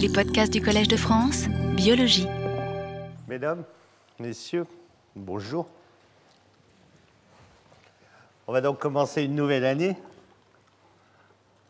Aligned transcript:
Les 0.00 0.08
podcasts 0.08 0.50
du 0.50 0.62
Collège 0.62 0.88
de 0.88 0.96
France, 0.96 1.46
biologie. 1.76 2.26
Mesdames, 3.28 3.64
Messieurs, 4.18 4.66
bonjour. 5.14 5.66
On 8.46 8.52
va 8.52 8.62
donc 8.62 8.78
commencer 8.78 9.24
une 9.24 9.34
nouvelle 9.34 9.66
année. 9.66 9.98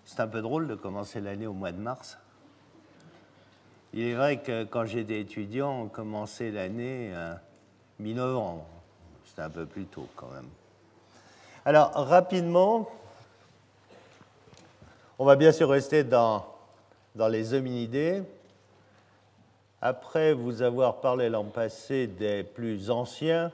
C'est 0.04 0.20
un 0.20 0.28
peu 0.28 0.42
drôle 0.42 0.68
de 0.68 0.76
commencer 0.76 1.20
l'année 1.20 1.48
au 1.48 1.52
mois 1.52 1.72
de 1.72 1.78
mars. 1.78 2.18
Il 3.94 4.02
est 4.02 4.14
vrai 4.14 4.40
que 4.40 4.62
quand 4.62 4.84
j'étais 4.84 5.18
étudiant, 5.18 5.82
on 5.82 5.88
commençait 5.88 6.52
l'année 6.52 7.10
euh, 7.12 7.34
mi-novembre. 7.98 8.64
C'était 9.24 9.42
un 9.42 9.50
peu 9.50 9.66
plus 9.66 9.86
tôt 9.86 10.06
quand 10.14 10.28
même. 10.28 10.48
Alors, 11.64 11.90
rapidement, 11.94 12.88
on 15.18 15.24
va 15.24 15.34
bien 15.34 15.50
sûr 15.50 15.68
rester 15.68 16.04
dans, 16.04 16.46
dans 17.14 17.28
les 17.28 17.54
hominidés. 17.54 18.22
Après 19.82 20.34
vous 20.34 20.62
avoir 20.62 21.00
parlé 21.00 21.28
l'an 21.28 21.44
passé 21.44 22.06
des 22.06 22.44
plus 22.44 22.90
anciens, 22.90 23.50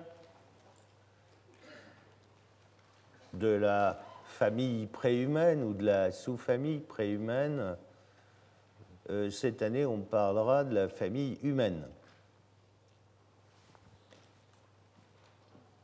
de 3.32 3.48
la 3.48 4.00
famille 4.24 4.86
préhumaine 4.86 5.62
ou 5.62 5.74
de 5.74 5.84
la 5.84 6.10
sous-famille 6.10 6.80
préhumaine, 6.80 7.76
euh, 9.10 9.30
cette 9.30 9.62
année 9.62 9.86
on 9.86 10.00
parlera 10.00 10.64
de 10.64 10.74
la 10.74 10.88
famille 10.88 11.38
humaine. 11.42 11.86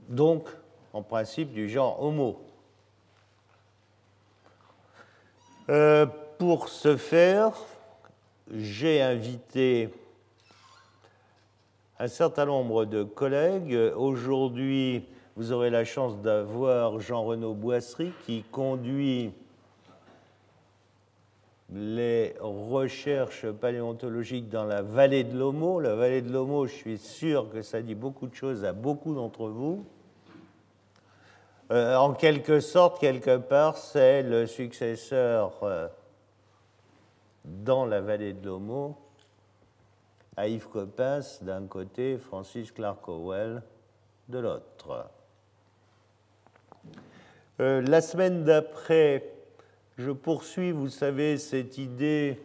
Donc, 0.08 0.48
en 0.92 1.02
principe, 1.02 1.52
du 1.52 1.68
genre 1.68 2.02
Homo. 2.02 2.44
Euh, 5.70 6.06
pour 6.38 6.68
ce 6.68 6.96
faire, 6.96 7.52
j'ai 8.52 9.00
invité 9.00 9.88
un 11.98 12.08
certain 12.08 12.44
nombre 12.44 12.84
de 12.84 13.02
collègues. 13.02 13.78
Aujourd'hui, 13.96 15.04
vous 15.36 15.52
aurez 15.52 15.70
la 15.70 15.86
chance 15.86 16.18
d'avoir 16.18 17.00
Jean-Renaud 17.00 17.54
Boisserie 17.54 18.12
qui 18.26 18.42
conduit 18.42 19.32
les 21.74 22.34
recherches 22.40 23.50
paléontologiques 23.50 24.50
dans 24.50 24.66
la 24.66 24.82
vallée 24.82 25.24
de 25.24 25.38
l'Homo. 25.38 25.80
La 25.80 25.94
vallée 25.94 26.20
de 26.20 26.30
l'Homo, 26.30 26.66
je 26.66 26.74
suis 26.74 26.98
sûr 26.98 27.48
que 27.50 27.62
ça 27.62 27.80
dit 27.80 27.94
beaucoup 27.94 28.26
de 28.26 28.34
choses 28.34 28.66
à 28.66 28.74
beaucoup 28.74 29.14
d'entre 29.14 29.48
vous. 29.48 29.86
Euh, 31.70 31.96
en 31.96 32.12
quelque 32.12 32.60
sorte, 32.60 33.00
quelque 33.00 33.38
part, 33.38 33.78
c'est 33.78 34.22
le 34.22 34.46
successeur 34.46 35.54
euh, 35.62 35.88
dans 37.44 37.86
la 37.86 38.00
vallée 38.00 38.32
de 38.32 38.46
l'Homo 38.46 38.96
à 40.36 40.48
Yves 40.48 40.68
Coppens 40.68 41.42
d'un 41.42 41.66
côté, 41.66 42.16
Francis 42.16 42.72
Clark 42.72 43.06
Howell 43.08 43.62
de 44.28 44.38
l'autre. 44.38 45.10
Euh, 47.60 47.82
la 47.82 48.00
semaine 48.00 48.44
d'après, 48.44 49.30
je 49.98 50.10
poursuis, 50.10 50.72
vous 50.72 50.88
savez, 50.88 51.38
cette 51.38 51.78
idée 51.78 52.40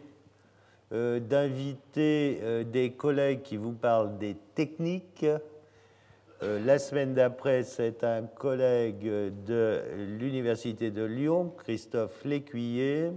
d'inviter 0.90 2.64
des 2.64 2.92
collègues 2.92 3.42
qui 3.42 3.58
vous 3.58 3.74
parlent 3.74 4.16
des 4.16 4.38
techniques 4.54 5.26
euh, 6.40 6.64
la 6.64 6.78
semaine 6.78 7.14
d'après, 7.14 7.64
c'est 7.64 8.04
un 8.04 8.22
collègue 8.22 9.02
de 9.44 9.82
l'Université 10.20 10.92
de 10.92 11.02
Lyon, 11.02 11.52
Christophe 11.58 12.24
Lécuyer, 12.24 13.10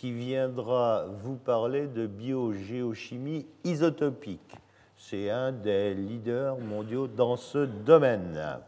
qui 0.00 0.12
viendra 0.12 1.04
vous 1.22 1.36
parler 1.36 1.86
de 1.86 2.06
biogéochimie 2.06 3.44
isotopique. 3.64 4.56
C'est 4.96 5.28
un 5.28 5.52
des 5.52 5.92
leaders 5.92 6.56
mondiaux 6.56 7.06
dans 7.06 7.36
ce 7.36 7.66
domaine. 7.66 8.60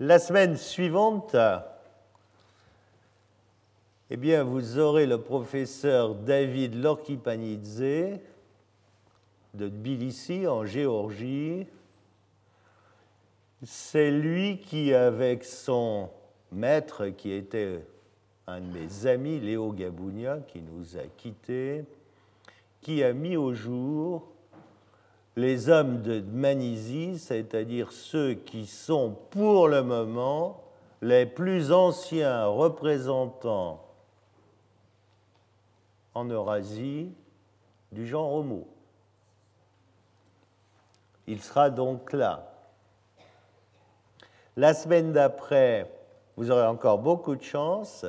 La 0.00 0.18
semaine 0.18 0.56
suivante, 0.56 1.36
eh 4.10 4.16
bien, 4.16 4.42
vous 4.42 4.80
aurez 4.80 5.06
le 5.06 5.20
professeur 5.20 6.16
David 6.16 6.74
Lorkipanidze, 6.82 8.18
de 9.54 9.68
Tbilissi 9.68 10.48
en 10.48 10.64
Géorgie. 10.64 11.68
C'est 13.62 14.10
lui 14.10 14.58
qui, 14.58 14.92
avec 14.92 15.44
son 15.44 16.10
maître, 16.52 17.08
qui 17.08 17.32
était 17.32 17.84
un 18.46 18.60
de 18.60 18.66
mes 18.66 19.06
amis, 19.06 19.40
Léo 19.40 19.72
Gabounia, 19.72 20.38
qui 20.46 20.60
nous 20.60 20.96
a 20.96 21.02
quittés, 21.16 21.84
qui 22.80 23.02
a 23.02 23.12
mis 23.12 23.36
au 23.36 23.54
jour 23.54 24.28
les 25.36 25.68
hommes 25.68 26.02
de 26.02 26.20
Manisie, 26.20 27.18
c'est-à-dire 27.18 27.92
ceux 27.92 28.34
qui 28.34 28.66
sont 28.66 29.16
pour 29.30 29.68
le 29.68 29.82
moment 29.82 30.62
les 31.02 31.26
plus 31.26 31.72
anciens 31.72 32.46
représentants 32.46 33.84
en 36.14 36.24
Eurasie 36.24 37.12
du 37.92 38.06
genre 38.06 38.32
Homo. 38.32 38.66
Il 41.26 41.42
sera 41.42 41.68
donc 41.70 42.12
là. 42.12 42.52
La 44.56 44.72
semaine 44.72 45.12
d'après, 45.12 45.90
vous 46.36 46.50
aurez 46.50 46.66
encore 46.66 46.98
beaucoup 46.98 47.34
de 47.34 47.42
chance. 47.42 48.04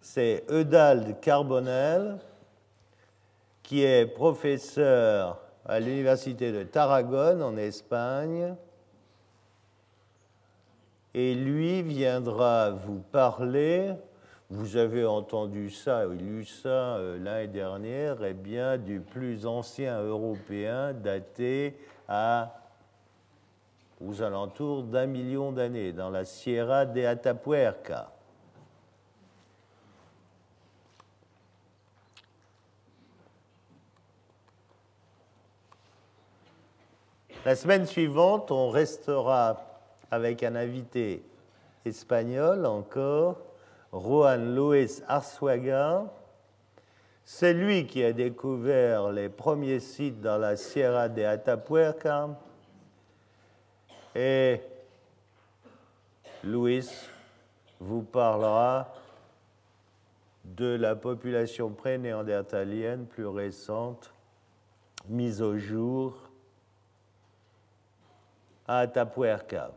C'est 0.00 0.44
Eudald 0.50 1.18
Carbonel, 1.20 2.18
qui 3.62 3.82
est 3.82 4.06
professeur 4.06 5.40
à 5.64 5.80
l'université 5.80 6.52
de 6.52 6.62
Tarragone 6.62 7.42
en 7.42 7.56
Espagne. 7.56 8.54
Et 11.12 11.34
lui 11.34 11.82
viendra 11.82 12.70
vous 12.70 13.00
parler, 13.10 13.94
vous 14.50 14.76
avez 14.76 15.04
entendu 15.04 15.70
ça, 15.70 16.04
lu 16.04 16.44
ça 16.44 16.68
euh, 16.68 17.18
l'année 17.18 17.48
dernière, 17.48 18.22
eh 18.22 18.34
bien, 18.34 18.76
du 18.76 19.00
plus 19.00 19.46
ancien 19.46 20.00
européen 20.02 20.92
daté 20.92 21.76
à 22.06 22.55
aux 24.00 24.22
alentours 24.22 24.82
d'un 24.82 25.06
million 25.06 25.52
d'années, 25.52 25.92
dans 25.92 26.10
la 26.10 26.24
Sierra 26.24 26.84
de 26.84 27.04
Atapuerca. 27.04 28.10
La 37.44 37.54
semaine 37.54 37.86
suivante, 37.86 38.50
on 38.50 38.70
restera 38.70 39.62
avec 40.10 40.42
un 40.42 40.56
invité 40.56 41.22
espagnol 41.84 42.66
encore, 42.66 43.38
Juan 43.92 44.54
Luis 44.54 45.00
Arzuaga, 45.06 46.06
c'est 47.24 47.52
lui 47.52 47.86
qui 47.86 48.04
a 48.04 48.12
découvert 48.12 49.10
les 49.10 49.28
premiers 49.28 49.80
sites 49.80 50.20
dans 50.20 50.38
la 50.38 50.56
Sierra 50.56 51.08
de 51.08 51.22
Atapuerca. 51.22 52.30
Et 54.18 54.62
Louis 56.42 56.88
vous 57.80 58.00
parlera 58.00 58.94
de 60.42 60.74
la 60.74 60.96
population 60.96 61.68
pré-néandertalienne 61.68 63.04
plus 63.04 63.26
récente, 63.26 64.14
mise 65.06 65.42
au 65.42 65.58
jour 65.58 66.30
à 68.66 68.78
Atapuerca. 68.78 69.72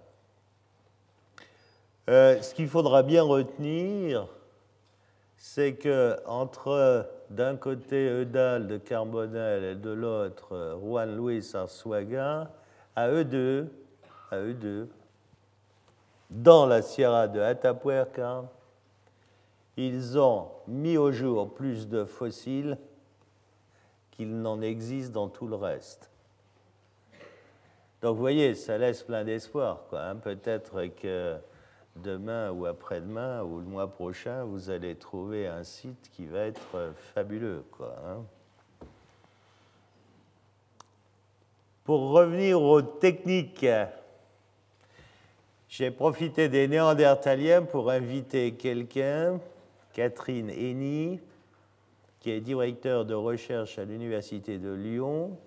Euh, 2.10 2.42
ce 2.42 2.54
qu'il 2.56 2.70
faudra 2.70 3.04
bien 3.04 3.24
retenir, 3.24 4.30
c'est 5.36 5.74
que 5.74 6.18
entre 6.26 7.10
d'un 7.30 7.58
côté 7.58 8.08
Eudal 8.08 8.68
de 8.68 8.78
Carbonel 8.78 9.66
et 9.66 9.76
de 9.76 9.90
l'autre 9.90 10.80
Juan 10.82 11.18
Luis 11.18 11.52
Arzuaga, 11.53 12.50
à 12.96 13.09
eux 13.09 13.26
deux, 13.26 13.70
à 14.31 14.40
eux 14.40 14.53
deux, 14.53 14.90
dans 16.29 16.66
la 16.66 16.81
Sierra 16.81 17.28
de 17.28 17.40
Atapuerca, 17.40 18.43
ils 19.78 20.20
ont 20.20 20.49
mis 20.67 20.97
au 20.97 21.11
jour 21.11 21.53
plus 21.53 21.87
de 21.87 22.03
fossiles 22.03 22.78
qu'il 24.11 24.41
n'en 24.41 24.61
existe 24.61 25.11
dans 25.11 25.29
tout 25.29 25.47
le 25.47 25.55
reste. 25.55 26.09
Donc 28.02 28.16
vous 28.16 28.22
voyez, 28.22 28.55
ça 28.55 28.78
laisse 28.78 29.03
plein 29.03 29.23
d'espoir. 29.23 29.81
Hein. 29.93 30.17
Peut-être 30.17 30.85
que 31.02 31.37
demain 31.96 32.52
ou 32.52 32.66
après-demain 32.66 33.43
ou 33.43 33.59
le 33.59 33.66
mois 33.66 33.87
prochain, 33.87 34.43
vous 34.43 34.70
allez 34.70 34.96
trouver 34.96 35.47
un 35.47 35.64
site 35.64 36.09
qui 36.14 36.25
va 36.25 36.40
être 36.40 36.93
fabuleux. 37.14 37.64
Quoi, 37.72 37.96
hein. 38.05 38.23
Pour 41.84 42.11
revenir 42.11 42.61
aux 42.61 42.82
techniques, 42.82 43.66
j'ai 45.70 45.92
profité 45.92 46.50
des 46.50 46.68
Néandertaliens 46.68 47.62
pour 47.62 47.92
inviter 47.92 48.54
quelqu'un, 48.56 49.40
Catherine 49.94 50.50
Henny, 50.50 51.20
qui 52.20 52.32
est 52.32 52.42
directeur 52.42 53.06
de 53.06 53.14
recherche 53.14 53.78
à 53.78 53.86
l'Université 53.86 54.58
de 54.58 54.72
Lyon, 54.72 55.38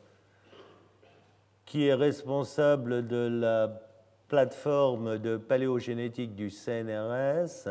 qui 1.66 1.88
est 1.88 1.94
responsable 1.94 3.06
de 3.08 3.28
la 3.40 3.82
plateforme 4.28 5.18
de 5.18 5.36
paléogénétique 5.36 6.36
du 6.36 6.50
CNRS, 6.50 7.68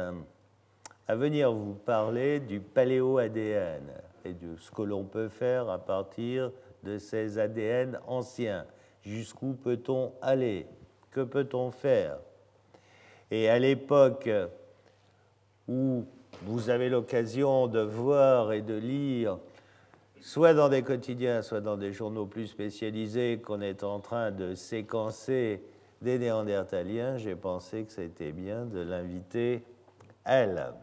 à 1.07 1.15
venir 1.15 1.53
vous 1.53 1.73
parler 1.73 2.41
du 2.41 2.59
paléo-ADN 2.59 3.83
et 4.25 4.33
de 4.33 4.57
ce 4.57 4.69
que 4.71 4.81
l'on 4.81 5.05
peut 5.05 5.29
faire 5.29 5.69
à 5.69 5.79
partir 5.79 6.51
de 6.83 6.97
ces 6.97 7.39
ADN 7.39 7.97
anciens. 8.07 8.65
Jusqu'où 9.03 9.53
peut-on 9.53 10.11
aller? 10.21 10.67
Que 11.11 11.21
peut-on 11.21 11.71
faire? 11.71 12.19
Et 13.31 13.49
à 13.49 13.57
l'époque 13.59 14.29
où 15.67 16.05
vous 16.43 16.69
avez 16.69 16.89
l'occasion 16.89 17.67
de 17.67 17.79
voir 17.79 18.51
et 18.51 18.61
de 18.61 18.73
lire, 18.73 19.39
soit 20.19 20.53
dans 20.53 20.67
des 20.67 20.83
quotidiens, 20.83 21.41
soit 21.41 21.61
dans 21.61 21.77
des 21.77 21.93
journaux 21.93 22.25
plus 22.25 22.47
spécialisés, 22.47 23.39
qu'on 23.39 23.61
est 23.61 23.83
en 23.83 23.99
train 23.99 24.31
de 24.31 24.53
séquencer 24.53 25.63
des 26.01 26.19
néandertaliens, 26.19 27.17
j'ai 27.17 27.35
pensé 27.35 27.85
que 27.85 27.91
c'était 27.93 28.31
bien 28.33 28.65
de 28.65 28.81
l'inviter, 28.81 29.63
elle. 30.25 30.73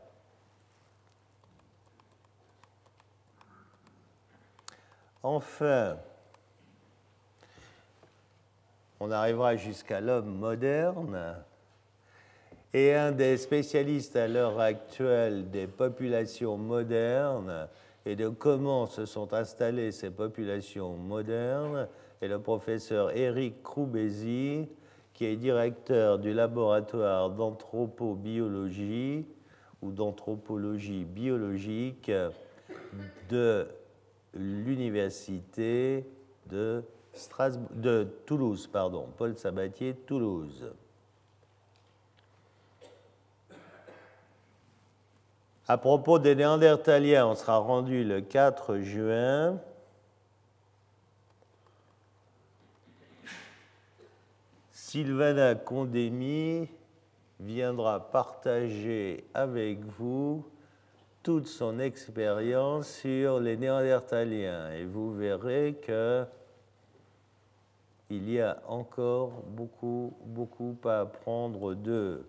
Enfin, 5.22 5.98
on 9.00 9.10
arrivera 9.10 9.56
jusqu'à 9.56 10.00
l'homme 10.00 10.38
moderne. 10.38 11.44
Et 12.74 12.92
un 12.92 13.12
des 13.12 13.38
spécialistes 13.38 14.14
à 14.16 14.28
l'heure 14.28 14.60
actuelle 14.60 15.48
des 15.50 15.66
populations 15.66 16.58
modernes 16.58 17.66
et 18.04 18.14
de 18.14 18.28
comment 18.28 18.86
se 18.86 19.06
sont 19.06 19.32
installées 19.32 19.90
ces 19.90 20.10
populations 20.10 20.92
modernes 20.94 21.88
est 22.20 22.28
le 22.28 22.38
professeur 22.38 23.16
Éric 23.16 23.62
Croubézy, 23.62 24.68
qui 25.14 25.24
est 25.24 25.36
directeur 25.36 26.18
du 26.18 26.34
laboratoire 26.34 27.30
d'anthropobiologie 27.30 29.24
ou 29.80 29.90
d'anthropologie 29.90 31.04
biologique 31.04 32.10
de 33.30 33.66
l'université 34.34 36.04
de, 36.50 36.82
de 37.72 38.06
Toulouse, 38.26 38.68
pardon, 38.70 39.06
Paul 39.16 39.38
Sabatier, 39.38 39.94
Toulouse. 40.06 40.70
À 45.70 45.76
propos 45.76 46.18
des 46.18 46.34
Néandertaliens, 46.34 47.26
on 47.26 47.34
sera 47.34 47.58
rendu 47.58 48.02
le 48.02 48.22
4 48.22 48.78
juin. 48.78 49.60
Sylvana 54.72 55.54
Condémy 55.56 56.70
viendra 57.38 58.10
partager 58.10 59.26
avec 59.34 59.84
vous 59.84 60.42
toute 61.22 61.46
son 61.46 61.80
expérience 61.80 62.88
sur 62.88 63.38
les 63.38 63.58
Néandertaliens 63.58 64.72
et 64.72 64.86
vous 64.86 65.12
verrez 65.12 65.78
que 65.86 66.24
il 68.08 68.30
y 68.30 68.40
a 68.40 68.62
encore 68.66 69.42
beaucoup, 69.48 70.16
beaucoup 70.24 70.78
à 70.86 71.00
apprendre 71.00 71.74
d'eux. 71.74 72.26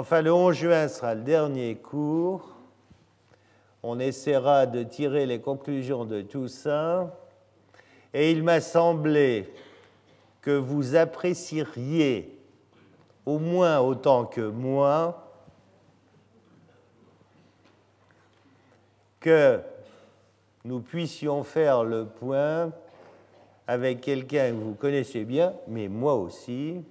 Enfin, 0.00 0.22
le 0.22 0.32
11 0.32 0.54
juin 0.54 0.86
sera 0.86 1.12
le 1.16 1.22
dernier 1.22 1.74
cours. 1.74 2.54
On 3.82 3.98
essaiera 3.98 4.64
de 4.64 4.84
tirer 4.84 5.26
les 5.26 5.40
conclusions 5.40 6.04
de 6.04 6.22
tout 6.22 6.46
ça. 6.46 7.18
Et 8.14 8.30
il 8.30 8.44
m'a 8.44 8.60
semblé 8.60 9.52
que 10.40 10.52
vous 10.52 10.94
apprécieriez 10.94 12.38
au 13.26 13.40
moins 13.40 13.80
autant 13.80 14.24
que 14.24 14.40
moi 14.40 15.32
que 19.18 19.58
nous 20.64 20.78
puissions 20.78 21.42
faire 21.42 21.82
le 21.82 22.06
point 22.06 22.70
avec 23.66 24.02
quelqu'un 24.02 24.50
que 24.50 24.62
vous 24.62 24.74
connaissez 24.74 25.24
bien, 25.24 25.54
mais 25.66 25.88
moi 25.88 26.14
aussi, 26.14 26.84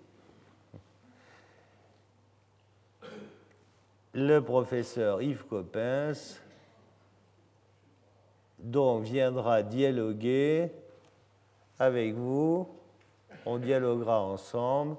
le 4.17 4.41
professeur 4.41 5.21
Yves 5.21 5.45
Coppens, 5.45 6.39
dont 8.57 8.97
viendra 8.97 9.61
dialoguer 9.61 10.71
avec 11.77 12.15
vous. 12.15 12.67
On 13.45 13.59
dialoguera 13.59 14.19
ensemble 14.19 14.97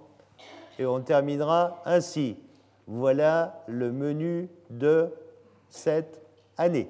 et 0.79 0.87
on 0.87 1.01
terminera 1.01 1.83
ainsi. 1.85 2.37
Voilà 2.87 3.65
le 3.67 3.91
menu 3.91 4.49
de 4.71 5.09
cette 5.69 6.23
année. 6.57 6.89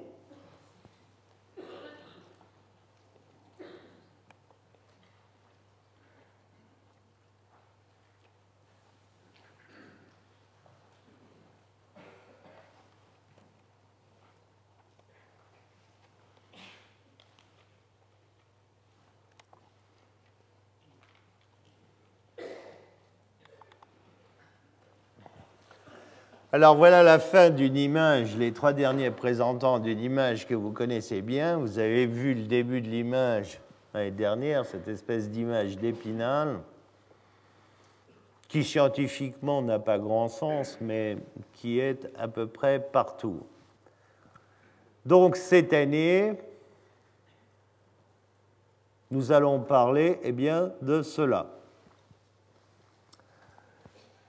Alors 26.59 26.75
voilà 26.75 27.05
la 27.05 27.21
fin 27.21 27.51
d'une 27.51 27.77
image, 27.77 28.37
les 28.37 28.53
trois 28.53 28.73
derniers 28.73 29.13
présentants 29.13 29.79
d'une 29.79 30.01
image 30.01 30.45
que 30.45 30.57
vous 30.57 30.73
connaissez 30.73 31.23
bien. 31.23 31.57
Vous 31.57 31.79
avez 31.79 32.05
vu 32.05 32.35
le 32.35 32.43
début 32.47 32.81
de 32.81 32.89
l'image 32.89 33.61
l'année 33.95 34.11
dernière, 34.11 34.67
cette 34.67 34.89
espèce 34.89 35.31
d'image 35.31 35.79
d'épinal, 35.79 36.59
qui 38.49 38.65
scientifiquement 38.65 39.63
n'a 39.63 39.79
pas 39.79 40.01
grand 40.01 40.27
sens, 40.27 40.79
mais 40.81 41.19
qui 41.53 41.79
est 41.79 42.11
à 42.19 42.27
peu 42.27 42.49
près 42.49 42.81
partout. 42.81 43.39
Donc 45.07 45.37
cette 45.37 45.73
année, 45.73 46.33
nous 49.13 49.31
allons 49.31 49.61
parler 49.61 50.19
eh 50.25 50.33
bien, 50.33 50.73
de 50.83 51.03
cela. 51.03 51.58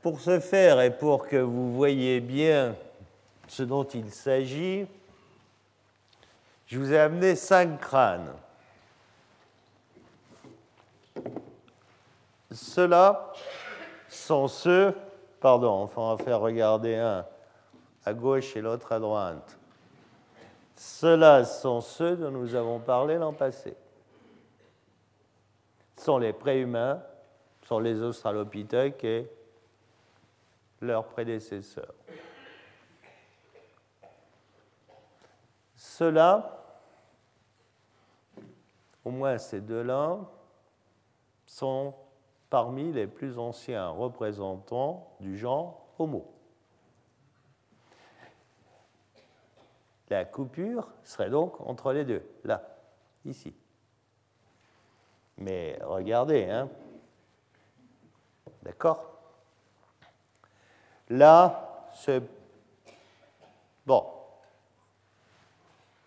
Pour 0.02 0.22
ce 0.22 0.40
faire 0.40 0.80
et 0.80 0.96
pour 0.96 1.28
que 1.28 1.36
vous 1.36 1.74
voyez 1.74 2.22
bien 2.22 2.76
ce 3.48 3.64
dont 3.64 3.84
il 3.84 4.12
s'agit, 4.12 4.88
je 6.68 6.80
vous 6.80 6.94
ai 6.94 7.00
amené 7.00 7.36
cinq 7.36 7.80
crânes. 7.80 8.32
Ceux-là 12.52 13.34
sont 14.08 14.48
ceux, 14.48 14.96
pardon, 15.40 15.90
on 15.96 16.16
va 16.16 16.24
faire 16.24 16.40
regarder 16.40 16.96
un 16.96 17.26
à 18.06 18.14
gauche 18.14 18.56
et 18.56 18.62
l'autre 18.62 18.92
à 18.92 19.00
droite. 19.00 19.58
Ceux-là 20.76 21.44
sont 21.44 21.82
ceux 21.82 22.16
dont 22.16 22.32
nous 22.32 22.56
avons 22.56 22.80
parlé 22.80 23.18
l'an 23.18 23.34
passé. 23.34 23.76
Ce 25.98 26.06
sont 26.06 26.18
les 26.18 26.32
préhumains, 26.32 27.02
sont 27.68 27.80
les 27.80 28.02
australopithèques 28.02 29.04
et 29.04 29.30
leurs 30.82 31.08
prédécesseurs. 31.08 31.94
Ceux-là, 35.76 36.64
au 39.04 39.12
moins 39.12 39.38
ces 39.38 39.62
deux-là, 39.62 40.20
sont 41.46 41.94
parmi 42.50 42.92
les 42.92 43.08
plus 43.08 43.38
anciens 43.38 43.90
représentants 43.90 45.16
du 45.20 45.38
genre 45.38 45.88
Homo. 45.98 46.34
La 50.10 50.26
coupure 50.26 50.90
serait 51.04 51.30
donc 51.30 51.60
entre 51.62 51.94
les 51.94 52.04
deux, 52.04 52.24
là, 52.44 52.64
ici. 53.26 53.54
Mais 55.38 55.78
regardez, 55.84 56.46
hein. 56.46 56.70
D'accord? 58.64 59.19
Là, 61.10 61.90
c'est 61.94 62.22
bon. 63.86 64.06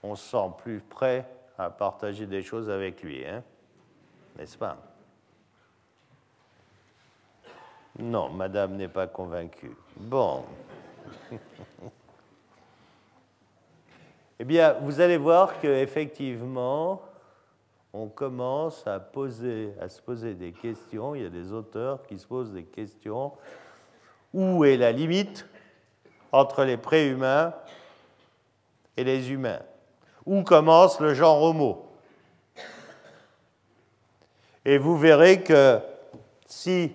On 0.02 0.14
se 0.14 0.30
sent 0.30 0.50
plus 0.58 0.80
prêt 0.80 1.26
à 1.58 1.70
partager 1.70 2.26
des 2.26 2.42
choses 2.42 2.70
avec 2.70 3.02
lui, 3.02 3.26
hein 3.26 3.42
n'est-ce 4.36 4.56
pas? 4.56 4.76
Non, 7.98 8.30
madame 8.30 8.76
n'est 8.76 8.88
pas 8.88 9.06
convaincue. 9.06 9.76
Bon. 9.96 10.44
Eh 14.38 14.44
bien, 14.44 14.72
vous 14.80 15.00
allez 15.00 15.18
voir 15.18 15.60
qu'effectivement, 15.60 17.00
on 17.92 18.08
commence 18.08 18.84
à, 18.88 18.98
poser, 18.98 19.72
à 19.80 19.88
se 19.88 20.02
poser 20.02 20.34
des 20.34 20.50
questions. 20.50 21.14
Il 21.14 21.22
y 21.22 21.26
a 21.26 21.30
des 21.30 21.52
auteurs 21.52 22.02
qui 22.08 22.18
se 22.18 22.26
posent 22.26 22.52
des 22.52 22.64
questions. 22.64 23.30
Où 24.32 24.64
est 24.64 24.76
la 24.76 24.92
limite 24.92 25.46
entre 26.30 26.64
les 26.64 26.76
préhumains 26.76 27.54
et 28.96 29.04
les 29.04 29.30
humains? 29.30 29.60
Où 30.24 30.42
commence 30.42 31.00
le 31.00 31.14
genre 31.14 31.42
homo? 31.42 31.88
Et 34.64 34.78
vous 34.78 34.96
verrez 34.96 35.42
que 35.42 35.80
si 36.46 36.92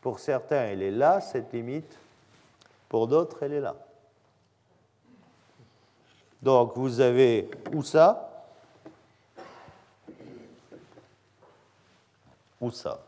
pour 0.00 0.20
certains 0.20 0.66
elle 0.66 0.82
est 0.82 0.90
là, 0.90 1.20
cette 1.20 1.52
limite, 1.52 1.98
pour 2.88 3.08
d'autres 3.08 3.42
elle 3.42 3.54
est 3.54 3.60
là. 3.60 3.74
Donc 6.42 6.76
vous 6.76 7.00
avez 7.00 7.50
où 7.72 7.82
ça? 7.82 8.30
Où 12.60 12.70
ça? 12.70 13.00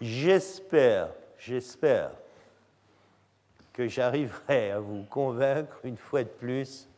J'espère, 0.00 1.10
j'espère 1.38 2.10
que 3.72 3.88
j'arriverai 3.88 4.70
à 4.70 4.80
vous 4.80 5.04
convaincre 5.04 5.78
une 5.84 5.96
fois 5.96 6.22
de 6.22 6.28
plus 6.28 6.88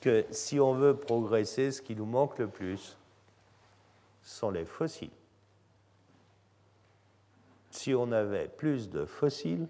que 0.00 0.26
si 0.30 0.60
on 0.60 0.74
veut 0.74 0.96
progresser, 0.96 1.72
ce 1.72 1.80
qui 1.80 1.96
nous 1.96 2.04
manque 2.04 2.38
le 2.38 2.48
plus 2.48 2.96
sont 4.22 4.50
les 4.50 4.64
fossiles. 4.64 5.10
Si 7.70 7.94
on 7.94 8.12
avait 8.12 8.48
plus 8.48 8.90
de 8.90 9.04
fossiles, 9.04 9.66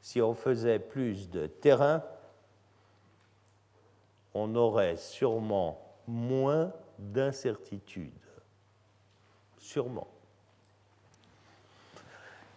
si 0.00 0.20
on 0.20 0.34
faisait 0.34 0.78
plus 0.78 1.30
de 1.30 1.46
terrain, 1.46 2.02
on 4.34 4.54
aurait 4.54 4.96
sûrement 4.96 5.80
moins 6.06 6.72
d'incertitudes. 6.98 8.12
Sûrement. 9.58 10.08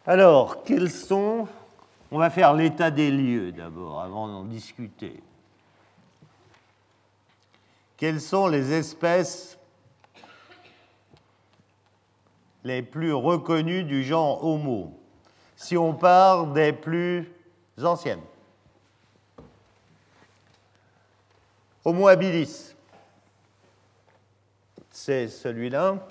Alors, 0.06 0.64
quels 0.64 0.90
sont... 0.90 1.48
On 2.14 2.18
va 2.18 2.30
faire 2.30 2.54
l'état 2.54 2.92
des 2.92 3.10
lieux 3.10 3.52
d'abord, 3.52 4.02
avant 4.02 4.28
d'en 4.28 4.44
discuter. 4.44 5.24
Quelles 7.96 8.20
sont 8.20 8.48
les 8.48 8.74
espèces 8.74 9.58
les 12.64 12.82
plus 12.82 13.14
reconnues 13.14 13.84
du 13.84 14.04
genre 14.04 14.44
Homo? 14.44 15.00
Si 15.56 15.78
on 15.78 15.94
part 15.94 16.48
des 16.48 16.74
plus 16.74 17.32
anciennes. 17.82 18.24
Homo 21.86 22.08
habilis, 22.08 22.76
c'est 24.90 25.28
celui-là. 25.28 26.08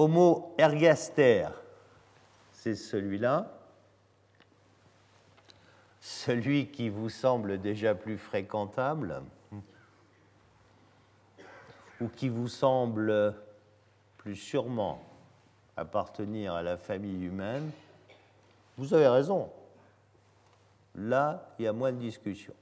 Homo 0.00 0.54
ergaster, 0.56 1.48
c'est 2.52 2.74
celui-là. 2.74 3.52
Celui 6.00 6.68
qui 6.68 6.88
vous 6.88 7.10
semble 7.10 7.60
déjà 7.60 7.94
plus 7.94 8.16
fréquentable 8.16 9.22
ou 12.00 12.08
qui 12.08 12.30
vous 12.30 12.48
semble 12.48 13.34
plus 14.16 14.36
sûrement 14.36 15.02
appartenir 15.76 16.54
à 16.54 16.62
la 16.62 16.78
famille 16.78 17.26
humaine, 17.26 17.70
vous 18.78 18.94
avez 18.94 19.08
raison. 19.08 19.50
Là, 20.94 21.46
il 21.58 21.66
y 21.66 21.68
a 21.68 21.74
moins 21.74 21.92
de 21.92 21.98
discussion. 21.98 22.54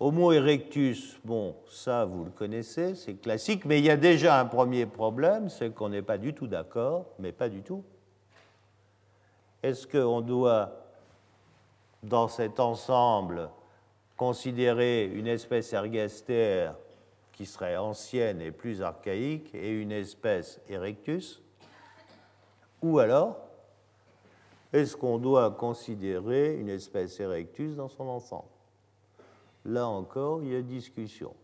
Homo 0.00 0.30
erectus, 0.30 1.18
bon, 1.24 1.56
ça 1.68 2.04
vous 2.04 2.24
le 2.24 2.30
connaissez, 2.30 2.94
c'est 2.94 3.14
classique, 3.14 3.64
mais 3.64 3.80
il 3.80 3.84
y 3.84 3.90
a 3.90 3.96
déjà 3.96 4.38
un 4.38 4.44
premier 4.44 4.86
problème, 4.86 5.48
c'est 5.48 5.74
qu'on 5.74 5.88
n'est 5.88 6.02
pas 6.02 6.18
du 6.18 6.34
tout 6.34 6.46
d'accord, 6.46 7.06
mais 7.18 7.32
pas 7.32 7.48
du 7.48 7.62
tout. 7.62 7.82
Est-ce 9.60 9.88
qu'on 9.88 10.20
doit, 10.20 10.70
dans 12.04 12.28
cet 12.28 12.60
ensemble, 12.60 13.50
considérer 14.16 15.04
une 15.06 15.26
espèce 15.26 15.72
ergaster 15.72 16.70
qui 17.32 17.44
serait 17.44 17.76
ancienne 17.76 18.40
et 18.40 18.52
plus 18.52 18.82
archaïque 18.82 19.52
et 19.52 19.70
une 19.70 19.90
espèce 19.90 20.60
erectus? 20.68 21.42
Ou 22.82 23.00
alors, 23.00 23.36
est-ce 24.72 24.96
qu'on 24.96 25.18
doit 25.18 25.50
considérer 25.50 26.54
une 26.54 26.68
espèce 26.68 27.18
erectus 27.18 27.74
dans 27.74 27.88
son 27.88 28.06
ensemble? 28.06 28.57
Là 29.68 29.86
encore, 29.86 30.42
il 30.42 30.52
y 30.52 30.56
a 30.56 30.62
discussion. 30.62 31.34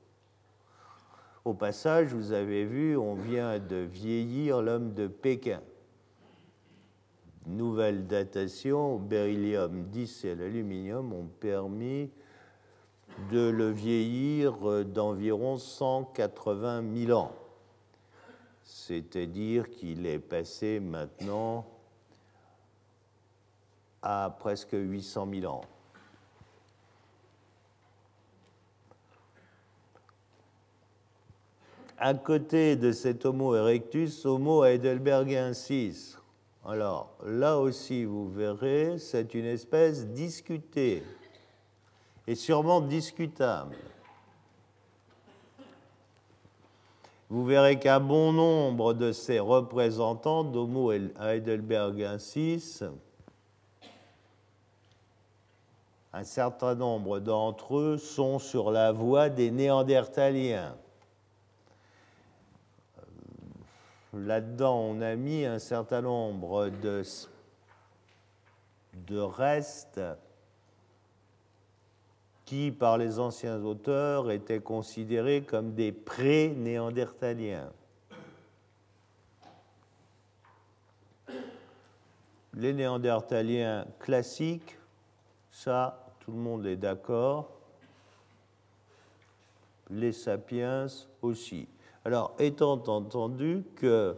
Au 1.45 1.53
passage, 1.53 2.15
vous 2.15 2.33
avez 2.33 2.65
vu, 2.65 2.97
on 2.97 3.13
vient 3.13 3.59
de 3.59 3.77
vieillir 3.77 4.63
l'homme 4.63 4.95
de 4.95 5.09
Pékin. 5.09 5.61
Nouvelle 7.45 8.07
datation, 8.07 8.97
beryllium 8.97 9.85
10 9.91 10.25
et 10.25 10.35
l'aluminium 10.37 11.13
ont 11.13 11.29
permis 11.39 12.11
de 13.31 13.51
le 13.51 13.69
vieillir 13.71 14.87
d'environ 14.87 15.59
180 15.59 16.83
000 17.07 17.19
ans. 17.19 17.33
C'est-à-dire 18.63 19.69
qu'il 19.69 20.07
est 20.07 20.19
passé 20.19 20.81
maintenant 20.81 21.67
à 24.01 24.35
presque 24.41 24.73
800 24.73 25.29
000 25.31 25.53
ans. 25.53 25.61
À 32.07 32.13
côté 32.13 32.77
de 32.77 32.93
cet 32.93 33.25
Homo 33.25 33.55
erectus, 33.55 34.27
Homo 34.27 34.63
heidelbergensis. 34.63 36.19
Alors 36.63 37.17
là 37.25 37.59
aussi, 37.59 38.05
vous 38.05 38.29
verrez, 38.29 38.99
c'est 38.99 39.33
une 39.33 39.47
espèce 39.47 40.07
discutée 40.09 41.03
et 42.27 42.35
sûrement 42.35 42.83
discutable. 42.83 43.75
Vous 47.31 47.47
verrez 47.47 47.79
qu'un 47.79 48.01
bon 48.01 48.35
nombre 48.35 48.93
de 48.93 49.11
ces 49.11 49.41
représentants 49.41 50.45
d'Homo 50.45 50.93
heidelbergensis, 50.93 52.85
un 56.13 56.25
certain 56.25 56.75
nombre 56.75 57.19
d'entre 57.21 57.79
eux 57.79 57.97
sont 57.97 58.39
sur 58.39 58.71
la 58.71 58.93
voie 58.93 59.31
des 59.31 59.51
Néandertaliens. 59.51 60.77
Là-dedans, 64.17 64.79
on 64.79 65.01
a 65.01 65.17
mis 65.17 65.45
un 65.45 65.59
certain 65.59 66.01
nombre 66.01 66.69
de, 66.69 67.03
restes 69.19 70.01
qui, 72.45 72.71
par 72.71 72.97
les 72.97 73.19
anciens 73.19 73.61
auteurs, 73.65 74.31
étaient 74.31 74.61
considérés 74.61 75.43
comme 75.43 75.75
des 75.75 75.91
pré-néandertaliens. 75.91 77.73
Les 82.55 82.73
néandertaliens 82.73 83.85
classiques, 83.99 84.79
ça, 85.51 86.07
tout 86.21 86.31
le 86.31 86.39
monde 86.39 86.67
est 86.67 86.77
d'accord. 86.77 87.51
Les 89.91 90.13
sapiens 90.13 90.87
aussi. 91.21 91.67
Alors, 92.05 92.35
étant 92.39 92.83
entendu 92.87 93.65
que, 93.77 94.15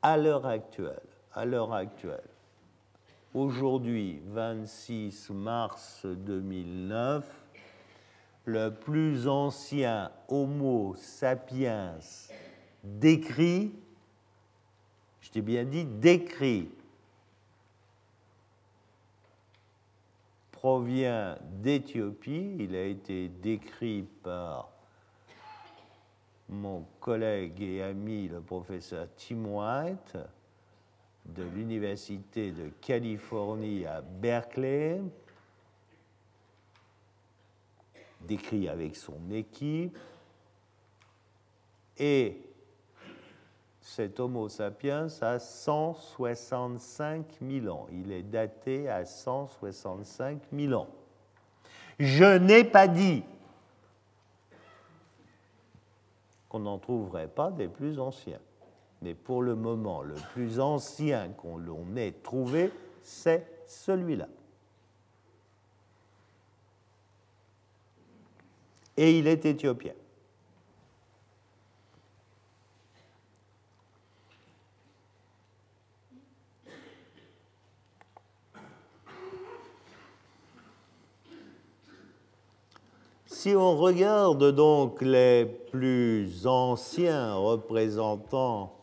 à 0.00 0.16
l'heure 0.16 0.46
actuelle, 0.46 1.02
à 1.34 1.44
l'heure 1.44 1.74
actuelle, 1.74 2.28
aujourd'hui, 3.34 4.22
26 4.26 5.30
mars 5.30 6.06
2009, 6.06 7.28
le 8.46 8.70
plus 8.70 9.28
ancien 9.28 10.10
Homo 10.28 10.94
sapiens 10.96 11.98
décrit, 12.82 13.74
je 15.20 15.30
t'ai 15.30 15.42
bien 15.42 15.64
dit 15.64 15.84
décrit, 15.84 16.70
provient 20.52 21.36
d'Éthiopie. 21.42 22.56
Il 22.58 22.74
a 22.74 22.84
été 22.84 23.28
décrit 23.28 24.06
par 24.22 24.75
mon 26.48 26.84
collègue 27.00 27.60
et 27.62 27.82
ami, 27.82 28.28
le 28.28 28.40
professeur 28.40 29.08
Tim 29.16 29.44
White, 29.44 30.16
de 31.24 31.42
l'Université 31.42 32.52
de 32.52 32.68
Californie 32.80 33.84
à 33.84 34.00
Berkeley, 34.00 35.00
décrit 38.20 38.68
avec 38.68 38.96
son 38.96 39.30
équipe, 39.30 39.98
et 41.98 42.40
cet 43.80 44.20
Homo 44.20 44.48
sapiens 44.48 45.06
a 45.20 45.38
165 45.38 47.24
000 47.40 47.68
ans. 47.68 47.86
Il 47.92 48.12
est 48.12 48.22
daté 48.22 48.88
à 48.88 49.04
165 49.04 50.42
000 50.52 50.72
ans. 50.74 50.88
Je 51.98 52.36
n'ai 52.36 52.64
pas 52.64 52.88
dit 52.88 53.24
qu'on 56.56 56.62
n'en 56.62 56.78
trouverait 56.78 57.28
pas 57.28 57.50
des 57.50 57.68
plus 57.68 57.98
anciens. 57.98 58.40
Mais 59.02 59.14
pour 59.14 59.42
le 59.42 59.54
moment, 59.54 60.02
le 60.02 60.14
plus 60.32 60.58
ancien 60.58 61.28
qu'on 61.28 61.96
ait 61.96 62.12
trouvé, 62.22 62.72
c'est 63.02 63.46
celui-là. 63.66 64.28
Et 68.96 69.18
il 69.18 69.26
est 69.26 69.44
éthiopien. 69.44 69.92
Si 83.46 83.54
on 83.54 83.76
regarde 83.76 84.50
donc 84.50 85.00
les 85.02 85.46
plus 85.46 86.48
anciens 86.48 87.36
représentants 87.36 88.76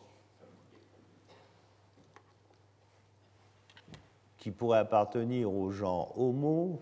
qui 4.38 4.50
pourraient 4.50 4.78
appartenir 4.78 5.52
au 5.52 5.70
genre 5.70 6.18
Homo, 6.18 6.80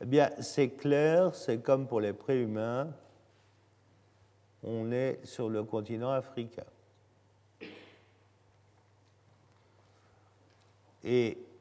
eh 0.00 0.06
bien, 0.06 0.30
c'est 0.40 0.70
clair, 0.70 1.34
c'est 1.34 1.58
comme 1.58 1.86
pour 1.86 2.00
les 2.00 2.14
préhumains, 2.14 2.88
on 4.64 4.90
est 4.90 5.20
sur 5.26 5.50
le 5.50 5.64
continent 5.64 6.12
africain. 6.12 6.64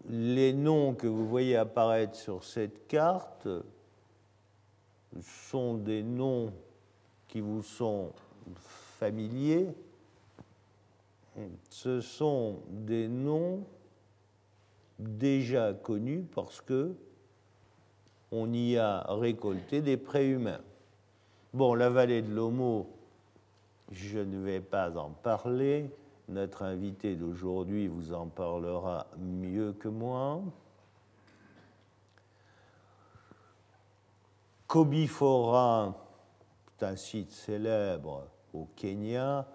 Les 0.08 0.54
noms 0.54 0.94
que 0.94 1.08
vous 1.08 1.28
voyez 1.28 1.56
apparaître 1.56 2.16
sur 2.16 2.44
cette 2.44 2.88
carte 2.88 3.48
sont 5.22 5.76
des 5.76 6.04
noms 6.04 6.54
qui 7.28 7.42
vous 7.42 7.64
sont 7.64 8.12
familiers. 8.56 9.68
Ce 11.70 12.02
sont 12.02 12.60
des 12.70 13.08
noms 13.08 13.64
déjà 14.98 15.74
connus 15.74 16.26
parce 16.36 16.62
que 16.62 16.94
on 18.32 18.54
y 18.54 18.78
a 18.78 19.06
récolté 19.10 19.82
des 19.82 19.98
préhumains. 19.98 20.62
Bon, 21.54 21.74
la 21.74 21.90
vallée 21.90 22.22
de 22.22 22.32
l'Homo, 22.32 22.88
je 23.92 24.20
ne 24.20 24.38
vais 24.38 24.60
pas 24.60 24.96
en 24.98 25.10
parler. 25.10 25.90
Notre 26.30 26.62
invité 26.62 27.16
d'aujourd'hui 27.16 27.88
vous 27.88 28.14
en 28.14 28.28
parlera 28.28 29.08
mieux 29.18 29.74
que 29.74 29.88
moi. 29.88 30.44
Kobifora, 34.68 35.96
c'est 36.78 36.86
un 36.86 36.96
site 36.96 37.32
célèbre 37.32 38.28
au 38.54 38.68
Kenya. 38.76 39.48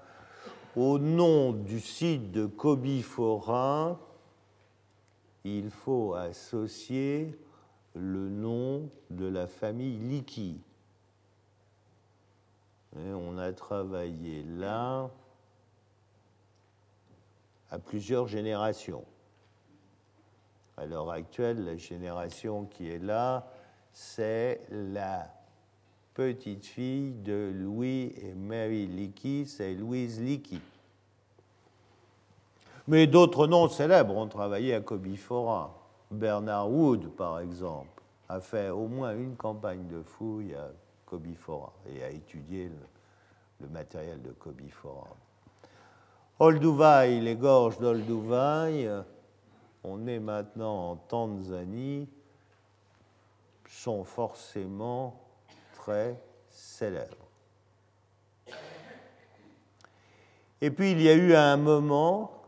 Au 0.75 0.99
nom 0.99 1.53
du 1.53 1.79
site 1.79 2.33
de 2.33 2.47
Kobifora, 2.47 4.01
il 5.45 5.71
faut 5.71 6.15
associer 6.15 7.39
le 7.95 8.29
nom 8.29 8.91
de 9.11 9.27
la 9.27 9.47
famille 9.47 9.99
Liki. 9.99 10.61
on 12.97 13.39
a 13.39 13.53
travaillé 13.53 14.43
là 14.43 15.09
à 17.75 17.79
plusieurs 17.81 18.29
générations. 18.29 19.05
À 20.77 20.87
l'heure 20.87 21.11
actuelle, 21.11 21.65
la 21.65 21.77
génération 21.77 22.67
qui 22.67 22.89
est 22.89 23.01
là, 23.01 23.49
c'est 23.93 24.61
la 24.71 25.29
petite 26.15 26.67
fille 26.67 27.15
de 27.15 27.53
Louis 27.53 28.15
et 28.23 28.33
Mary 28.35 28.87
Leakey, 28.87 29.45
c'est 29.47 29.75
Louise 29.75 30.21
Leakey. 30.21 30.61
Mais 32.87 33.09
d'autres 33.09 33.49
noms 33.49 33.69
célèbres 33.69 34.17
ont 34.17 34.29
travaillé 34.29 34.73
à 34.75 34.81
Cobifora. 34.81 35.77
Bernard 36.13 36.71
Wood, 36.71 37.09
par 37.17 37.41
exemple, 37.41 38.03
a 38.29 38.39
fait 38.39 38.71
au 38.71 38.87
moins 38.87 39.17
une 39.17 39.35
campagne 39.35 39.89
de 39.89 40.01
fouilles 40.01 40.55
à 40.55 40.71
Cobifora 41.07 41.73
et 41.89 42.05
a 42.05 42.11
étudié 42.11 42.69
le, 42.69 43.67
le 43.67 43.69
matériel 43.69 44.23
de 44.23 44.31
Cobifora. 44.31 45.09
Olduvai, 46.45 47.21
les 47.21 47.37
gorges 47.37 47.79
d'Olduvai, 47.79 49.03
on 49.83 50.07
est 50.07 50.19
maintenant 50.19 50.91
en 50.91 50.97
Tanzanie, 50.97 52.07
sont 53.67 54.05
forcément 54.05 55.19
très 55.73 56.21
célèbres. 56.51 57.17
Et 60.61 60.71
puis 60.71 60.93
il 60.93 61.01
y 61.01 61.09
a 61.09 61.15
eu 61.15 61.33
à 61.33 61.45
un 61.45 61.57
moment 61.57 62.43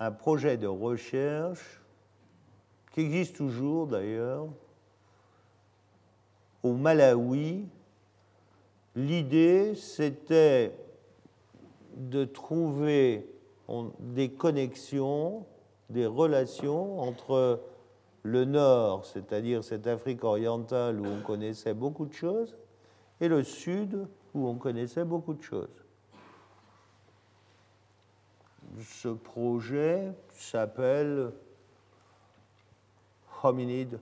un 0.00 0.12
projet 0.12 0.58
de 0.58 0.66
recherche 0.66 1.80
qui 2.92 3.00
existe 3.00 3.36
toujours 3.36 3.86
d'ailleurs 3.86 4.48
au 6.62 6.74
Malawi. 6.74 7.66
L'idée, 8.94 9.74
c'était 9.74 10.74
de 11.96 12.24
trouver 12.24 13.26
des 13.98 14.30
connexions, 14.30 15.46
des 15.90 16.06
relations 16.06 17.00
entre 17.00 17.60
le 18.22 18.44
nord, 18.44 19.04
c'est-à-dire 19.06 19.64
cette 19.64 19.86
Afrique 19.86 20.24
orientale 20.24 21.00
où 21.00 21.06
on 21.06 21.20
connaissait 21.20 21.74
beaucoup 21.74 22.06
de 22.06 22.12
choses, 22.12 22.56
et 23.20 23.28
le 23.28 23.42
sud 23.42 24.06
où 24.34 24.46
on 24.46 24.56
connaissait 24.56 25.04
beaucoup 25.04 25.34
de 25.34 25.42
choses. 25.42 25.84
Ce 28.80 29.08
projet 29.08 30.12
s'appelle 30.30 31.32
Hominid 33.42 33.98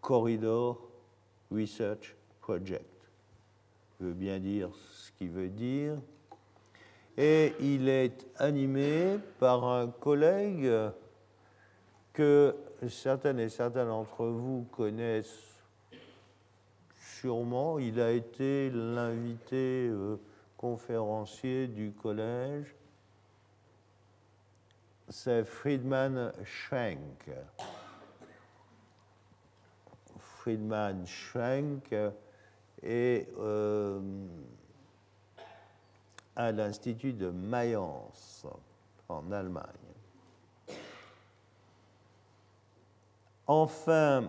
Corridor 0.00 0.78
Research 1.50 2.16
Project 2.40 2.91
veut 4.02 4.14
bien 4.14 4.38
dire 4.38 4.70
ce 4.92 5.12
qu'il 5.12 5.30
veut 5.30 5.48
dire. 5.48 5.94
Et 7.16 7.54
il 7.60 7.88
est 7.88 8.26
animé 8.38 9.18
par 9.38 9.64
un 9.64 9.88
collègue 9.88 10.70
que 12.12 12.54
certaines 12.88 13.38
et 13.38 13.48
certains 13.48 13.86
d'entre 13.86 14.26
vous 14.26 14.66
connaissent 14.72 15.52
sûrement. 17.20 17.78
Il 17.78 18.00
a 18.00 18.10
été 18.10 18.70
l'invité 18.70 19.88
euh, 19.88 20.16
conférencier 20.56 21.68
du 21.68 21.92
collège. 21.92 22.74
C'est 25.08 25.44
Friedman 25.44 26.32
Schwenk. 26.44 27.30
Friedman 30.18 31.06
Schwenk 31.06 31.94
et 32.82 33.28
euh, 33.38 34.00
à 36.34 36.52
l'Institut 36.52 37.12
de 37.12 37.30
Mayence 37.30 38.46
en 39.08 39.30
Allemagne. 39.30 39.64
Enfin, 43.46 44.28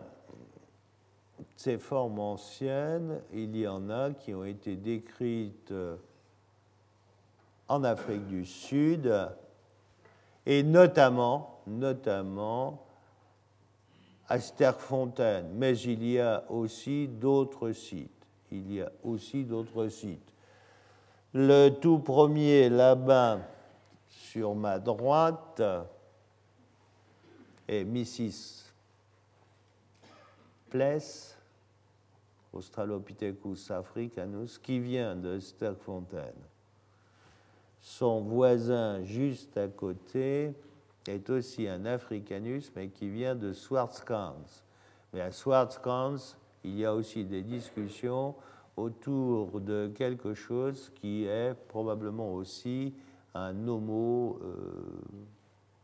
ces 1.55 1.77
formes 1.77 2.19
anciennes, 2.19 3.21
il 3.31 3.55
y 3.55 3.67
en 3.67 3.89
a 3.89 4.11
qui 4.11 4.33
ont 4.33 4.43
été 4.43 4.75
décrites 4.75 5.73
en 7.67 7.83
Afrique 7.83 8.27
du 8.27 8.45
Sud 8.45 9.11
et 10.45 10.63
notamment, 10.63 11.61
notamment 11.67 12.85
à 14.27 14.39
Sterkfontein, 14.39 15.43
mais 15.53 15.77
il 15.79 16.03
y 16.03 16.19
a 16.19 16.43
aussi 16.49 17.07
d'autres 17.07 17.71
sites 17.71 18.22
il 18.53 18.73
y 18.73 18.81
a 18.81 18.91
aussi 19.03 19.43
d'autres 19.43 19.87
sites. 19.89 20.31
Le 21.33 21.69
tout 21.69 21.99
premier 21.99 22.69
là-bas, 22.69 23.39
sur 24.07 24.53
ma 24.53 24.79
droite, 24.79 25.61
est 27.67 27.83
Mrs. 27.83 28.71
Place, 30.69 31.37
Australopithecus 32.51 33.71
africanus, 33.71 34.59
qui 34.59 34.79
vient 34.79 35.15
de 35.15 35.39
Sterkfontein. 35.39 36.33
Son 37.81 38.21
voisin 38.21 39.03
juste 39.03 39.57
à 39.57 39.67
côté 39.67 40.53
est 41.07 41.29
aussi 41.29 41.67
un 41.67 41.85
Africanus, 41.85 42.71
mais 42.75 42.89
qui 42.89 43.09
vient 43.09 43.35
de 43.35 43.53
Swartzkans. 43.53 44.63
Mais 45.11 45.21
à 45.21 45.31
Swartzkans, 45.31 46.37
il 46.63 46.77
y 46.77 46.85
a 46.85 46.93
aussi 46.93 47.25
des 47.25 47.41
discussions 47.41 48.35
autour 48.75 49.59
de 49.59 49.91
quelque 49.95 50.33
chose 50.33 50.91
qui 50.95 51.25
est 51.25 51.53
probablement 51.67 52.33
aussi 52.33 52.93
un 53.35 53.67
homo 53.67 54.39
euh, 54.41 54.55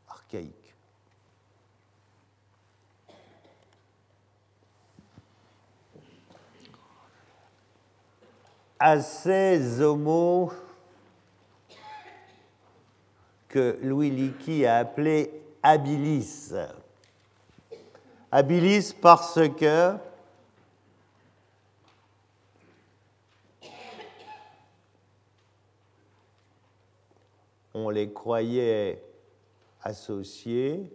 archaïque. 0.07 0.75
À 8.79 9.01
ces 9.01 9.81
homos 9.81 10.53
que 13.49 13.77
Louis 13.81 14.09
Leakey 14.09 14.65
a 14.65 14.77
appelés 14.77 15.31
habilis. 15.61 16.53
Habilis 18.31 18.93
parce 19.01 19.39
que 19.57 19.95
on 27.85 27.89
les 27.89 28.11
croyait 28.11 29.03
associés 29.81 30.91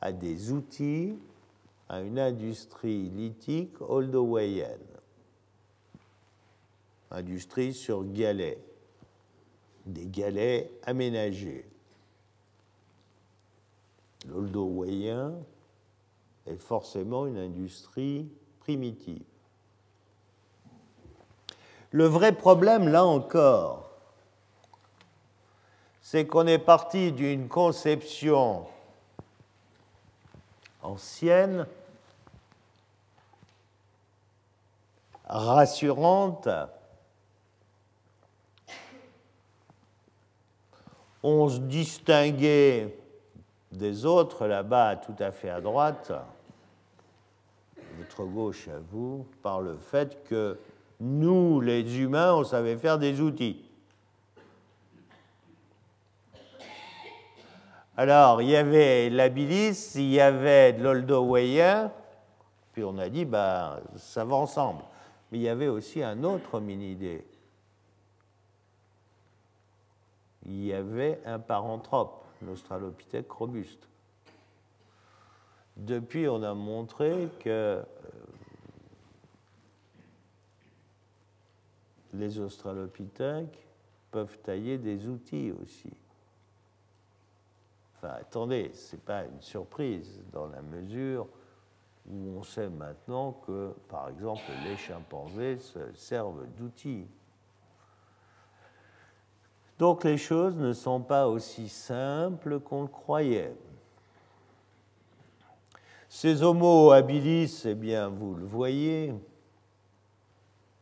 à 0.00 0.12
des 0.12 0.52
outils, 0.52 1.18
à 1.88 2.00
une 2.00 2.18
industrie 2.18 3.08
lithique 3.08 3.80
oldowayenne, 3.80 4.78
industrie 7.10 7.72
sur 7.72 8.04
galets, 8.04 8.62
des 9.86 10.06
galets 10.06 10.70
aménagés. 10.84 11.64
L'oldowayen 14.26 15.34
est 16.46 16.56
forcément 16.56 17.26
une 17.26 17.38
industrie 17.38 18.28
primitive. 18.60 19.24
Le 21.90 22.04
vrai 22.04 22.36
problème, 22.36 22.88
là 22.88 23.06
encore, 23.06 23.87
c'est 26.10 26.26
qu'on 26.26 26.46
est 26.46 26.56
parti 26.56 27.12
d'une 27.12 27.48
conception 27.48 28.64
ancienne, 30.82 31.66
rassurante. 35.26 36.48
On 41.22 41.46
se 41.50 41.58
distinguait 41.58 42.96
des 43.70 44.06
autres 44.06 44.46
là-bas, 44.46 44.96
tout 44.96 45.16
à 45.18 45.30
fait 45.30 45.50
à 45.50 45.60
droite, 45.60 46.10
votre 47.98 48.24
gauche 48.24 48.66
à 48.68 48.78
vous, 48.90 49.26
par 49.42 49.60
le 49.60 49.76
fait 49.76 50.24
que 50.24 50.58
nous, 51.00 51.60
les 51.60 51.98
humains, 51.98 52.32
on 52.32 52.44
savait 52.44 52.78
faire 52.78 52.98
des 52.98 53.20
outils. 53.20 53.67
Alors, 57.98 58.40
il 58.42 58.50
y 58.50 58.54
avait 58.54 59.10
l'habilis, 59.10 59.96
il 59.96 60.08
y 60.08 60.20
avait 60.20 60.72
de 60.72 60.84
l'oldowayen, 60.84 61.90
puis 62.72 62.84
on 62.84 62.96
a 62.96 63.08
dit, 63.08 63.24
bah, 63.24 63.80
ça 63.96 64.24
va 64.24 64.36
ensemble. 64.36 64.84
Mais 65.32 65.38
il 65.38 65.40
y 65.42 65.48
avait 65.48 65.66
aussi 65.66 66.00
un 66.00 66.22
autre 66.22 66.54
hominidé. 66.54 67.26
Il 70.46 70.64
y 70.64 70.72
avait 70.72 71.20
un 71.26 71.40
paranthrope, 71.40 72.24
l'Australopithèque 72.40 73.32
robuste. 73.32 73.88
Depuis, 75.76 76.28
on 76.28 76.44
a 76.44 76.54
montré 76.54 77.28
que 77.40 77.48
euh, 77.48 77.82
les 82.14 82.38
Australopithèques 82.38 83.66
peuvent 84.12 84.38
tailler 84.38 84.78
des 84.78 85.08
outils 85.08 85.52
aussi. 85.60 85.90
Enfin, 87.98 88.14
attendez, 88.20 88.70
ce 88.74 88.94
n'est 88.94 89.02
pas 89.02 89.24
une 89.24 89.40
surprise 89.40 90.22
dans 90.32 90.46
la 90.46 90.62
mesure 90.62 91.26
où 92.08 92.38
on 92.38 92.42
sait 92.44 92.68
maintenant 92.68 93.32
que, 93.44 93.74
par 93.88 94.08
exemple, 94.08 94.42
les 94.64 94.76
chimpanzés 94.76 95.58
se 95.58 95.92
servent 95.94 96.46
d'outils. 96.56 97.06
Donc 99.78 100.04
les 100.04 100.16
choses 100.16 100.56
ne 100.56 100.72
sont 100.72 101.00
pas 101.00 101.28
aussi 101.28 101.68
simples 101.68 102.60
qu'on 102.60 102.82
le 102.82 102.88
croyait. 102.88 103.54
Ces 106.08 106.42
Homo 106.42 106.92
habilis, 106.92 107.62
eh 107.64 107.74
bien, 107.74 108.08
vous 108.08 108.34
le 108.34 108.46
voyez, 108.46 109.12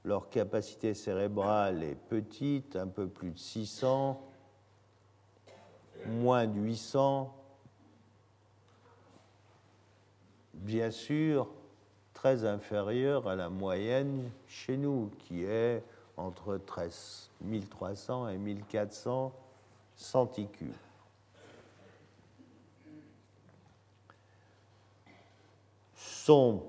leur 0.05 0.29
capacité 0.29 0.95
cérébrale 0.95 1.83
est 1.83 1.97
petite, 1.97 2.77
un 2.77 2.87
peu 2.87 3.09
plus 3.09 3.31
de 3.33 3.39
600 3.39 4.21
moins 6.07 6.47
de 6.47 6.59
800, 6.61 7.33
bien 10.55 10.91
sûr 10.91 11.49
très 12.13 12.45
inférieur 12.45 13.29
à 13.29 13.37
la 13.37 13.49
moyenne 13.49 14.31
chez 14.49 14.77
nous, 14.77 15.11
qui 15.19 15.45
est 15.45 15.83
entre 16.17 16.57
13 16.57 17.31
1300 17.43 18.29
et 18.29 18.39
1400 18.39 19.33
centicules. 19.97 20.73
Sont 25.95 26.65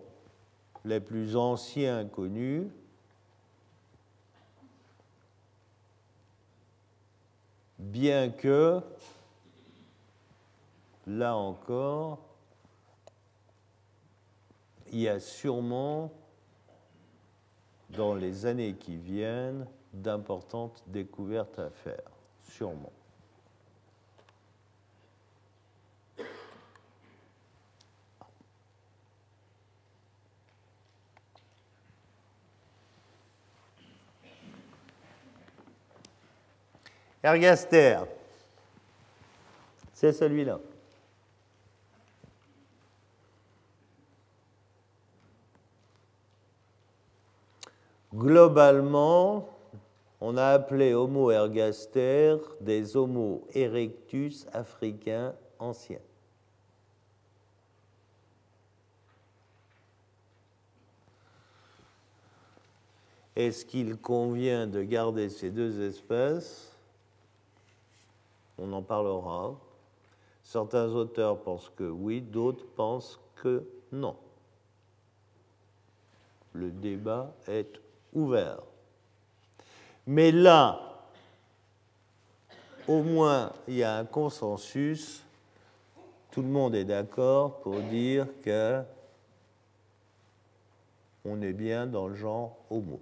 les 0.85 0.99
plus 0.99 1.35
anciens 1.35 2.05
connus 2.05 2.67
bien 7.79 8.29
que 8.29 8.81
là 11.07 11.35
encore, 11.35 12.19
il 14.91 14.99
y 14.99 15.07
a 15.07 15.19
sûrement, 15.19 16.11
dans 17.89 18.13
les 18.13 18.45
années 18.45 18.75
qui 18.75 18.97
viennent, 18.97 19.65
d'importantes 19.93 20.83
découvertes 20.87 21.57
à 21.57 21.69
faire, 21.69 22.11
sûrement. 22.43 22.91
Ergaster, 37.23 37.99
c'est 39.93 40.13
celui-là. 40.13 40.59
Globalement, 48.27 49.47
on 50.19 50.35
a 50.35 50.47
appelé 50.47 50.93
Homo 50.93 51.31
ergaster 51.31 52.35
des 52.59 52.97
Homo 52.97 53.47
erectus 53.53 54.45
africains 54.51 55.33
anciens. 55.59 56.01
Est-ce 63.33 63.63
qu'il 63.63 63.95
convient 63.95 64.67
de 64.67 64.83
garder 64.83 65.29
ces 65.29 65.49
deux 65.49 65.79
espèces? 65.87 66.75
On 68.57 68.73
en 68.73 68.81
parlera. 68.81 69.55
Certains 70.43 70.89
auteurs 70.89 71.39
pensent 71.39 71.71
que 71.77 71.85
oui, 71.85 72.19
d'autres 72.19 72.65
pensent 72.75 73.21
que 73.37 73.63
non. 73.93 74.17
Le 76.51 76.71
débat 76.71 77.33
est 77.47 77.86
ouvert. 78.17 78.59
Mais 80.05 80.31
là, 80.31 80.79
au 82.87 83.03
moins, 83.03 83.51
il 83.67 83.75
y 83.75 83.83
a 83.83 83.95
un 83.95 84.05
consensus. 84.05 85.23
Tout 86.31 86.41
le 86.41 86.47
monde 86.47 86.75
est 86.75 86.85
d'accord 86.85 87.59
pour 87.61 87.79
dire 87.81 88.27
que 88.43 88.81
on 91.25 91.41
est 91.41 91.53
bien 91.53 91.87
dans 91.87 92.07
le 92.07 92.15
genre 92.15 92.57
homo. 92.69 93.01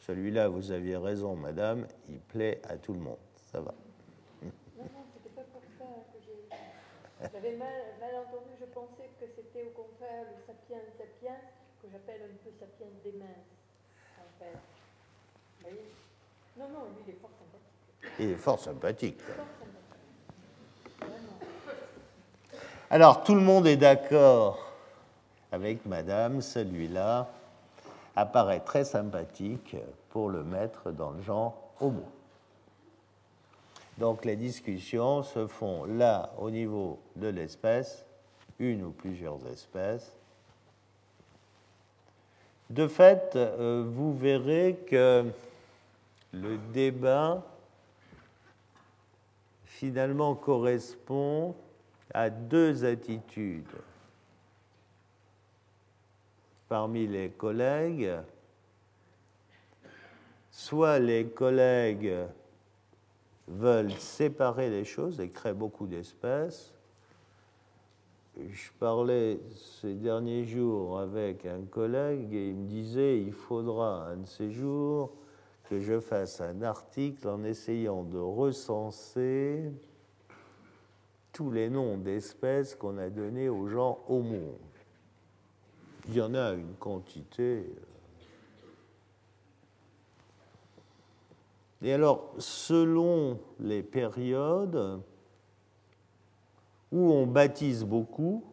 Celui-là, 0.00 0.48
vous 0.48 0.72
aviez 0.72 0.96
raison, 0.96 1.36
madame, 1.36 1.86
il 2.08 2.18
plaît 2.18 2.60
à 2.68 2.76
tout 2.76 2.94
le 2.94 3.00
monde. 3.00 3.18
Ça 3.52 3.60
va. 3.60 3.74
Non, 4.42 4.50
non, 4.78 5.04
c'était 5.14 5.34
pas 5.34 5.46
pour 5.52 5.62
ça 5.78 5.84
que. 6.12 7.28
J'avais 7.32 7.56
mal, 7.56 7.68
mal, 8.00 8.10
entendu, 8.26 8.50
je 8.58 8.64
pensais 8.66 9.10
que 9.20 9.26
c'était 9.36 9.66
au 9.66 9.82
contraire 9.82 10.24
le 10.24 10.42
sapiens 10.46 10.78
sapiens 10.96 11.38
que 11.88 11.92
j'appelle 11.92 12.22
un 12.22 12.36
peu 12.44 12.50
sapiens 12.58 12.86
des 13.02 13.12
minces, 13.12 13.28
en 14.18 14.38
fait. 14.38 14.58
Vous 15.58 15.62
voyez? 15.62 15.84
Non, 16.56 16.68
non, 16.68 16.84
lui, 16.94 17.02
il 17.06 17.10
est 17.14 17.18
fort 17.20 17.30
sympathique. 17.38 18.12
Il 18.18 18.30
est 18.30 18.36
fort 18.36 18.58
sympathique. 18.58 19.20
Fort 19.22 19.36
sympathique. 21.00 21.18
Alors, 22.90 23.22
tout 23.22 23.34
le 23.34 23.40
monde 23.40 23.66
est 23.66 23.76
d'accord 23.76 24.72
avec 25.50 25.86
Madame, 25.86 26.42
celui-là 26.42 27.28
apparaît 28.16 28.60
très 28.60 28.84
sympathique 28.84 29.76
pour 30.10 30.28
le 30.28 30.44
mettre 30.44 30.90
dans 30.90 31.12
le 31.12 31.22
genre 31.22 31.70
homo. 31.80 32.04
Donc 33.96 34.24
les 34.24 34.36
discussions 34.36 35.22
se 35.22 35.46
font 35.46 35.84
là 35.84 36.32
au 36.38 36.50
niveau 36.50 37.00
de 37.16 37.28
l'espèce, 37.28 38.04
une 38.58 38.84
ou 38.84 38.90
plusieurs 38.90 39.44
espèces. 39.46 40.17
De 42.70 42.86
fait, 42.86 43.34
euh, 43.34 43.84
vous 43.86 44.16
verrez 44.16 44.78
que 44.86 45.24
le 46.32 46.58
débat 46.72 47.42
finalement 49.64 50.34
correspond 50.34 51.54
à 52.12 52.28
deux 52.30 52.84
attitudes 52.84 53.64
parmi 56.68 57.06
les 57.06 57.30
collègues. 57.30 58.10
Soit 60.50 60.98
les 60.98 61.26
collègues 61.26 62.12
veulent 63.46 63.92
séparer 63.92 64.68
les 64.68 64.84
choses 64.84 65.20
et 65.20 65.30
créent 65.30 65.54
beaucoup 65.54 65.86
d'espèces. 65.86 66.74
Je 68.46 68.70
parlais 68.78 69.40
ces 69.82 69.94
derniers 69.94 70.44
jours 70.44 71.00
avec 71.00 71.44
un 71.44 71.62
collègue 71.62 72.32
et 72.32 72.50
il 72.50 72.54
me 72.54 72.68
disait 72.68 73.20
il 73.20 73.32
faudra 73.32 74.06
un 74.06 74.18
de 74.18 74.26
ces 74.26 74.52
jours 74.52 75.10
que 75.68 75.80
je 75.80 75.98
fasse 75.98 76.40
un 76.40 76.62
article 76.62 77.26
en 77.28 77.42
essayant 77.42 78.04
de 78.04 78.18
recenser 78.18 79.72
tous 81.32 81.50
les 81.50 81.68
noms 81.68 81.98
d'espèces 81.98 82.76
qu'on 82.76 82.96
a 82.98 83.10
donnés 83.10 83.48
aux 83.48 83.66
gens 83.66 83.98
au 84.08 84.20
monde. 84.22 84.56
Il 86.08 86.14
y 86.14 86.20
en 86.20 86.34
a 86.34 86.52
une 86.52 86.74
quantité. 86.78 87.66
Et 91.82 91.92
alors, 91.92 92.34
selon 92.38 93.38
les 93.58 93.82
périodes 93.82 95.00
où 96.90 97.12
on 97.12 97.26
baptise 97.26 97.84
beaucoup, 97.84 98.44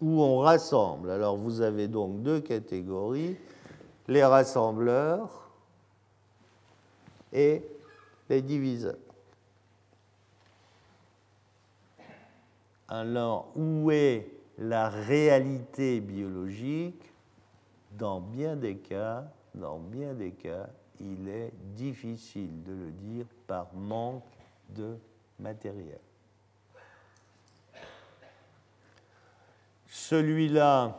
où 0.00 0.22
on 0.22 0.38
rassemble, 0.38 1.10
alors 1.10 1.36
vous 1.36 1.60
avez 1.60 1.88
donc 1.88 2.22
deux 2.22 2.40
catégories, 2.40 3.36
les 4.08 4.24
rassembleurs 4.24 5.50
et 7.32 7.62
les 8.28 8.42
diviseurs. 8.42 8.96
Alors, 12.88 13.52
où 13.54 13.90
est 13.92 14.26
la 14.58 14.88
réalité 14.88 16.00
biologique? 16.00 17.04
Dans 17.92 18.20
bien 18.20 18.56
des 18.56 18.76
cas, 18.78 19.30
dans 19.54 19.78
bien 19.78 20.14
des 20.14 20.32
cas, 20.32 20.68
il 20.98 21.28
est 21.28 21.52
difficile 21.76 22.62
de 22.64 22.72
le 22.72 22.90
dire 22.90 23.26
par 23.46 23.72
manque 23.74 24.24
de 24.70 24.96
matériel. 25.38 26.00
Celui-là, 29.92 30.96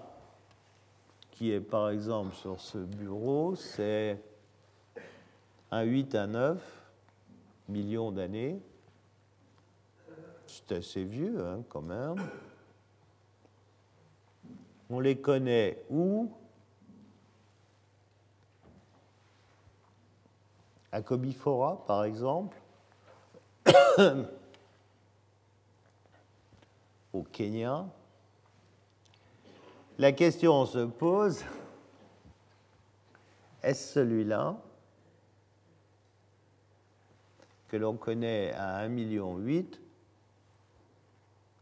qui 1.31 1.53
est 1.53 1.61
par 1.61 1.91
exemple 1.91 2.35
sur 2.35 2.59
ce 2.59 2.77
bureau, 2.77 3.55
c'est 3.55 4.21
un 5.71 5.83
8 5.83 6.13
à 6.15 6.27
9 6.27 6.61
millions 7.69 8.11
d'années. 8.11 8.61
C'est 10.45 10.73
assez 10.73 11.05
vieux 11.05 11.39
hein, 11.39 11.63
quand 11.69 11.81
même. 11.81 12.17
On 14.89 14.99
les 14.99 15.17
connaît 15.17 15.85
où? 15.89 16.29
À 20.91 21.01
Cobifora, 21.01 21.85
par 21.85 22.03
exemple, 22.03 22.57
au 27.13 27.23
Kenya. 27.23 27.85
La 30.01 30.13
question 30.13 30.65
se 30.65 30.83
pose, 30.83 31.45
est-ce 33.61 33.93
celui-là 33.93 34.59
que 37.67 37.77
l'on 37.77 37.95
connaît 37.97 38.51
à 38.53 38.83
1,8 38.87 38.89
million 38.89 39.39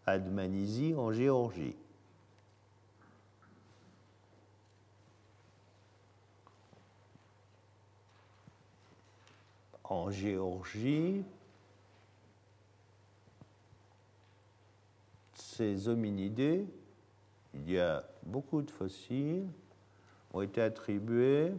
à 0.05 0.17
Dmanisi 0.17 0.95
en 0.95 1.11
Géorgie? 1.11 1.75
En 9.83 10.09
Géorgie, 10.11 11.25
ces 15.33 15.89
hominidés, 15.89 16.65
il 17.53 17.71
y 17.71 17.79
a 17.79 18.03
beaucoup 18.23 18.61
de 18.61 18.71
fossiles, 18.71 19.47
ont 20.33 20.41
été 20.41 20.61
attribués 20.61 21.53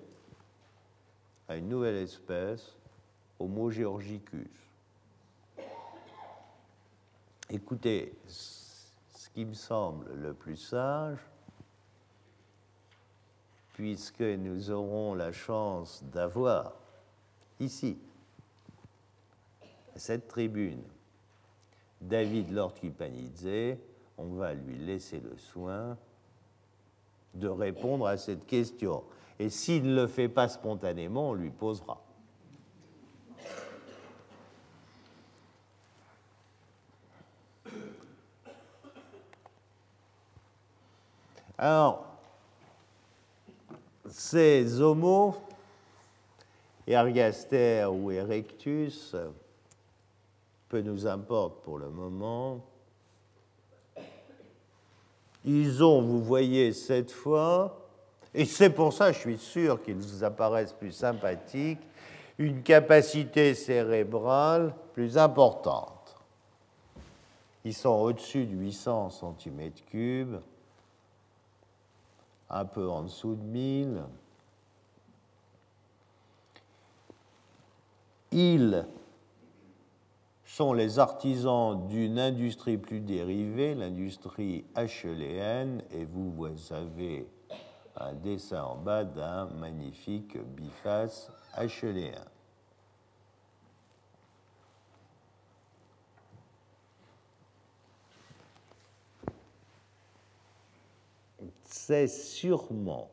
à 1.48 1.56
une 1.56 1.68
nouvelle 1.68 1.96
espèce, 1.96 2.76
Homo 3.38 3.70
georgicus. 3.70 4.48
Écoutez, 7.48 8.14
ce 8.28 9.28
qui 9.30 9.44
me 9.44 9.54
semble 9.54 10.12
le 10.14 10.34
plus 10.34 10.56
sage, 10.56 11.18
puisque 13.72 14.20
nous 14.20 14.70
aurons 14.70 15.14
la 15.14 15.32
chance 15.32 16.04
d'avoir 16.04 16.74
ici 17.58 17.98
cette 19.96 20.28
tribune, 20.28 20.82
David 22.00 22.52
Lord 22.52 22.74
Kipanidze, 22.74 23.76
on 24.20 24.34
va 24.34 24.52
lui 24.54 24.76
laisser 24.76 25.20
le 25.20 25.36
soin 25.36 25.96
de 27.34 27.48
répondre 27.48 28.06
à 28.06 28.16
cette 28.16 28.46
question. 28.46 29.02
Et 29.38 29.48
s'il 29.48 29.84
ne 29.84 30.02
le 30.02 30.06
fait 30.06 30.28
pas 30.28 30.48
spontanément, 30.48 31.30
on 31.30 31.34
lui 31.34 31.50
posera. 31.50 32.02
Alors, 41.56 42.06
ces 44.08 44.80
homos, 44.80 45.36
Ergaster 46.86 47.86
ou 47.86 48.10
Erectus, 48.10 49.14
peu 50.68 50.80
nous 50.80 51.06
importe 51.06 51.62
pour 51.62 51.78
le 51.78 51.90
moment. 51.90 52.64
Ils 55.44 55.82
ont, 55.82 56.02
vous 56.02 56.22
voyez, 56.22 56.72
cette 56.72 57.10
fois, 57.10 57.80
et 58.34 58.44
c'est 58.44 58.70
pour 58.70 58.92
ça, 58.92 59.12
je 59.12 59.18
suis 59.18 59.38
sûr 59.38 59.82
qu'ils 59.82 59.96
vous 59.96 60.22
apparaissent 60.22 60.72
plus 60.72 60.92
sympathiques, 60.92 61.80
une 62.38 62.62
capacité 62.62 63.54
cérébrale 63.54 64.74
plus 64.94 65.18
importante. 65.18 66.16
Ils 67.64 67.74
sont 67.74 67.90
au-dessus 67.90 68.46
de 68.46 68.56
800 68.56 69.10
cm3, 69.20 70.40
un 72.48 72.64
peu 72.64 72.88
en 72.88 73.02
dessous 73.02 73.34
de 73.34 73.42
1000. 73.42 74.02
Ils 78.32 78.86
sont 80.60 80.74
les 80.74 80.98
artisans 80.98 81.86
d'une 81.88 82.18
industrie 82.18 82.76
plus 82.76 83.00
dérivée, 83.00 83.74
l'industrie 83.74 84.66
HLN, 84.76 85.82
et 85.90 86.04
vous, 86.04 86.30
vous 86.32 86.72
avez 86.74 87.26
un 87.96 88.12
dessin 88.12 88.64
en 88.64 88.76
bas 88.76 89.04
d'un 89.04 89.46
magnifique 89.46 90.36
biface 90.36 91.32
HLN. 91.56 92.12
C'est 101.64 102.06
sûrement 102.06 103.08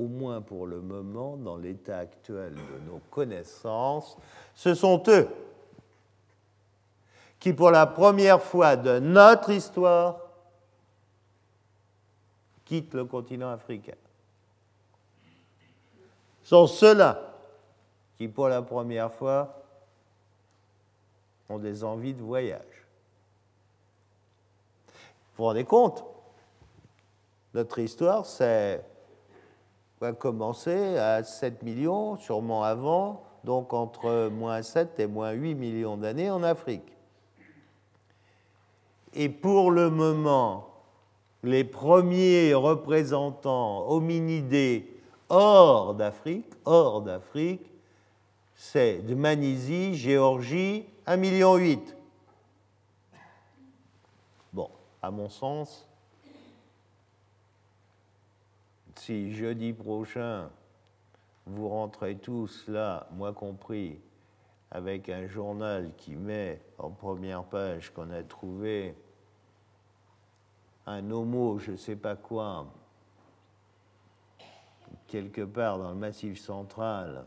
au 0.00 0.08
moins 0.08 0.40
pour 0.40 0.66
le 0.66 0.80
moment, 0.80 1.36
dans 1.36 1.58
l'état 1.58 1.98
actuel 1.98 2.54
de 2.54 2.90
nos 2.90 3.00
connaissances, 3.10 4.16
ce 4.54 4.74
sont 4.74 5.02
eux 5.08 5.28
qui, 7.38 7.52
pour 7.52 7.70
la 7.70 7.86
première 7.86 8.42
fois 8.42 8.76
de 8.76 8.98
notre 8.98 9.50
histoire, 9.50 10.20
quittent 12.64 12.94
le 12.94 13.04
continent 13.04 13.50
africain. 13.50 13.96
Sont 16.44 16.66
ceux-là 16.66 17.20
qui, 18.16 18.26
pour 18.26 18.48
la 18.48 18.62
première 18.62 19.12
fois, 19.12 19.62
ont 21.48 21.58
des 21.58 21.84
envies 21.84 22.14
de 22.14 22.22
voyage. 22.22 22.86
Vous 24.86 25.36
vous 25.36 25.44
rendez 25.44 25.64
compte? 25.64 26.04
Notre 27.52 27.80
histoire, 27.80 28.24
c'est 28.24 28.84
va 30.00 30.12
commencer 30.12 30.96
à 30.96 31.22
7 31.22 31.62
millions, 31.62 32.16
sûrement 32.16 32.64
avant, 32.64 33.22
donc 33.44 33.74
entre 33.74 34.28
moins 34.28 34.62
7 34.62 34.98
et 34.98 35.06
moins 35.06 35.32
8 35.32 35.54
millions 35.54 35.98
d'années 35.98 36.30
en 36.30 36.42
Afrique. 36.42 36.96
Et 39.12 39.28
pour 39.28 39.70
le 39.70 39.90
moment, 39.90 40.68
les 41.42 41.64
premiers 41.64 42.54
représentants 42.54 43.90
hominidés 43.90 44.90
hors 45.28 45.94
d'Afrique, 45.94 46.50
hors 46.64 47.02
d'Afrique, 47.02 47.70
c'est 48.54 48.98
de 49.06 49.14
Manisie, 49.14 49.94
Géorgie, 49.94 50.86
1,8 51.06 51.16
million. 51.18 51.60
Bon, 54.52 54.70
à 55.02 55.10
mon 55.10 55.28
sens, 55.28 55.89
si 59.00 59.32
jeudi 59.32 59.72
prochain, 59.72 60.50
vous 61.46 61.68
rentrez 61.70 62.16
tous 62.16 62.68
là, 62.68 63.06
moi 63.12 63.32
compris, 63.32 63.98
avec 64.70 65.08
un 65.08 65.26
journal 65.26 65.92
qui 65.96 66.16
met 66.16 66.60
en 66.78 66.90
première 66.90 67.44
page 67.44 67.90
qu'on 67.94 68.10
a 68.10 68.22
trouvé 68.22 68.94
un 70.86 71.10
homo, 71.10 71.58
je 71.58 71.72
ne 71.72 71.76
sais 71.76 71.96
pas 71.96 72.14
quoi, 72.14 72.66
quelque 75.06 75.42
part 75.42 75.78
dans 75.78 75.90
le 75.90 75.96
massif 75.96 76.38
central, 76.38 77.24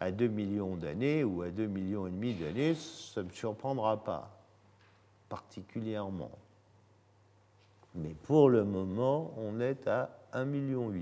à 0.00 0.10
2 0.10 0.28
millions 0.28 0.76
d'années 0.76 1.24
ou 1.24 1.42
à 1.42 1.50
2 1.50 1.66
millions 1.66 2.06
et 2.06 2.10
demi 2.10 2.34
d'années, 2.34 2.74
ça 2.74 3.22
ne 3.22 3.28
me 3.28 3.32
surprendra 3.32 4.02
pas 4.02 4.30
particulièrement. 5.28 6.30
Mais 7.94 8.14
pour 8.22 8.48
le 8.48 8.64
moment, 8.64 9.34
on 9.36 9.60
est 9.60 9.86
à 9.88 10.10
1,8 10.32 10.44
million. 10.46 10.92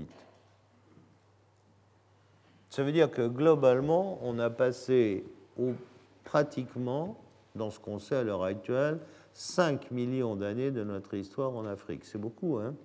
Ça 2.69 2.83
veut 2.83 2.91
dire 2.91 3.11
que 3.11 3.27
globalement, 3.27 4.19
on 4.21 4.39
a 4.39 4.49
passé 4.49 5.25
au, 5.57 5.73
pratiquement, 6.23 7.17
dans 7.55 7.71
ce 7.71 7.79
qu'on 7.79 7.99
sait 7.99 8.15
à 8.15 8.23
l'heure 8.23 8.43
actuelle, 8.43 8.99
5 9.33 9.91
millions 9.91 10.35
d'années 10.35 10.71
de 10.71 10.83
notre 10.83 11.13
histoire 11.15 11.55
en 11.55 11.65
Afrique. 11.65 12.05
C'est 12.05 12.19
beaucoup, 12.19 12.57
hein 12.57 12.75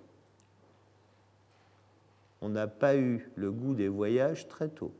On 2.41 2.49
n'a 2.49 2.67
pas 2.67 2.95
eu 2.95 3.29
le 3.35 3.51
goût 3.51 3.73
des 3.73 3.87
voyages 3.87 4.47
très 4.47 4.69
tôt. 4.69 4.91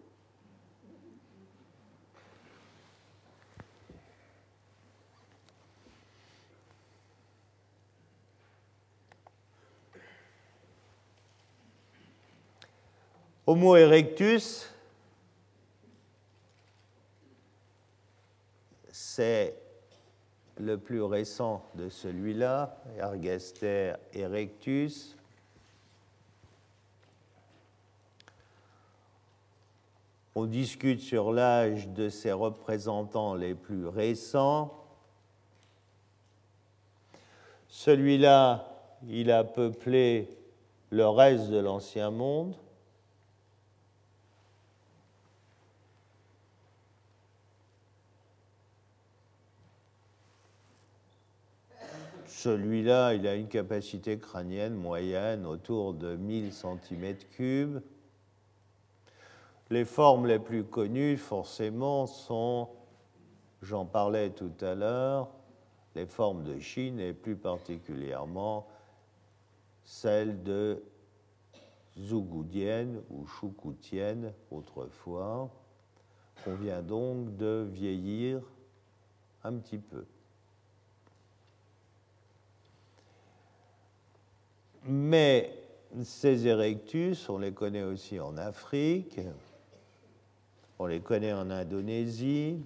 Homo 13.47 13.75
erectus, 13.75 14.67
c'est 18.89 19.55
le 20.58 20.79
plus 20.79 21.03
récent 21.03 21.63
de 21.75 21.89
celui-là, 21.89 22.81
Ergaster 22.97 23.93
erectus. 24.15 25.15
On 30.34 30.45
discute 30.45 31.01
sur 31.01 31.31
l'âge 31.31 31.88
de 31.89 32.10
ses 32.10 32.31
représentants 32.31 33.36
les 33.36 33.53
plus 33.53 33.86
récents. 33.86 34.73
Celui-là, 37.67 38.67
il 39.08 39.29
a 39.29 39.43
peuplé 39.43 40.36
le 40.89 41.08
reste 41.08 41.51
de 41.51 41.60
l'ancien 41.60 42.10
monde. 42.10 42.55
Celui-là, 52.28 53.14
il 53.14 53.28
a 53.28 53.36
une 53.36 53.48
capacité 53.48 54.18
crânienne 54.18 54.74
moyenne 54.74 55.46
autour 55.46 55.94
de 55.94 56.16
1000 56.16 56.52
cm3. 56.52 57.82
Les 59.70 59.86
formes 59.86 60.26
les 60.26 60.40
plus 60.40 60.64
connues, 60.64 61.18
forcément, 61.18 62.08
sont, 62.08 62.70
j'en 63.62 63.86
parlais 63.86 64.32
tout 64.32 64.54
à 64.62 64.76
l'heure, 64.76 65.30
les 65.96 66.06
formes 66.06 66.44
de 66.44 66.60
Chine 66.60 67.00
et 67.00 67.14
plus 67.14 67.36
particulièrement 67.36 68.68
celles 69.84 70.42
de 70.44 70.84
Zougoudienne 71.98 73.02
ou 73.10 73.26
Choukoutienne 73.26 74.34
autrefois. 74.52 75.50
On 76.48 76.56
vient 76.56 76.82
donc 76.82 77.38
de 77.38 77.68
vieillir 77.72 78.42
un 79.44 79.54
petit 79.54 79.78
peu. 79.78 80.06
Mais 84.88 85.52
ces 86.04 86.48
erectus, 86.48 87.28
on 87.30 87.39
les 87.39 87.52
connaît 87.52 87.84
aussi 87.84 88.19
en 88.19 88.38
Afrique, 88.38 89.19
on 90.78 90.86
les 90.86 91.00
connaît 91.00 91.34
en 91.34 91.50
Indonésie. 91.50 92.63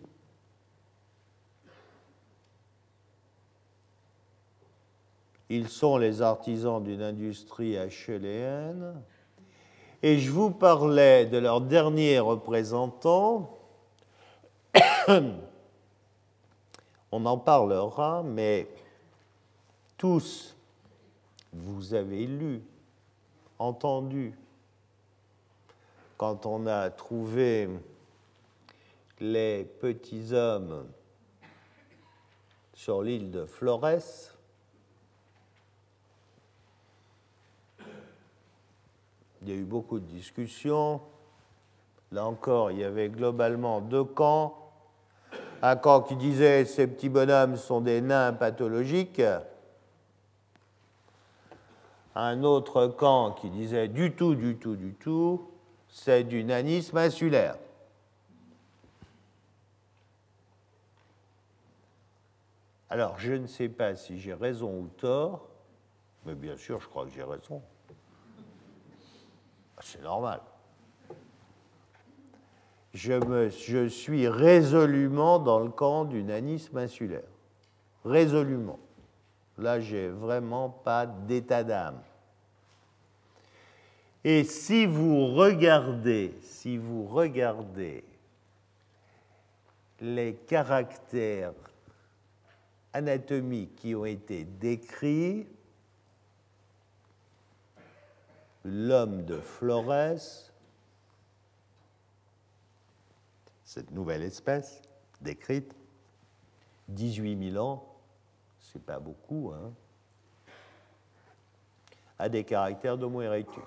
Ils 5.47 5.69
sont 5.69 5.97
les 5.97 6.21
artisans 6.21 6.83
d'une 6.83 7.01
industrie 7.01 7.77
achéléenne. 7.77 9.01
Et 10.03 10.19
je 10.19 10.29
vous 10.31 10.51
parlais 10.51 11.25
de 11.25 11.37
leur 11.37 11.61
dernier 11.61 12.19
représentant. 12.19 13.57
On 17.11 17.25
en 17.25 17.37
parlera, 17.39 18.21
mais 18.23 18.67
tous 19.97 20.55
vous 21.53 21.93
avez 21.93 22.25
lu, 22.25 22.61
entendu, 23.57 24.33
quand 26.17 26.45
on 26.45 26.67
a 26.67 26.89
trouvé 26.89 27.69
les 29.19 29.63
petits 29.63 30.33
hommes 30.33 30.85
sur 32.73 33.01
l'île 33.01 33.31
de 33.31 33.45
Flores, 33.45 34.33
il 39.41 39.49
y 39.49 39.51
a 39.51 39.55
eu 39.55 39.63
beaucoup 39.63 39.99
de 39.99 40.05
discussions. 40.05 41.01
Là 42.11 42.25
encore, 42.25 42.71
il 42.71 42.79
y 42.79 42.83
avait 42.83 43.09
globalement 43.09 43.81
deux 43.81 44.03
camps. 44.03 44.55
Un 45.61 45.75
camp 45.75 46.01
qui 46.01 46.15
disait 46.15 46.65
ces 46.65 46.87
petits 46.87 47.09
bonhommes 47.09 47.55
sont 47.55 47.81
des 47.81 48.01
nains 48.01 48.33
pathologiques, 48.33 49.21
un 52.21 52.43
autre 52.43 52.87
camp 52.87 53.31
qui 53.31 53.49
disait 53.49 53.87
du 53.87 54.13
tout, 54.13 54.35
du 54.35 54.57
tout, 54.57 54.75
du 54.75 54.93
tout, 54.93 55.49
c'est 55.87 56.23
du 56.23 56.43
nanisme 56.43 56.97
insulaire. 56.97 57.55
Alors, 62.89 63.19
je 63.19 63.33
ne 63.33 63.47
sais 63.47 63.69
pas 63.69 63.95
si 63.95 64.19
j'ai 64.19 64.33
raison 64.33 64.79
ou 64.79 64.87
tort, 64.97 65.47
mais 66.25 66.33
bien 66.33 66.57
sûr, 66.57 66.79
je 66.81 66.87
crois 66.87 67.05
que 67.05 67.11
j'ai 67.11 67.23
raison. 67.23 67.61
Ah, 69.77 69.81
c'est 69.83 70.01
normal. 70.01 70.41
Je, 72.93 73.49
je 73.49 73.87
suis 73.87 74.27
résolument 74.27 75.37
dans 75.37 75.59
le 75.59 75.69
camp 75.69 76.05
du 76.05 76.23
nanisme 76.23 76.77
insulaire. 76.77 77.27
Résolument. 78.03 78.79
Là, 79.59 79.81
j'ai 79.81 80.07
vraiment 80.07 80.69
pas 80.69 81.05
d'état 81.05 81.63
d'âme. 81.63 82.01
Et 84.23 84.43
si 84.43 84.85
vous 84.85 85.27
regardez, 85.33 86.37
si 86.41 86.77
vous 86.77 87.05
regardez 87.05 88.03
les 89.99 90.35
caractères 90.35 91.53
anatomiques 92.93 93.75
qui 93.75 93.95
ont 93.95 94.05
été 94.05 94.45
décrits, 94.45 95.45
l'homme 98.63 99.25
de 99.25 99.39
Flores, 99.39 100.51
cette 103.65 103.91
nouvelle 103.91 104.23
espèce 104.23 104.81
décrite, 105.21 105.73
18 106.87 107.51
000 107.51 107.63
ans, 107.63 107.88
c'est 108.71 108.83
pas 108.83 108.99
beaucoup, 108.99 109.51
hein. 109.53 109.71
a 112.19 112.29
des 112.29 112.43
caractères 112.43 112.97
d'Homo 112.97 113.21
erectus. 113.21 113.63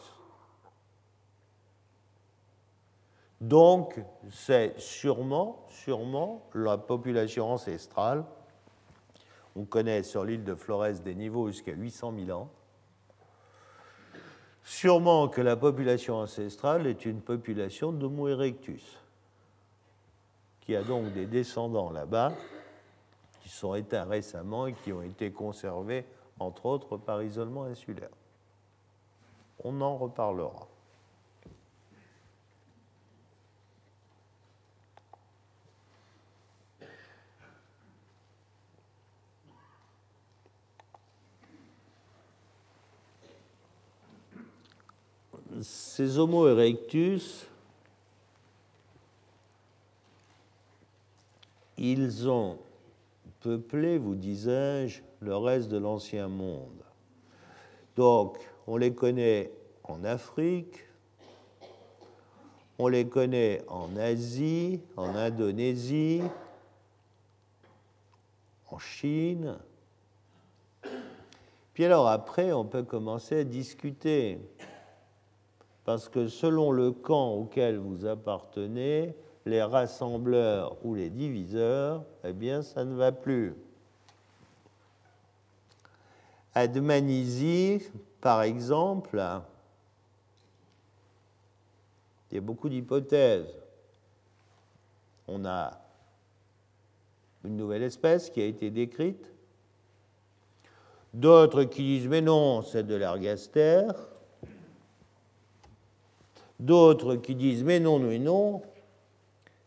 Donc, 3.40 4.00
c'est 4.30 4.78
sûrement, 4.78 5.66
sûrement 5.68 6.48
la 6.54 6.78
population 6.78 7.50
ancestrale. 7.50 8.24
On 9.56 9.64
connaît 9.64 10.04
sur 10.04 10.24
l'île 10.24 10.44
de 10.44 10.54
Flores 10.54 11.00
des 11.04 11.16
niveaux 11.16 11.48
jusqu'à 11.48 11.72
800 11.72 12.14
000 12.26 12.38
ans. 12.38 12.48
Sûrement 14.62 15.28
que 15.28 15.40
la 15.40 15.56
population 15.56 16.18
ancestrale 16.18 16.86
est 16.86 17.04
une 17.04 17.20
population 17.20 17.90
d'Homo 17.90 18.28
erectus, 18.28 18.96
qui 20.60 20.76
a 20.76 20.84
donc 20.84 21.12
des 21.12 21.26
descendants 21.26 21.90
là-bas, 21.90 22.32
qui 23.42 23.48
sont 23.48 23.74
éteints 23.74 24.04
récemment 24.04 24.66
et 24.66 24.72
qui 24.72 24.92
ont 24.92 25.02
été 25.02 25.32
conservés, 25.32 26.04
entre 26.38 26.66
autres, 26.66 26.96
par 26.96 27.22
isolement 27.22 27.64
insulaire. 27.64 28.10
On 29.64 29.80
en 29.80 29.96
reparlera. 29.96 30.68
ces 45.62 46.18
Homo 46.18 46.48
erectus, 46.48 47.46
ils 51.76 52.28
ont 52.28 52.58
peuplé, 53.42 53.98
vous 53.98 54.14
disais-je, 54.14 55.02
le 55.20 55.36
reste 55.36 55.68
de 55.68 55.78
l'ancien 55.78 56.28
monde. 56.28 56.82
Donc, 57.96 58.38
on 58.66 58.76
les 58.76 58.94
connaît 58.94 59.52
en 59.84 60.04
Afrique, 60.04 60.84
on 62.78 62.88
les 62.88 63.06
connaît 63.06 63.62
en 63.68 63.96
Asie, 63.96 64.80
en 64.96 65.14
Indonésie, 65.14 66.22
en 68.70 68.78
Chine. 68.78 69.58
Puis 71.74 71.84
alors 71.84 72.08
après, 72.08 72.52
on 72.52 72.64
peut 72.64 72.82
commencer 72.82 73.40
à 73.40 73.44
discuter 73.44 74.38
parce 75.84 76.08
que 76.08 76.28
selon 76.28 76.70
le 76.70 76.92
camp 76.92 77.34
auquel 77.34 77.76
vous 77.76 78.06
appartenez, 78.06 79.14
les 79.44 79.62
rassembleurs 79.62 80.76
ou 80.84 80.94
les 80.94 81.10
diviseurs, 81.10 82.04
eh 82.24 82.32
bien, 82.32 82.62
ça 82.62 82.84
ne 82.84 82.94
va 82.94 83.12
plus. 83.12 83.54
Admanisie, 86.54 87.82
par 88.20 88.42
exemple, 88.42 89.22
il 92.30 92.34
y 92.34 92.38
a 92.38 92.40
beaucoup 92.40 92.68
d'hypothèses. 92.68 93.54
On 95.26 95.44
a 95.44 95.78
une 97.44 97.56
nouvelle 97.56 97.82
espèce 97.82 98.30
qui 98.30 98.40
a 98.40 98.44
été 98.44 98.70
décrite, 98.70 99.32
d'autres 101.12 101.64
qui 101.64 101.82
disent 101.82 102.08
mais 102.08 102.20
non, 102.20 102.62
c'est 102.62 102.86
de 102.86 102.94
l'ergaster, 102.94 103.86
D'autres 106.62 107.16
qui 107.16 107.34
disent 107.34 107.64
mais 107.64 107.80
non, 107.80 107.98
mais 107.98 108.20
non, 108.20 108.62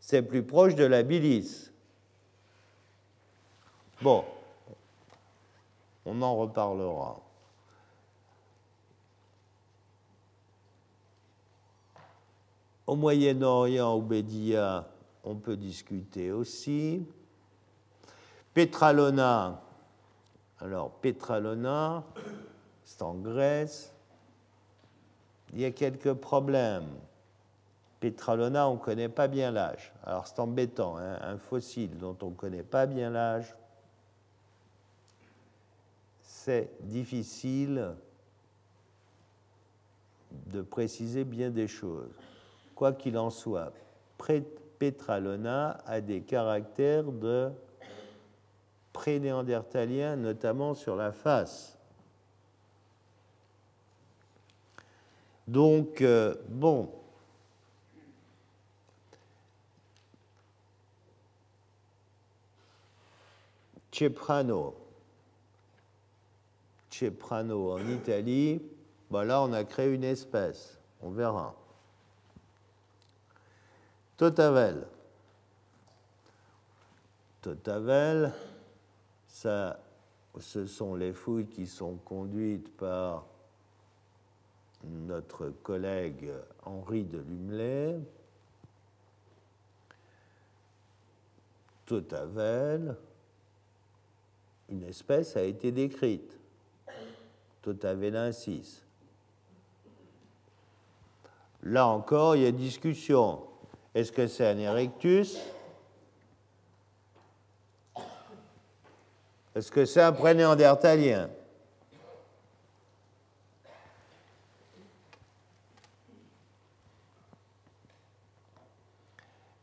c'est 0.06 0.22
plus 0.22 0.44
proche 0.44 0.76
de 0.76 0.84
la 0.84 1.02
bilice. 1.02 1.74
Bon, 4.04 4.24
on 6.06 6.22
en 6.22 6.36
reparlera. 6.36 7.20
Au 12.86 12.96
Moyen-Orient, 12.96 13.94
au 13.94 14.02
Bédia, 14.04 14.88
on 15.24 15.34
peut 15.38 15.58
discuter 15.58 16.32
aussi. 16.32 17.04
Petralona, 18.54 19.60
alors 20.60 20.92
Petralona, 20.92 22.04
c'est 22.84 23.02
en 23.02 23.16
Grèce 23.16 23.92
il 25.52 25.62
y 25.62 25.66
a 25.66 25.72
quelques 25.72 26.14
problèmes. 26.14 26.94
Petralona, 28.06 28.70
on 28.70 28.76
ne 28.76 28.80
connaît 28.80 29.10
pas 29.10 29.28
bien 29.28 29.50
l'âge. 29.50 29.92
Alors 30.04 30.28
c'est 30.28 30.40
embêtant, 30.40 30.98
hein, 31.00 31.18
un 31.24 31.40
fossile 31.40 31.98
dont 31.98 32.16
on 32.22 32.30
ne 32.30 32.36
connaît 32.36 32.62
pas 32.62 32.86
bien 32.86 33.10
l'âge, 33.10 33.56
c'est 36.22 36.70
difficile 36.82 37.96
de 40.30 40.62
préciser 40.62 41.24
bien 41.24 41.50
des 41.50 41.68
choses. 41.68 42.14
Quoi 42.76 42.94
qu'il 42.94 43.18
en 43.18 43.32
soit, 43.32 43.74
Petralona 44.78 45.80
a 45.88 46.00
des 46.00 46.22
caractères 46.22 47.12
de 47.12 47.50
pré-néandertalien, 48.94 50.16
notamment 50.16 50.76
sur 50.76 50.96
la 50.96 51.12
face. 51.12 51.76
Donc, 55.48 56.04
euh, 56.04 56.36
bon. 56.50 56.92
Ceprano. 63.96 64.74
Ceprano 66.90 67.72
en 67.78 67.90
Italie. 67.90 68.62
Bon, 69.10 69.26
là, 69.26 69.42
on 69.42 69.54
a 69.54 69.64
créé 69.64 69.94
une 69.94 70.04
espèce. 70.04 70.78
On 71.02 71.12
verra. 71.12 71.56
Totavel. 74.18 74.86
Totavel, 77.42 78.34
ça, 79.30 79.80
ce 80.40 80.66
sont 80.66 80.96
les 80.96 81.14
fouilles 81.14 81.48
qui 81.48 81.66
sont 81.66 81.96
conduites 82.04 82.76
par 82.76 83.24
notre 84.84 85.52
collègue 85.64 86.34
Henri 86.66 87.04
de 87.06 87.20
Lumelay, 87.20 88.00
Totavel, 91.86 92.98
une 94.70 94.84
espèce 94.84 95.36
a 95.38 95.44
été 95.44 95.72
décrite, 95.72 96.32
Totavelensis. 97.62 98.84
Là 101.64 101.88
encore, 101.88 102.36
il 102.36 102.44
y 102.44 102.46
a 102.46 102.52
discussion. 102.52 103.42
Est-ce 103.94 104.12
que 104.12 104.28
c'est 104.28 104.48
un 104.48 104.58
erectus? 104.58 105.38
Est-ce 109.56 109.72
que 109.72 109.86
c'est 109.86 110.02
un 110.02 110.12
prénéandertalien? 110.12 111.30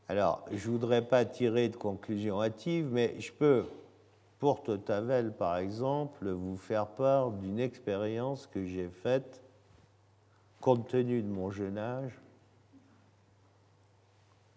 Alors, 0.09 0.45
je 0.51 0.67
ne 0.67 0.73
voudrais 0.73 1.03
pas 1.03 1.25
tirer 1.25 1.69
de 1.69 1.77
conclusion 1.77 2.43
hâtive, 2.43 2.89
mais 2.91 3.19
je 3.21 3.33
peux, 3.33 3.65
pour 4.43 4.61
Totavel 4.65 5.33
par 5.33 5.59
exemple, 5.59 6.29
vous 6.29 6.57
faire 6.57 6.89
part 6.89 7.31
d'une 7.31 7.61
expérience 7.61 8.49
que 8.49 8.65
j'ai 8.65 8.89
faite, 8.89 9.41
compte 10.61 10.89
tenu 10.89 11.23
de 11.23 11.29
mon 11.29 11.53
jeune 11.53 11.79
âge, 11.79 12.21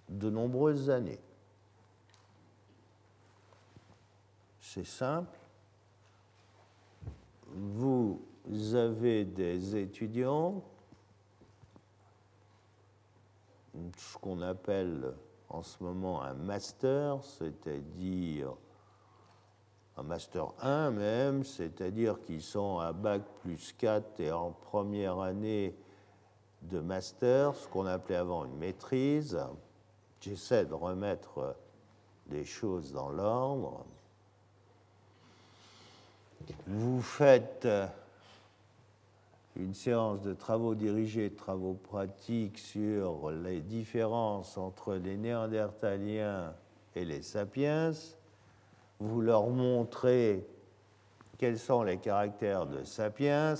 de 0.09 0.31
nombreuses 0.31 0.89
années. 0.89 1.21
C'est 4.59 4.87
simple. 4.87 5.37
Vous 7.51 8.19
avez 8.73 9.23
des 9.23 9.75
étudiants, 9.75 10.63
ce 13.97 14.17
qu'on 14.17 14.41
appelle 14.41 15.13
en 15.47 15.61
ce 15.61 15.83
moment 15.83 16.23
un 16.23 16.33
master, 16.33 17.23
c'est-à-dire 17.23 18.55
un 19.97 20.03
master 20.03 20.53
1 20.61 20.91
même, 20.91 21.43
c'est-à-dire 21.43 22.21
qu'ils 22.23 22.41
sont 22.41 22.79
à 22.79 22.91
bac 22.91 23.21
plus 23.41 23.73
4 23.77 24.19
et 24.19 24.31
en 24.31 24.51
première 24.51 25.19
année 25.19 25.75
de 26.63 26.79
master, 26.79 27.55
ce 27.55 27.67
qu'on 27.67 27.85
appelait 27.85 28.15
avant 28.15 28.45
une 28.45 28.57
maîtrise. 28.57 29.39
J'essaie 30.19 30.65
de 30.65 30.73
remettre 30.73 31.55
les 32.29 32.45
choses 32.45 32.91
dans 32.91 33.09
l'ordre. 33.09 33.85
Vous 36.67 37.01
faites 37.01 37.67
une 39.55 39.73
séance 39.73 40.21
de 40.21 40.33
travaux 40.33 40.75
dirigés, 40.75 41.29
de 41.29 41.35
travaux 41.35 41.75
pratiques 41.75 42.57
sur 42.57 43.31
les 43.31 43.61
différences 43.61 44.57
entre 44.57 44.95
les 44.95 45.15
néandertaliens 45.15 46.53
et 46.95 47.05
les 47.05 47.21
sapiens. 47.21 47.91
Vous 48.99 49.21
leur 49.21 49.47
montrez 49.47 50.45
quels 51.37 51.59
sont 51.59 51.83
les 51.83 51.97
caractères 51.97 52.65
de 52.65 52.83
sapiens, 52.83 53.55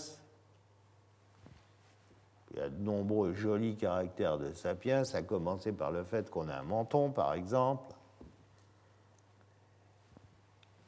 Il 2.52 2.60
y 2.60 2.62
a 2.62 2.70
de 2.70 2.82
nombreux 2.82 3.34
jolis 3.34 3.76
caractères 3.76 4.38
de 4.38 4.54
sapiens, 4.54 5.04
à 5.14 5.22
commencer 5.22 5.74
par 5.74 5.92
le 5.92 6.04
fait 6.04 6.30
qu'on 6.30 6.48
a 6.48 6.56
un 6.56 6.64
menton, 6.64 7.12
par 7.12 7.34
exemple. 7.34 7.94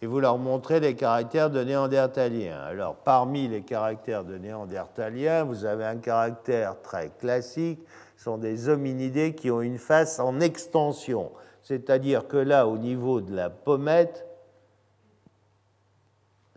Et 0.01 0.07
vous 0.07 0.19
leur 0.19 0.37
montrez 0.37 0.79
les 0.79 0.95
caractères 0.95 1.49
de 1.49 1.63
néandertalien. 1.63 2.59
Alors, 2.61 2.95
parmi 2.95 3.47
les 3.47 3.63
caractères 3.63 4.23
de 4.23 4.37
néandertalien, 4.37 5.43
vous 5.43 5.65
avez 5.65 5.85
un 5.85 5.97
caractère 5.97 6.81
très 6.81 7.09
classique, 7.09 7.79
ce 8.15 8.25
sont 8.25 8.37
des 8.37 8.69
hominidés 8.69 9.33
qui 9.33 9.49
ont 9.49 9.61
une 9.61 9.79
face 9.79 10.19
en 10.19 10.39
extension. 10.39 11.31
C'est-à-dire 11.63 12.27
que 12.27 12.37
là, 12.37 12.67
au 12.67 12.77
niveau 12.77 13.21
de 13.21 13.35
la 13.35 13.49
pommette, 13.49 14.26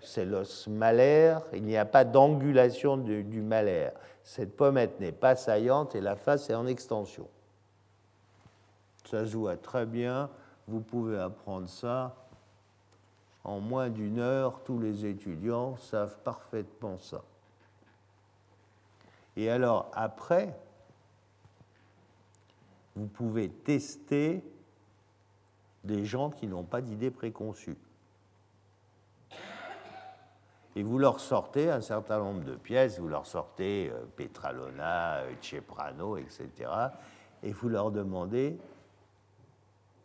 c'est 0.02 0.24
l'os 0.24 0.66
malaire, 0.68 1.42
il 1.52 1.64
n'y 1.64 1.76
a 1.76 1.84
pas 1.84 2.04
d'angulation 2.04 2.96
du, 2.96 3.42
malaire. 3.42 3.92
Cette 4.24 4.56
pommette 4.56 5.00
n'est 5.00 5.12
pas 5.12 5.36
saillante 5.36 5.94
et 5.94 6.00
la 6.00 6.16
face 6.16 6.50
est 6.50 6.54
en 6.54 6.66
extension. 6.66 7.28
Ça 9.04 9.26
se 9.26 9.36
voit 9.36 9.56
très 9.56 9.86
bien, 9.86 10.30
vous 10.68 10.80
pouvez 10.80 11.18
apprendre 11.18 11.68
ça 11.68 12.14
en 13.44 13.58
moins 13.58 13.88
d'une 13.88 14.18
heure, 14.18 14.62
tous 14.64 14.78
les 14.78 15.06
étudiants 15.06 15.76
savent 15.78 16.18
parfaitement 16.22 16.98
ça. 16.98 17.22
Et 19.36 19.48
alors 19.48 19.90
après, 19.94 20.54
vous 22.96 23.06
pouvez 23.06 23.48
tester 23.48 24.44
des 25.84 26.04
gens 26.04 26.30
qui 26.30 26.46
n'ont 26.46 26.64
pas 26.64 26.82
d'idées 26.82 27.10
préconçues. 27.10 27.78
Et 30.76 30.82
vous 30.82 30.98
leur 30.98 31.18
sortez 31.18 31.70
un 31.70 31.80
certain 31.80 32.18
nombre 32.18 32.44
de 32.44 32.54
pièces, 32.54 33.00
vous 33.00 33.08
leur 33.08 33.26
sortez 33.26 33.90
euh, 33.90 34.04
Petralona, 34.16 35.16
euh, 35.16 35.34
Ceprano, 35.40 36.16
etc. 36.16 36.48
Et 37.42 37.52
vous 37.52 37.68
leur 37.68 37.90
demandez 37.90 38.56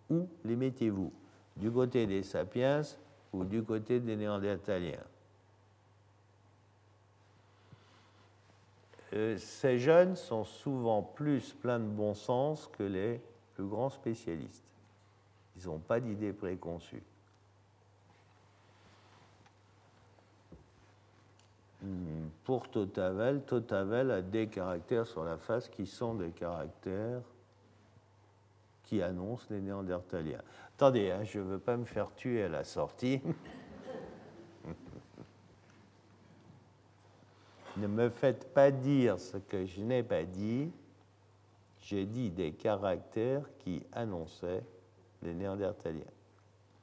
où 0.09 0.27
les 0.43 0.55
mettez-vous? 0.55 1.11
Du 1.55 1.71
côté 1.71 2.05
des 2.05 2.23
sapiens 2.23 2.81
ou 3.31 3.45
du 3.45 3.63
côté 3.63 3.99
des 3.99 4.15
néandertaliens? 4.15 5.03
Euh, 9.13 9.37
Ces 9.37 9.77
jeunes 9.77 10.15
sont 10.15 10.43
souvent 10.43 11.01
plus 11.01 11.53
pleins 11.53 11.79
de 11.79 11.85
bon 11.85 12.13
sens 12.13 12.67
que 12.67 12.83
les 12.83 13.21
plus 13.53 13.65
grands 13.65 13.89
spécialistes. 13.89 14.65
Ils 15.57 15.67
n'ont 15.67 15.79
pas 15.79 15.99
d'idées 15.99 16.33
préconçues. 16.33 17.03
Pour 22.43 22.69
Totavel, 22.69 23.41
Totavel 23.43 24.11
a 24.11 24.21
des 24.21 24.47
caractères 24.47 25.07
sur 25.07 25.23
la 25.23 25.37
face 25.37 25.69
qui 25.69 25.85
sont 25.85 26.13
des 26.15 26.31
caractères 26.31 27.21
qui 28.83 29.01
annoncent 29.01 29.47
les 29.49 29.61
néandertaliens. 29.61 30.41
Attendez, 30.75 31.09
hein, 31.11 31.23
je 31.23 31.39
ne 31.39 31.45
veux 31.45 31.59
pas 31.59 31.77
me 31.77 31.85
faire 31.85 32.13
tuer 32.15 32.43
à 32.43 32.49
la 32.49 32.63
sortie. 32.63 33.21
ne 37.77 37.87
me 37.87 38.09
faites 38.09 38.53
pas 38.53 38.69
dire 38.71 39.19
ce 39.19 39.37
que 39.37 39.65
je 39.65 39.81
n'ai 39.81 40.03
pas 40.03 40.23
dit. 40.23 40.71
J'ai 41.81 42.05
dit 42.05 42.29
des 42.29 42.51
caractères 42.53 43.43
qui 43.59 43.83
annonçaient 43.91 44.63
les 45.21 45.33
néandertaliens. 45.33 46.01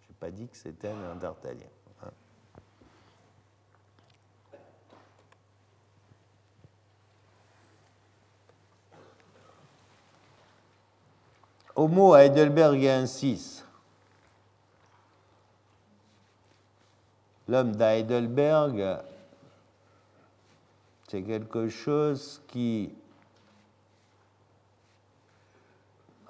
Je 0.03 0.09
n'ai 0.09 0.17
pas 0.19 0.31
dit 0.31 0.49
que 0.49 0.57
c'était 0.57 0.89
un 0.89 1.01
néandertalien. 1.01 1.69
Homo 11.75 12.14
heidelbergensis. 12.14 13.64
L'homme 17.49 17.75
d'Heidelberg, 17.77 18.99
c'est 21.09 21.23
quelque 21.23 21.68
chose 21.68 22.41
qui 22.49 22.91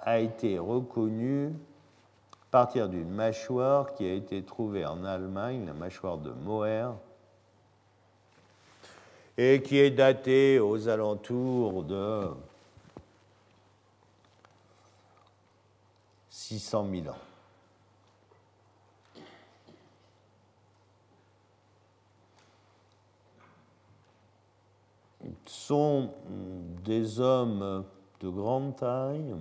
a 0.01 0.19
été 0.19 0.59
reconnu 0.59 1.53
partir 2.53 2.87
d'une 2.87 3.09
mâchoire 3.09 3.95
qui 3.95 4.05
a 4.05 4.13
été 4.13 4.43
trouvée 4.43 4.85
en 4.85 5.03
Allemagne, 5.03 5.65
la 5.65 5.73
mâchoire 5.73 6.19
de 6.19 6.29
Moher, 6.29 6.91
et 9.37 9.63
qui 9.63 9.79
est 9.79 9.89
datée 9.89 10.59
aux 10.59 10.87
alentours 10.87 11.83
de 11.83 12.27
600 16.59 16.87
000 16.91 17.07
ans. 17.07 17.17
Sont 25.45 26.11
des 26.83 27.19
hommes 27.19 27.85
de 28.19 28.29
grande 28.29 28.75
taille, 28.75 29.33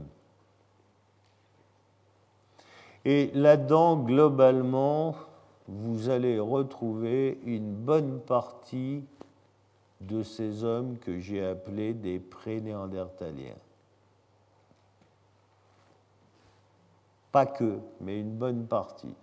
et 3.04 3.30
là-dedans, 3.34 3.96
globalement, 3.96 5.16
vous 5.66 6.08
allez 6.08 6.38
retrouver 6.38 7.40
une 7.44 7.74
bonne 7.74 8.20
partie 8.20 9.04
de 10.00 10.22
ces 10.22 10.64
hommes 10.64 10.96
que 10.98 11.18
j'ai 11.18 11.44
appelés 11.44 11.92
des 11.94 12.20
pré-néandertaliens. 12.20 13.56
Pas 17.32 17.46
que, 17.46 17.78
mais 18.00 18.20
une 18.20 18.36
bonne 18.36 18.66
partie. 18.66 19.14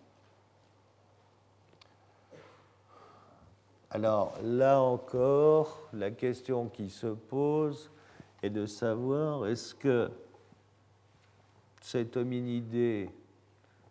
Alors 3.91 4.33
là 4.43 4.81
encore, 4.81 5.79
la 5.93 6.11
question 6.11 6.69
qui 6.69 6.89
se 6.89 7.07
pose 7.07 7.91
est 8.41 8.49
de 8.49 8.65
savoir 8.65 9.45
est-ce 9.47 9.75
que 9.75 10.09
cet 11.81 12.17
hominidé 12.17 13.09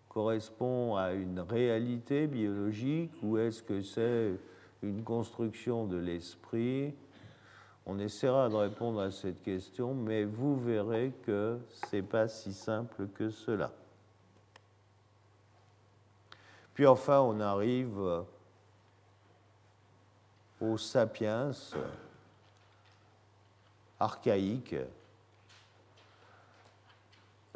correspond 0.08 0.96
à 0.96 1.12
une 1.12 1.40
réalité 1.40 2.26
biologique 2.26 3.12
ou 3.22 3.38
est-ce 3.38 3.62
que 3.62 3.82
c'est 3.82 4.34
une 4.82 5.02
construction 5.04 5.86
de 5.86 5.96
l'esprit? 5.96 6.92
On 7.86 7.98
essaiera 7.98 8.48
de 8.48 8.54
répondre 8.56 9.00
à 9.00 9.10
cette 9.10 9.42
question, 9.42 9.94
mais 9.94 10.24
vous 10.24 10.58
verrez 10.60 11.12
que 11.22 11.58
ce 11.68 11.96
n'est 11.96 12.02
pas 12.02 12.28
si 12.28 12.52
simple 12.52 13.08
que 13.14 13.30
cela. 13.30 13.72
Puis 16.78 16.86
enfin, 16.86 17.18
on 17.18 17.40
arrive 17.40 18.24
aux 20.60 20.78
sapiens 20.78 21.50
archaïques, 23.98 24.76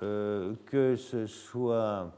euh, 0.03 0.57
que 0.67 0.97
ce 0.97 1.29
soit 1.29 2.11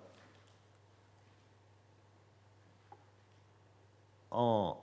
en 4.31 4.79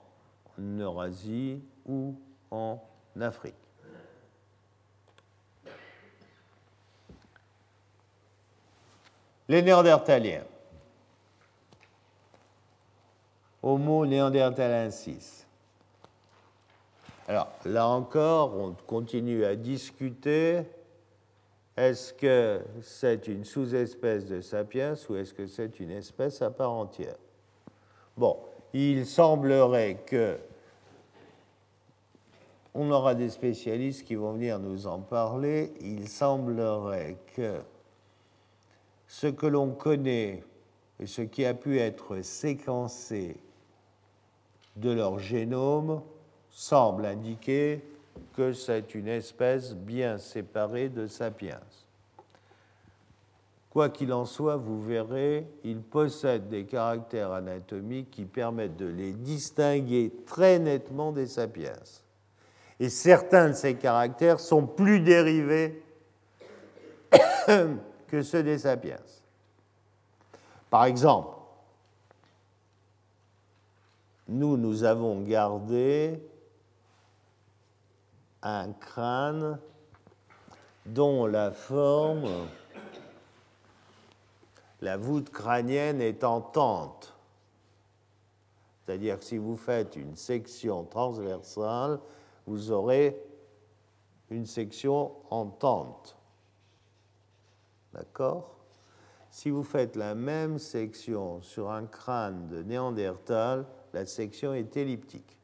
Eurasie 0.60 1.60
ou 1.84 2.14
en 2.52 2.80
Afrique. 3.20 3.56
Les 9.48 9.60
Néandertaliens. 9.60 10.44
Homo 13.62 14.04
néandertalensis. 14.04 15.46
Alors 17.28 17.48
là 17.64 17.86
encore, 17.86 18.56
on 18.56 18.74
continue 18.86 19.44
à 19.44 19.54
discuter. 19.54 20.62
Est-ce 21.76 22.12
que 22.12 22.60
c'est 22.82 23.28
une 23.28 23.44
sous-espèce 23.44 24.26
de 24.26 24.40
sapiens 24.40 24.94
ou 25.08 25.16
est-ce 25.16 25.32
que 25.32 25.46
c'est 25.46 25.78
une 25.80 25.92
espèce 25.92 26.42
à 26.42 26.50
part 26.50 26.72
entière? 26.72 27.16
Bon, 28.16 28.36
il 28.74 29.06
semblerait 29.06 29.98
que 30.04 30.38
on 32.74 32.90
aura 32.90 33.14
des 33.14 33.28
spécialistes 33.28 34.04
qui 34.04 34.14
vont 34.14 34.32
venir 34.32 34.58
nous 34.58 34.86
en 34.86 34.98
parler. 34.98 35.72
Il 35.80 36.08
semblerait 36.08 37.16
que 37.36 37.60
ce 39.06 39.26
que 39.26 39.46
l'on 39.46 39.70
connaît 39.70 40.42
et 40.98 41.06
ce 41.06 41.22
qui 41.22 41.44
a 41.44 41.54
pu 41.54 41.78
être 41.78 42.22
séquencé 42.22 43.36
de 44.76 44.90
leur 44.90 45.18
génome 45.18 46.02
semble 46.50 47.06
indiquer 47.06 47.82
que 48.36 48.52
c'est 48.52 48.94
une 48.94 49.08
espèce 49.08 49.74
bien 49.74 50.18
séparée 50.18 50.88
de 50.88 51.06
sapiens. 51.06 51.60
Quoi 53.70 53.88
qu'il 53.88 54.12
en 54.12 54.26
soit, 54.26 54.56
vous 54.56 54.82
verrez, 54.82 55.46
ils 55.64 55.80
possèdent 55.80 56.50
des 56.50 56.64
caractères 56.64 57.32
anatomiques 57.32 58.10
qui 58.10 58.26
permettent 58.26 58.76
de 58.76 58.86
les 58.86 59.12
distinguer 59.12 60.12
très 60.26 60.58
nettement 60.58 61.10
des 61.10 61.26
sapiens. 61.26 61.72
Et 62.78 62.90
certains 62.90 63.48
de 63.48 63.54
ces 63.54 63.76
caractères 63.76 64.40
sont 64.40 64.66
plus 64.66 65.00
dérivés 65.00 65.82
que 68.08 68.22
ceux 68.22 68.42
des 68.42 68.58
sapiens. 68.58 69.00
Par 70.68 70.84
exemple, 70.84 71.36
nous, 74.32 74.56
nous 74.56 74.84
avons 74.84 75.20
gardé 75.20 76.20
un 78.42 78.72
crâne 78.72 79.58
dont 80.86 81.26
la 81.26 81.52
forme, 81.52 82.48
la 84.80 84.96
voûte 84.96 85.30
crânienne 85.30 86.00
est 86.00 86.24
en 86.24 86.40
tente. 86.40 87.14
C'est-à-dire 88.84 89.18
que 89.18 89.24
si 89.24 89.38
vous 89.38 89.56
faites 89.56 89.94
une 89.96 90.16
section 90.16 90.84
transversale, 90.84 92.00
vous 92.46 92.72
aurez 92.72 93.22
une 94.30 94.46
section 94.46 95.12
en 95.30 95.46
tente. 95.46 96.16
D'accord? 97.92 98.56
Si 99.30 99.50
vous 99.50 99.62
faites 99.62 99.94
la 99.94 100.14
même 100.14 100.58
section 100.58 101.40
sur 101.42 101.70
un 101.70 101.86
crâne 101.86 102.48
de 102.48 102.62
Néandertal, 102.62 103.66
la 103.92 104.06
section 104.06 104.54
est 104.54 104.76
elliptique. 104.76 105.36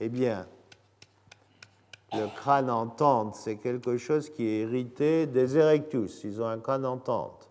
Eh 0.00 0.08
bien, 0.08 0.46
le 2.12 2.26
crâne 2.36 2.70
en 2.70 2.86
tente, 2.86 3.34
c'est 3.34 3.56
quelque 3.56 3.96
chose 3.96 4.30
qui 4.30 4.44
est 4.44 4.60
hérité 4.60 5.26
des 5.26 5.56
erectus. 5.56 6.22
Ils 6.24 6.40
ont 6.40 6.46
un 6.46 6.58
crâne 6.58 6.86
en 6.86 6.98
tente. 6.98 7.50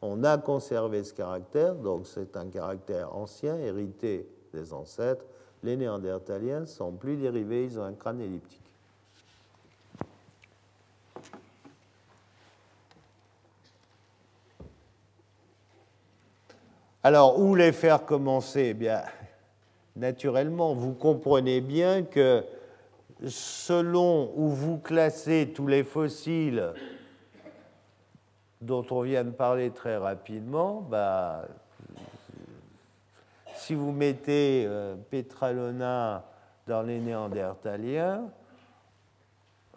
On 0.00 0.24
a 0.24 0.36
conservé 0.36 1.04
ce 1.04 1.14
caractère, 1.14 1.74
donc 1.76 2.06
c'est 2.06 2.36
un 2.36 2.48
caractère 2.48 3.14
ancien, 3.14 3.56
hérité 3.58 4.28
des 4.52 4.72
ancêtres. 4.72 5.24
Les 5.62 5.76
néandertaliens 5.76 6.66
sont 6.66 6.92
plus 6.92 7.16
dérivés, 7.16 7.64
ils 7.64 7.78
ont 7.78 7.84
un 7.84 7.94
crâne 7.94 8.20
elliptique. 8.20 8.61
Alors, 17.04 17.40
où 17.40 17.56
les 17.56 17.72
faire 17.72 18.04
commencer? 18.04 18.68
Eh 18.70 18.74
bien, 18.74 19.02
naturellement, 19.96 20.72
vous 20.72 20.92
comprenez 20.92 21.60
bien 21.60 22.04
que 22.04 22.44
selon 23.26 24.32
où 24.36 24.48
vous 24.48 24.78
classez 24.78 25.52
tous 25.52 25.66
les 25.66 25.82
fossiles 25.82 26.72
dont 28.60 28.86
on 28.92 29.02
vient 29.02 29.24
de 29.24 29.30
parler 29.30 29.70
très 29.70 29.96
rapidement, 29.96 30.80
bah, 30.80 31.48
si 33.56 33.74
vous 33.74 33.90
mettez 33.90 34.64
euh, 34.68 34.94
Petralona 35.10 36.24
dans 36.68 36.82
les 36.82 37.00
Néandertaliens, 37.00 38.30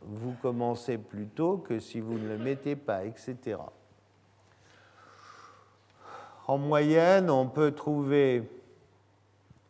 vous 0.03 0.35
commencez 0.43 0.99
plus 0.99 1.25
tôt 1.25 1.57
que 1.57 1.79
si 1.79 1.99
vous 1.99 2.19
ne 2.19 2.27
le 2.27 2.37
mettez 2.37 2.75
pas, 2.75 3.03
etc. 3.03 3.57
En 6.47 6.57
moyenne, 6.57 7.29
on 7.29 7.47
peut 7.47 7.71
trouver 7.71 8.47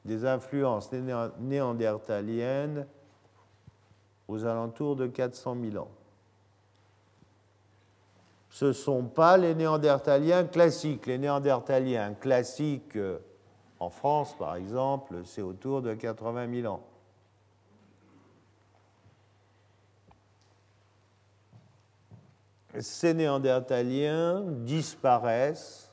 des 0.04 0.26
influences 0.26 0.92
néandertaliennes 1.40 2.86
aux 4.28 4.46
alentours 4.46 4.96
de 4.96 5.08
400 5.08 5.58
000 5.72 5.84
ans. 5.84 5.92
Ce 8.50 8.66
ne 8.66 8.74
sont 8.74 9.04
pas 9.04 9.38
les 9.38 9.56
néandertaliens 9.56 10.46
classiques. 10.46 11.06
Les 11.08 11.18
néandertaliens 11.18 12.14
classiques 12.14 12.96
euh, 12.96 13.20
en 13.80 13.90
France, 13.90 14.36
par 14.38 14.56
exemple, 14.56 15.22
c'est 15.26 15.42
autour 15.42 15.82
de 15.82 15.94
80 15.94 16.62
000 16.62 16.74
ans. 16.74 16.82
Ces 22.80 23.14
néandertaliens 23.14 24.42
disparaissent 24.46 25.92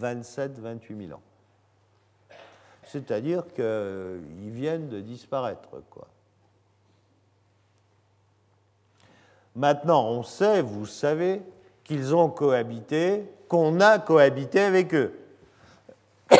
27-28 0.00 1.06
000 1.06 1.12
ans. 1.16 1.22
C'est-à-dire 2.84 3.44
qu'ils 3.54 4.50
viennent 4.50 4.88
de 4.88 5.00
disparaître. 5.00 5.68
Maintenant, 9.54 10.08
on 10.08 10.22
sait, 10.22 10.62
vous 10.62 10.86
savez, 10.86 11.42
qu'ils 11.84 12.14
ont 12.14 12.28
cohabité, 12.28 13.24
qu'on 13.48 13.80
a 13.80 13.98
cohabité 13.98 14.60
avec 14.60 14.94
eux. 14.94 15.12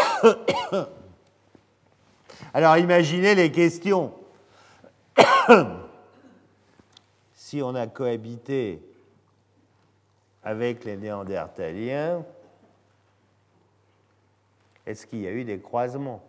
Alors 2.54 2.76
imaginez 2.78 3.34
les 3.34 3.50
questions. 3.50 4.12
si 7.34 7.62
on 7.62 7.74
a 7.74 7.86
cohabité 7.86 8.80
avec 10.42 10.84
les 10.84 10.96
Néandertaliens, 10.96 12.24
est-ce 14.86 15.06
qu'il 15.06 15.20
y 15.20 15.26
a 15.26 15.32
eu 15.32 15.44
des 15.44 15.60
croisements 15.60 16.22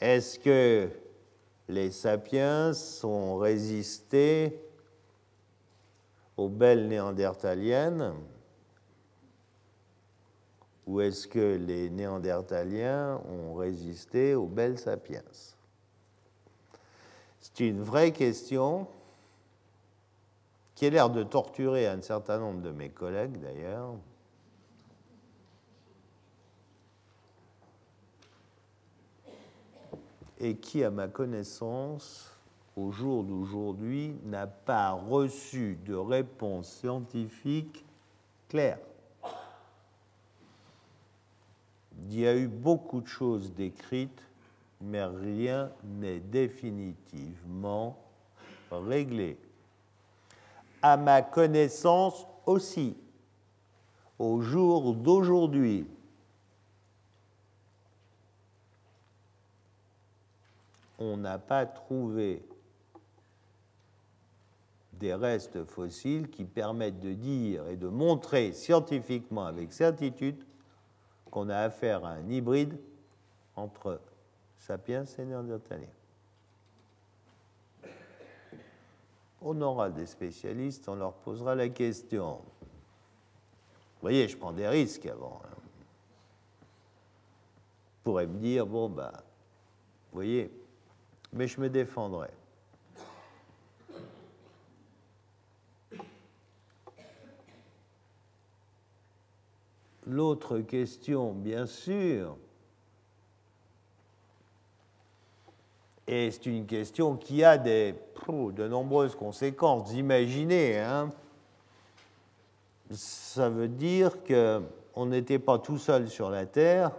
Est-ce 0.00 0.36
que 0.36 0.88
les 1.68 1.92
sapiens 1.92 2.72
ont 3.04 3.36
résisté 3.36 4.60
aux 6.36 6.48
belles 6.48 6.88
néandertaliennes 6.88 8.12
ou 10.86 11.00
est-ce 11.00 11.28
que 11.28 11.56
les 11.56 11.88
néandertaliens 11.88 13.20
ont 13.28 13.54
résisté 13.54 14.34
aux 14.34 14.48
belles 14.48 14.78
sapiens 14.78 15.22
C'est 17.54 17.68
une 17.68 17.82
vraie 17.82 18.12
question 18.12 18.86
qui 20.74 20.86
a 20.86 20.90
l'air 20.90 21.10
de 21.10 21.22
torturer 21.22 21.86
un 21.86 22.00
certain 22.00 22.38
nombre 22.38 22.62
de 22.62 22.70
mes 22.70 22.88
collègues 22.88 23.38
d'ailleurs. 23.40 23.94
et 30.42 30.56
qui, 30.56 30.82
à 30.82 30.90
ma 30.90 31.06
connaissance, 31.06 32.32
au 32.76 32.90
jour 32.90 33.22
d'aujourd'hui, 33.22 34.16
n'a 34.24 34.48
pas 34.48 34.90
reçu 34.90 35.78
de 35.86 35.94
réponse 35.94 36.68
scientifique 36.68 37.84
claire. 38.48 38.80
Il 42.10 42.18
y 42.18 42.26
a 42.26 42.34
eu 42.36 42.48
beaucoup 42.48 43.00
de 43.00 43.06
choses 43.06 43.52
décrites, 43.52 44.26
mais 44.82 45.04
rien 45.04 45.70
n'est 45.84 46.20
définitivement 46.20 47.98
réglé. 48.70 49.38
À 50.82 50.96
ma 50.96 51.22
connaissance 51.22 52.26
aussi, 52.44 52.96
au 54.18 54.40
jour 54.40 54.94
d'aujourd'hui, 54.94 55.86
on 60.98 61.16
n'a 61.16 61.38
pas 61.38 61.64
trouvé 61.66 62.42
des 64.94 65.14
restes 65.14 65.64
fossiles 65.64 66.28
qui 66.28 66.44
permettent 66.44 67.00
de 67.00 67.12
dire 67.12 67.66
et 67.68 67.76
de 67.76 67.88
montrer 67.88 68.52
scientifiquement 68.52 69.46
avec 69.46 69.72
certitude 69.72 70.44
qu'on 71.30 71.48
a 71.48 71.58
affaire 71.58 72.04
à 72.04 72.10
un 72.10 72.28
hybride 72.28 72.78
entre 73.56 74.00
sapiens 74.62 75.04
et 75.04 75.24
néandertaliens. 75.24 75.86
On 79.40 79.60
aura 79.60 79.90
des 79.90 80.06
spécialistes, 80.06 80.88
on 80.88 80.94
leur 80.94 81.14
posera 81.14 81.56
la 81.56 81.68
question. 81.68 82.36
Vous 82.36 84.00
voyez, 84.02 84.28
je 84.28 84.36
prends 84.36 84.52
des 84.52 84.68
risques 84.68 85.06
avant. 85.06 85.42
Hein. 85.44 85.56
On 86.62 88.04
pourrait 88.04 88.28
me 88.28 88.38
dire, 88.38 88.66
bon, 88.66 88.88
bah, 88.88 89.12
vous 90.12 90.16
voyez, 90.16 90.50
mais 91.32 91.48
je 91.48 91.60
me 91.60 91.68
défendrai. 91.68 92.30
L'autre 100.06 100.58
question, 100.60 101.32
bien 101.32 101.66
sûr, 101.66 102.36
et 106.12 106.30
c'est 106.30 106.44
une 106.44 106.66
question 106.66 107.16
qui 107.16 107.42
a 107.42 107.56
de 107.56 107.94
nombreuses 108.68 109.16
conséquences. 109.16 109.94
Imaginez, 109.94 110.78
hein, 110.78 111.08
ça 112.90 113.48
veut 113.48 113.68
dire 113.68 114.18
qu'on 114.22 115.06
n'était 115.06 115.38
pas 115.38 115.58
tout 115.58 115.78
seul 115.78 116.10
sur 116.10 116.28
la 116.28 116.44
Terre, 116.44 116.90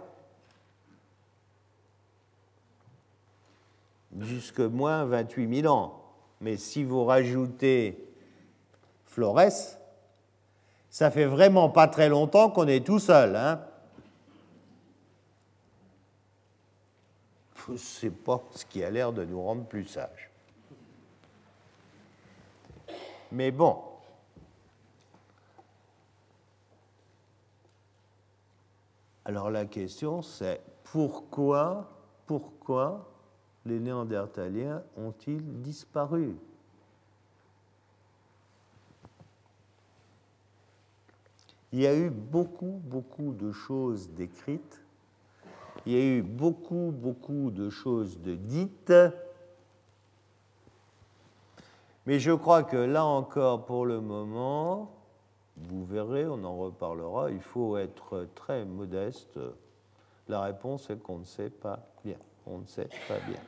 jusque 4.18 4.58
moins 4.58 5.04
28 5.04 5.62
000 5.62 5.72
ans. 5.72 6.02
Mais 6.40 6.56
si 6.56 6.82
vous 6.82 7.04
rajoutez 7.04 8.04
Flores, 9.06 9.78
ça 10.90 11.12
fait 11.12 11.26
vraiment 11.26 11.68
pas 11.68 11.86
très 11.86 12.08
longtemps 12.08 12.50
qu'on 12.50 12.66
est 12.66 12.84
tout 12.84 12.98
seul. 12.98 13.36
Hein 13.36 13.60
c'est 17.76 18.10
pas 18.10 18.42
ce 18.54 18.64
qui 18.66 18.82
a 18.84 18.90
l'air 18.90 19.12
de 19.12 19.24
nous 19.24 19.42
rendre 19.42 19.64
plus 19.64 19.84
sages. 19.84 20.30
Mais 23.32 23.50
bon. 23.50 23.82
Alors 29.24 29.50
la 29.50 29.64
question 29.64 30.20
c'est 30.22 30.60
pourquoi, 30.84 31.90
pourquoi 32.26 33.10
les 33.64 33.80
Néandertaliens 33.80 34.82
ont-ils 34.96 35.62
disparu? 35.62 36.36
Il 41.72 41.80
y 41.80 41.86
a 41.88 41.96
eu 41.96 42.10
beaucoup, 42.10 42.80
beaucoup 42.84 43.32
de 43.32 43.50
choses 43.50 44.08
décrites 44.10 44.83
il 45.86 45.92
y 45.92 45.96
a 45.96 46.04
eu 46.04 46.22
beaucoup, 46.22 46.92
beaucoup 46.94 47.50
de 47.50 47.70
choses 47.70 48.20
de 48.20 48.34
dites. 48.34 48.92
Mais 52.06 52.18
je 52.18 52.32
crois 52.32 52.62
que 52.64 52.76
là 52.76 53.04
encore, 53.04 53.64
pour 53.64 53.86
le 53.86 54.00
moment, 54.00 54.90
vous 55.56 55.84
verrez, 55.84 56.26
on 56.26 56.42
en 56.44 56.56
reparlera, 56.56 57.30
il 57.30 57.40
faut 57.40 57.76
être 57.76 58.28
très 58.34 58.64
modeste. 58.64 59.38
La 60.28 60.42
réponse 60.42 60.90
est 60.90 60.96
qu'on 60.96 61.18
ne 61.18 61.24
sait 61.24 61.50
pas 61.50 61.80
bien. 62.04 62.18
On 62.46 62.58
ne 62.58 62.66
sait 62.66 62.88
pas 63.08 63.18
bien. 63.26 63.40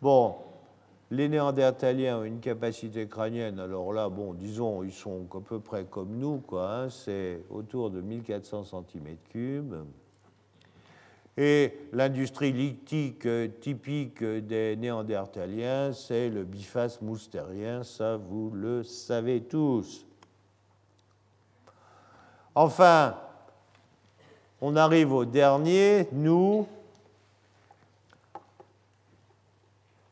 Bon, 0.00 0.36
les 1.10 1.28
Néandertaliens 1.28 2.18
ont 2.18 2.24
une 2.24 2.40
capacité 2.40 3.06
crânienne, 3.06 3.58
alors 3.58 3.92
là, 3.92 4.08
bon, 4.08 4.34
disons, 4.34 4.82
ils 4.82 4.92
sont 4.92 5.26
à 5.34 5.40
peu 5.40 5.58
près 5.58 5.84
comme 5.84 6.18
nous, 6.18 6.38
quoi, 6.38 6.70
hein, 6.70 6.90
c'est 6.90 7.44
autour 7.50 7.90
de 7.90 8.00
1400 8.00 8.84
cm3. 8.92 9.84
Et 11.38 11.72
l'industrie 11.92 12.52
lithique 12.52 13.28
typique 13.60 14.24
des 14.24 14.76
Néandertaliens, 14.76 15.92
c'est 15.92 16.28
le 16.28 16.44
biface 16.44 17.00
moustérien, 17.00 17.84
ça 17.84 18.16
vous 18.16 18.50
le 18.50 18.82
savez 18.82 19.42
tous. 19.42 20.04
Enfin, 22.54 23.14
on 24.60 24.74
arrive 24.74 25.12
au 25.12 25.24
dernier, 25.24 26.08
nous, 26.12 26.66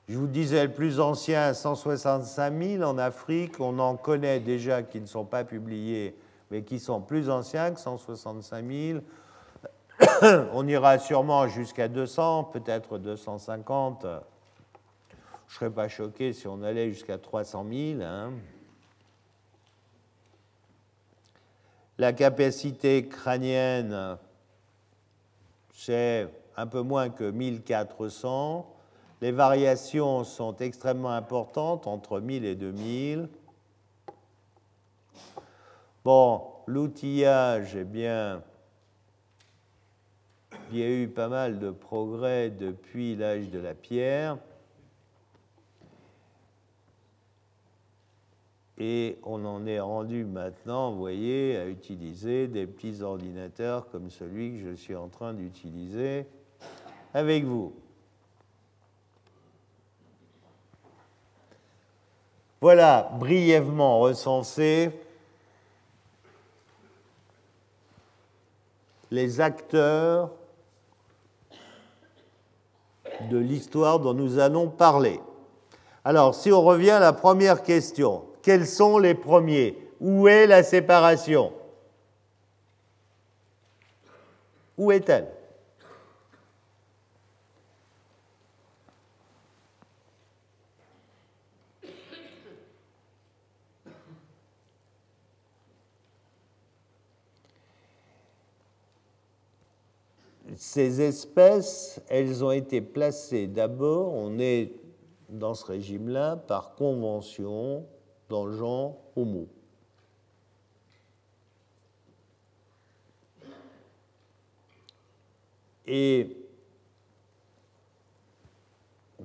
Je 0.09 0.17
vous 0.19 0.29
disais, 0.29 0.65
le 0.65 0.73
plus 0.73 1.01
ancien, 1.01 1.53
165 1.53 2.63
000 2.63 2.83
en 2.85 2.97
Afrique. 2.97 3.59
On 3.59 3.81
en 3.81 3.97
connaît 3.97 4.39
déjà 4.39 4.85
qui 4.85 5.01
ne 5.01 5.07
sont 5.07 5.25
pas 5.25 5.43
publiés, 5.43 6.17
mais 6.51 6.63
qui 6.63 6.79
sont 6.79 7.01
plus 7.01 7.29
anciens 7.29 7.73
que 7.73 7.81
165 7.81 8.65
000. 8.65 9.01
On 10.53 10.69
ira 10.69 10.99
sûrement 10.99 11.49
jusqu'à 11.49 11.89
200, 11.89 12.45
peut-être 12.45 12.99
250. 12.99 14.03
Je 14.03 14.07
ne 14.07 14.21
serais 15.49 15.71
pas 15.71 15.89
choqué 15.89 16.33
si 16.33 16.47
on 16.47 16.63
allait 16.63 16.91
jusqu'à 16.91 17.19
300 17.19 17.67
000. 17.69 18.03
Hein. 18.03 18.33
La 21.99 22.13
capacité 22.13 23.09
crânienne, 23.09 24.19
c'est 25.73 26.29
un 26.57 26.67
peu 26.67 26.83
moins 26.83 27.09
que 27.11 27.31
1400. 27.31 28.76
Les 29.23 29.33
variations 29.33 30.25
sont 30.25 30.57
extrêmement 30.57 31.11
importantes, 31.11 31.87
entre 31.87 32.21
1000 32.21 32.45
et 32.45 32.55
2000. 32.55 33.29
Bon, 36.05 36.43
l'outillage, 36.67 37.77
eh 37.77 37.85
bien, 37.85 38.43
il 40.71 40.79
y 40.79 40.83
a 40.83 40.91
eu 40.91 41.09
pas 41.09 41.29
mal 41.29 41.59
de 41.59 41.71
progrès 41.71 42.51
depuis 42.51 43.17
l'âge 43.17 43.49
de 43.51 43.59
la 43.59 43.75
pierre. 43.75 44.37
Et 48.79 49.19
on 49.23 49.45
en 49.47 49.65
est 49.65 49.81
rendu 49.81 50.25
maintenant, 50.25 50.93
vous 50.93 50.99
voyez, 50.99 51.57
à 51.57 51.67
utiliser 51.67 52.47
des 52.49 52.67
petits 52.67 53.01
ordinateurs 53.01 53.89
comme 53.89 54.11
celui 54.11 54.53
que 54.53 54.71
je 54.71 54.75
suis 54.75 54.95
en 54.95 55.09
train 55.09 55.33
d'utiliser 55.33 56.27
avec 57.15 57.45
vous. 57.45 57.75
Voilà 62.61 63.11
brièvement 63.15 64.01
recensé 64.01 64.91
les 69.11 69.41
acteurs 69.41 70.31
de 73.31 73.39
l'histoire 73.39 74.01
dont 74.01 74.15
nous 74.15 74.39
allons 74.39 74.69
parler. 74.69 75.21
Alors, 76.05 76.35
si 76.35 76.53
on 76.53 76.63
revient 76.63 76.91
à 76.91 77.01
la 77.01 77.13
première 77.13 77.63
question, 77.63 78.25
quels 78.43 78.67
sont 78.67 78.99
les 78.99 79.15
premiers? 79.15 79.77
Où 80.01 80.29
est 80.29 80.47
la 80.47 80.63
séparation? 80.63 81.53
Où 84.79 84.93
est-elle? 84.93 85.36
Ces 100.57 101.03
espèces, 101.03 102.01
elles 102.09 102.43
ont 102.43 102.51
été 102.51 102.81
placées 102.81 103.47
d'abord, 103.47 104.15
on 104.15 104.39
est 104.39 104.73
dans 105.29 105.55
ce 105.55 105.67
régime-là, 105.67 106.37
par 106.37 106.75
convention 106.75 107.85
dans 108.29 108.47
le 108.47 108.53
genre 108.53 108.97
Homo. 109.15 109.49
Et 115.87 116.37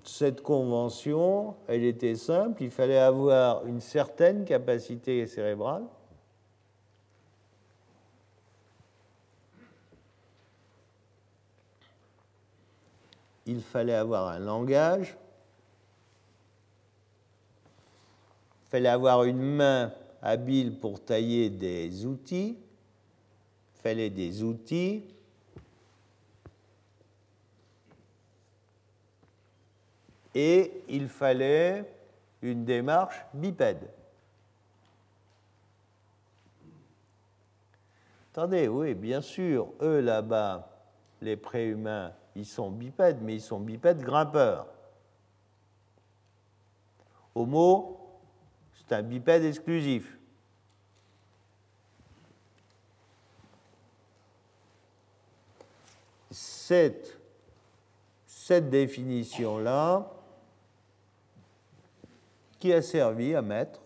cette 0.04 0.42
convention, 0.42 1.56
elle 1.68 1.84
était 1.84 2.16
simple, 2.16 2.64
il 2.64 2.72
fallait 2.72 2.98
avoir 2.98 3.66
une 3.66 3.82
certaine 3.82 4.46
capacité 4.46 5.26
cérébrale 5.28 5.84
il 13.46 13.62
fallait 13.62 13.96
avoir 13.96 14.28
un 14.30 14.40
langage, 14.40 15.18
il 18.66 18.70
fallait 18.70 18.90
avoir 18.90 19.24
une 19.24 19.42
main 19.42 19.94
habile 20.22 20.78
pour 20.80 21.04
tailler 21.04 21.50
des 21.50 22.06
outils, 22.06 22.58
il 23.76 23.82
fallait 23.82 24.10
des 24.10 24.44
outils, 24.44 25.04
et 30.34 30.84
il 30.88 31.10
fallait 31.10 31.92
une 32.42 32.64
démarche 32.64 33.26
bipède. 33.34 33.90
Attendez, 38.32 38.70
oui, 38.70 38.94
bien 38.94 39.20
sûr, 39.20 39.74
eux 39.82 40.00
là-bas, 40.00 40.70
les 41.22 41.36
préhumains, 41.36 42.14
ils 42.36 42.46
sont 42.46 42.72
bipèdes, 42.72 43.22
mais 43.22 43.36
ils 43.36 43.42
sont 43.42 43.60
bipèdes 43.60 44.02
grimpeurs. 44.02 44.68
Homo, 47.36 48.20
c'est 48.74 48.96
un 48.96 49.04
bipède 49.04 49.44
exclusif. 49.44 50.18
Cette, 56.30 57.18
cette 58.26 58.70
définition-là, 58.70 60.10
qui 62.60 62.72
a 62.72 62.82
servi 62.82 63.36
à 63.36 63.42
mettre 63.42 63.82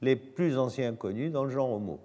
les 0.00 0.16
plus 0.16 0.56
anciens 0.56 0.94
connus 0.94 1.28
dans 1.28 1.44
le 1.44 1.50
genre 1.50 1.70
Homo 1.70 2.00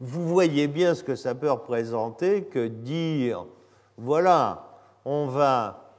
vous 0.00 0.28
voyez 0.28 0.68
bien 0.68 0.94
ce 0.94 1.02
que 1.02 1.14
ça 1.16 1.34
peut 1.34 1.50
représenter 1.50 2.44
que 2.44 2.66
dire, 2.66 3.46
voilà, 3.96 4.68
on 5.04 5.26
va 5.26 5.94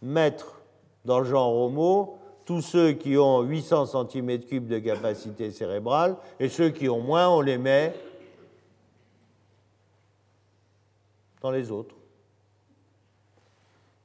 mettre 0.00 0.60
dans 1.04 1.20
le 1.20 1.24
genre 1.24 1.54
homo 1.54 2.18
tous 2.44 2.60
ceux 2.60 2.92
qui 2.92 3.16
ont 3.16 3.42
800 3.42 3.86
cm3 3.86 4.66
de 4.66 4.78
capacité 4.78 5.50
cérébrale 5.50 6.16
et 6.38 6.48
ceux 6.48 6.70
qui 6.70 6.88
ont 6.88 7.00
moins, 7.00 7.28
on 7.28 7.40
les 7.40 7.58
met 7.58 7.94
dans 11.40 11.50
les 11.50 11.70
autres. 11.70 11.94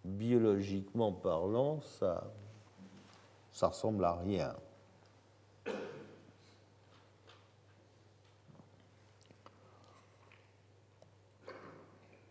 biologiquement 0.04 1.12
parlant, 1.12 1.80
ça, 1.82 2.32
ça 3.52 3.68
ressemble 3.68 4.04
à 4.04 4.14
rien. 4.14 4.56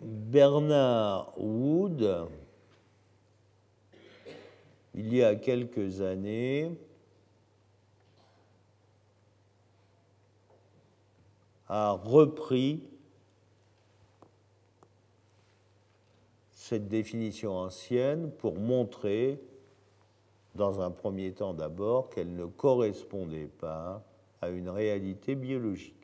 Bernard 0.00 1.34
Wood, 1.36 2.28
il 4.94 5.14
y 5.14 5.22
a 5.22 5.34
quelques 5.34 6.00
années, 6.00 6.70
a 11.68 11.92
repris 11.92 12.82
cette 16.50 16.88
définition 16.88 17.56
ancienne 17.56 18.32
pour 18.32 18.58
montrer, 18.58 19.40
dans 20.54 20.80
un 20.80 20.90
premier 20.90 21.32
temps 21.32 21.52
d'abord, 21.52 22.08
qu'elle 22.10 22.34
ne 22.34 22.46
correspondait 22.46 23.48
pas 23.48 24.02
à 24.40 24.48
une 24.48 24.68
réalité 24.68 25.34
biologique. 25.34 25.99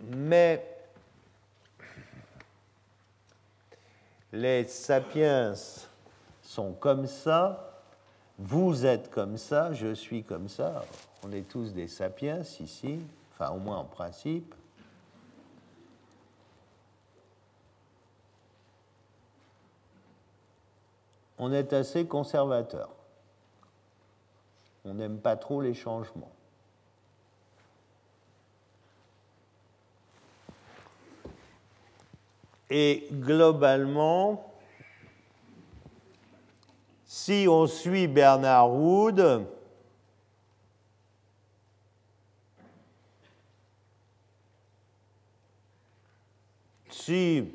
Mais 0.00 0.64
les 4.32 4.64
sapiens 4.64 5.54
sont 6.42 6.72
comme 6.72 7.06
ça, 7.06 7.82
vous 8.38 8.86
êtes 8.86 9.10
comme 9.10 9.36
ça, 9.36 9.72
je 9.72 9.94
suis 9.94 10.22
comme 10.22 10.48
ça, 10.48 10.84
on 11.22 11.32
est 11.32 11.48
tous 11.48 11.72
des 11.72 11.88
sapiens 11.88 12.42
ici, 12.60 13.00
enfin 13.32 13.50
au 13.50 13.58
moins 13.58 13.78
en 13.78 13.84
principe. 13.84 14.54
On 21.40 21.52
est 21.52 21.72
assez 21.72 22.06
conservateur. 22.06 22.90
On 24.84 24.94
n'aime 24.94 25.20
pas 25.20 25.36
trop 25.36 25.60
les 25.60 25.74
changements. 25.74 26.32
Et 32.70 33.08
globalement, 33.10 34.52
si 37.04 37.46
on 37.48 37.66
suit 37.66 38.06
Bernard 38.06 38.70
Wood, 38.70 39.46
si 46.90 47.50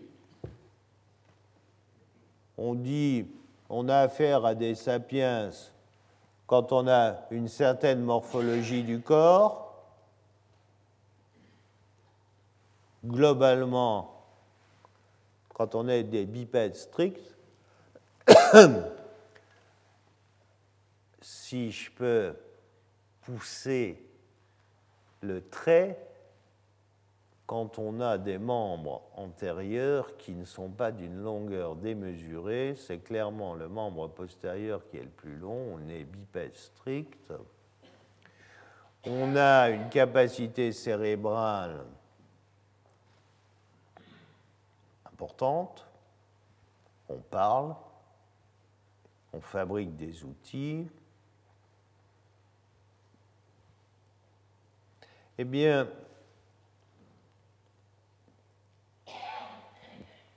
on 2.58 2.74
dit 2.74 3.28
on 3.70 3.90
a 3.90 3.98
affaire 3.98 4.46
à 4.46 4.56
des 4.56 4.76
sapiens 4.76 5.50
quand 6.48 6.72
on 6.72 6.88
a 6.88 7.18
une 7.32 7.48
certaine 7.48 8.02
morphologie 8.02 8.84
du 8.84 9.00
corps, 9.00 9.84
globalement, 13.04 14.13
quand 15.54 15.76
on 15.76 15.88
est 15.88 16.04
des 16.04 16.26
bipèdes 16.26 16.76
stricts, 16.76 17.36
si 21.22 21.72
je 21.72 21.92
peux 21.92 22.34
pousser 23.22 24.04
le 25.22 25.42
trait, 25.42 25.98
quand 27.46 27.78
on 27.78 28.00
a 28.00 28.18
des 28.18 28.38
membres 28.38 29.04
antérieurs 29.16 30.18
qui 30.18 30.32
ne 30.32 30.46
sont 30.46 30.70
pas 30.70 30.92
d'une 30.92 31.22
longueur 31.22 31.76
démesurée, 31.76 32.76
c'est 32.78 33.00
clairement 33.00 33.54
le 33.54 33.68
membre 33.68 34.08
postérieur 34.08 34.82
qui 34.90 34.98
est 34.98 35.04
le 35.04 35.10
plus 35.10 35.36
long, 35.36 35.76
on 35.76 35.90
est 35.90 36.04
bipède 36.04 36.56
strict. 36.56 37.34
On 39.06 39.36
a 39.36 39.70
une 39.70 39.90
capacité 39.90 40.72
cérébrale 40.72 41.84
on 47.10 47.20
parle, 47.30 47.76
on 49.32 49.42
fabrique 49.42 49.96
des 49.96 50.24
outils. 50.24 50.88
Eh 55.38 55.44
bien, 55.44 55.88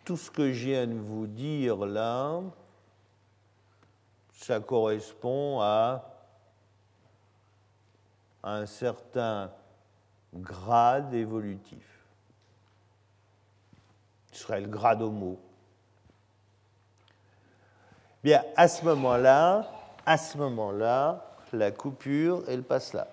tout 0.04 0.16
ce 0.16 0.30
que 0.30 0.52
je 0.52 0.66
viens 0.66 0.86
de 0.86 0.94
vous 0.94 1.26
dire 1.26 1.84
là, 1.84 2.40
ça 4.32 4.60
correspond 4.60 5.60
à 5.60 6.12
un 8.42 8.64
certain 8.64 9.52
grade 10.32 11.12
évolutif. 11.12 11.95
Ce 14.36 14.42
serait 14.42 14.60
le 14.60 14.68
grade 14.68 15.00
homo. 15.00 15.38
Bien, 18.22 18.44
à 18.54 18.68
ce 18.68 18.84
moment-là, 18.84 19.66
à 20.04 20.18
ce 20.18 20.36
moment-là, 20.36 21.24
la 21.54 21.70
coupure, 21.70 22.44
elle 22.46 22.62
passe 22.62 22.92
là. 22.92 23.08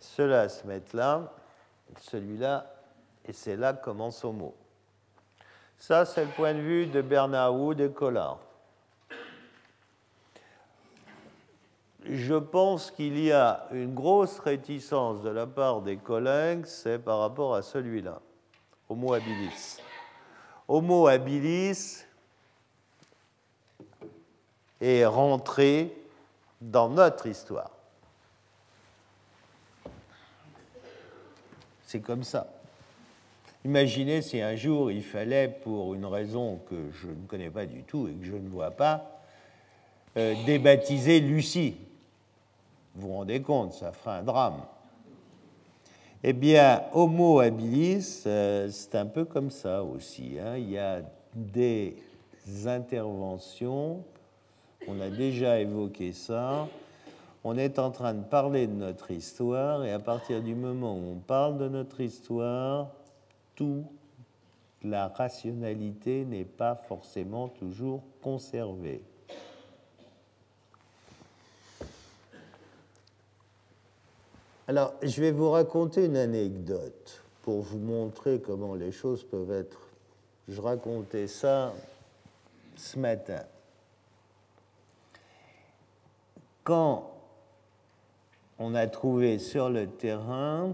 Cela 0.00 0.48
se 0.48 0.66
met 0.66 0.82
là, 0.94 1.32
celui-là, 2.00 2.66
et 3.24 3.32
c'est 3.32 3.56
là 3.56 3.72
que 3.72 3.84
commence 3.84 4.24
Homo. 4.24 4.56
Ça, 5.78 6.04
c'est 6.04 6.24
le 6.24 6.32
point 6.32 6.54
de 6.54 6.58
vue 6.58 6.86
de 6.86 7.02
Bernard 7.02 7.54
Wood 7.54 7.80
et 7.80 7.92
Collard. 7.92 8.40
Je 12.04 12.34
pense 12.34 12.90
qu'il 12.90 13.18
y 13.18 13.30
a 13.30 13.66
une 13.72 13.94
grosse 13.94 14.40
réticence 14.40 15.22
de 15.22 15.30
la 15.30 15.46
part 15.46 15.82
des 15.82 15.96
collègues, 15.96 16.66
c'est 16.66 16.98
par 16.98 17.20
rapport 17.20 17.54
à 17.54 17.62
celui-là, 17.62 18.20
Homo 18.88 19.12
habilis. 19.14 19.78
Homo 20.66 21.06
habilis 21.06 22.04
est 24.80 25.04
rentré 25.04 25.96
dans 26.60 26.88
notre 26.88 27.26
histoire. 27.26 27.70
C'est 31.86 32.00
comme 32.00 32.24
ça. 32.24 32.48
Imaginez 33.64 34.22
si 34.22 34.40
un 34.40 34.56
jour 34.56 34.90
il 34.90 35.04
fallait, 35.04 35.48
pour 35.48 35.94
une 35.94 36.06
raison 36.06 36.60
que 36.68 36.90
je 36.90 37.06
ne 37.06 37.26
connais 37.28 37.50
pas 37.50 37.66
du 37.66 37.84
tout 37.84 38.08
et 38.08 38.12
que 38.12 38.24
je 38.24 38.34
ne 38.34 38.48
vois 38.48 38.72
pas, 38.72 39.20
euh, 40.16 40.34
débaptiser 40.46 41.20
Lucie. 41.20 41.76
Vous 42.94 43.08
vous 43.08 43.14
rendez 43.14 43.40
compte, 43.40 43.72
ça 43.72 43.92
ferait 43.92 44.18
un 44.18 44.22
drame. 44.22 44.62
Eh 46.22 46.32
bien, 46.32 46.82
Homo 46.92 47.40
habilis, 47.40 48.22
euh, 48.26 48.68
c'est 48.70 48.94
un 48.94 49.06
peu 49.06 49.24
comme 49.24 49.50
ça 49.50 49.82
aussi. 49.82 50.36
Hein. 50.38 50.56
Il 50.56 50.70
y 50.70 50.78
a 50.78 51.02
des 51.34 51.96
interventions, 52.66 54.04
on 54.86 55.00
a 55.00 55.08
déjà 55.08 55.58
évoqué 55.58 56.12
ça, 56.12 56.68
on 57.44 57.56
est 57.56 57.78
en 57.78 57.90
train 57.90 58.14
de 58.14 58.22
parler 58.22 58.66
de 58.66 58.74
notre 58.74 59.10
histoire 59.10 59.84
et 59.84 59.92
à 59.92 59.98
partir 59.98 60.42
du 60.42 60.54
moment 60.54 60.94
où 60.94 61.12
on 61.12 61.18
parle 61.18 61.58
de 61.58 61.68
notre 61.68 62.00
histoire, 62.00 62.90
toute 63.56 63.84
la 64.84 65.08
rationalité 65.08 66.24
n'est 66.24 66.44
pas 66.44 66.74
forcément 66.74 67.48
toujours 67.48 68.02
conservée. 68.22 69.02
Alors, 74.72 74.94
je 75.02 75.20
vais 75.20 75.32
vous 75.32 75.50
raconter 75.50 76.06
une 76.06 76.16
anecdote 76.16 77.22
pour 77.42 77.60
vous 77.60 77.76
montrer 77.76 78.40
comment 78.40 78.74
les 78.74 78.90
choses 78.90 79.22
peuvent 79.22 79.50
être. 79.50 79.78
Je 80.48 80.58
racontais 80.62 81.26
ça 81.26 81.74
ce 82.74 82.98
matin. 82.98 83.42
Quand 86.64 87.12
on 88.58 88.74
a 88.74 88.86
trouvé 88.86 89.38
sur 89.38 89.68
le 89.68 89.88
terrain, 89.88 90.72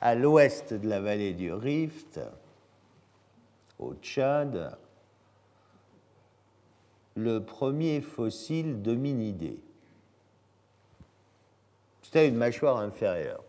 à 0.00 0.16
l'ouest 0.16 0.74
de 0.74 0.88
la 0.88 1.00
vallée 1.00 1.34
du 1.34 1.52
Rift, 1.52 2.18
au 3.78 3.94
Tchad, 3.94 4.76
le 7.14 7.44
premier 7.44 8.00
fossile 8.00 8.82
d'hominidé. 8.82 9.60
Une 12.24 12.36
mâchoire 12.36 12.78
inférieure. 12.78 13.44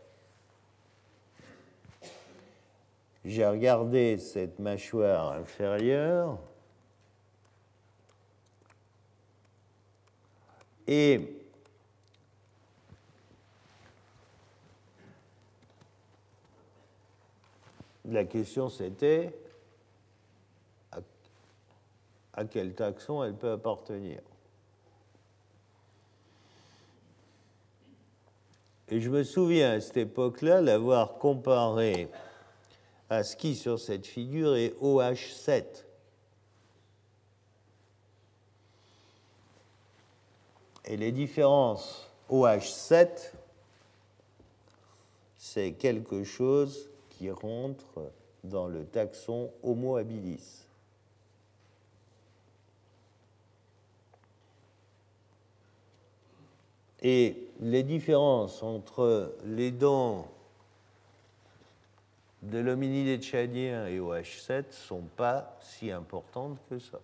J'ai 3.23 3.45
regardé 3.45 4.17
cette 4.17 4.59
mâchoire 4.59 5.31
inférieure 5.31 6.37
Et 10.85 11.35
la 18.05 18.23
question 18.23 18.69
c'était 18.69 19.33
à 22.33 22.45
quel 22.45 22.73
taxon 22.73 23.23
elle 23.23 23.35
peut 23.35 23.51
appartenir. 23.51 24.21
Et 28.89 29.01
je 29.01 29.09
me 29.09 29.23
souviens 29.23 29.73
à 29.73 29.81
cette 29.81 29.97
époque-là 29.97 30.61
l'avoir 30.61 31.17
comparé 31.17 32.09
à 33.09 33.23
ce 33.23 33.35
qui 33.35 33.55
sur 33.55 33.79
cette 33.79 34.05
figure 34.05 34.55
est 34.55 34.75
OH7. 34.81 35.63
Et 40.85 40.95
les 40.95 41.11
différences 41.11 42.09
OH7, 42.29 43.33
c'est 45.37 45.73
quelque 45.73 46.23
chose 46.23 46.89
qui 47.09 47.29
rentre 47.29 48.11
dans 48.45 48.67
le 48.67 48.85
taxon 48.85 49.51
Homo 49.63 49.97
habilis. 49.97 50.66
Et 57.09 57.47
les 57.61 57.83
différences 57.83 58.61
entre 58.61 59.33
les 59.45 59.71
dents 59.71 60.27
de 62.41 62.57
l'hominide 62.59 63.23
tchadien 63.23 63.87
et 63.87 63.97
OH7 63.97 64.67
ne 64.67 64.71
sont 64.73 65.03
pas 65.15 65.57
si 65.61 65.89
importantes 65.89 66.57
que 66.69 66.77
ça. 66.77 66.99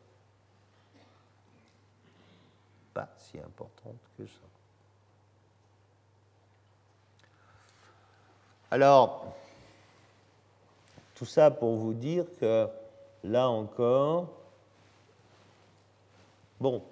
Pas 2.93 3.07
si 3.17 3.39
importantes 3.39 3.95
que 4.17 4.25
ça. 4.25 4.33
Alors, 8.71 9.33
tout 11.15 11.25
ça 11.25 11.49
pour 11.49 11.77
vous 11.77 11.93
dire 11.93 12.25
que 12.41 12.67
là 13.23 13.47
encore, 13.47 14.27
bon, 16.59 16.83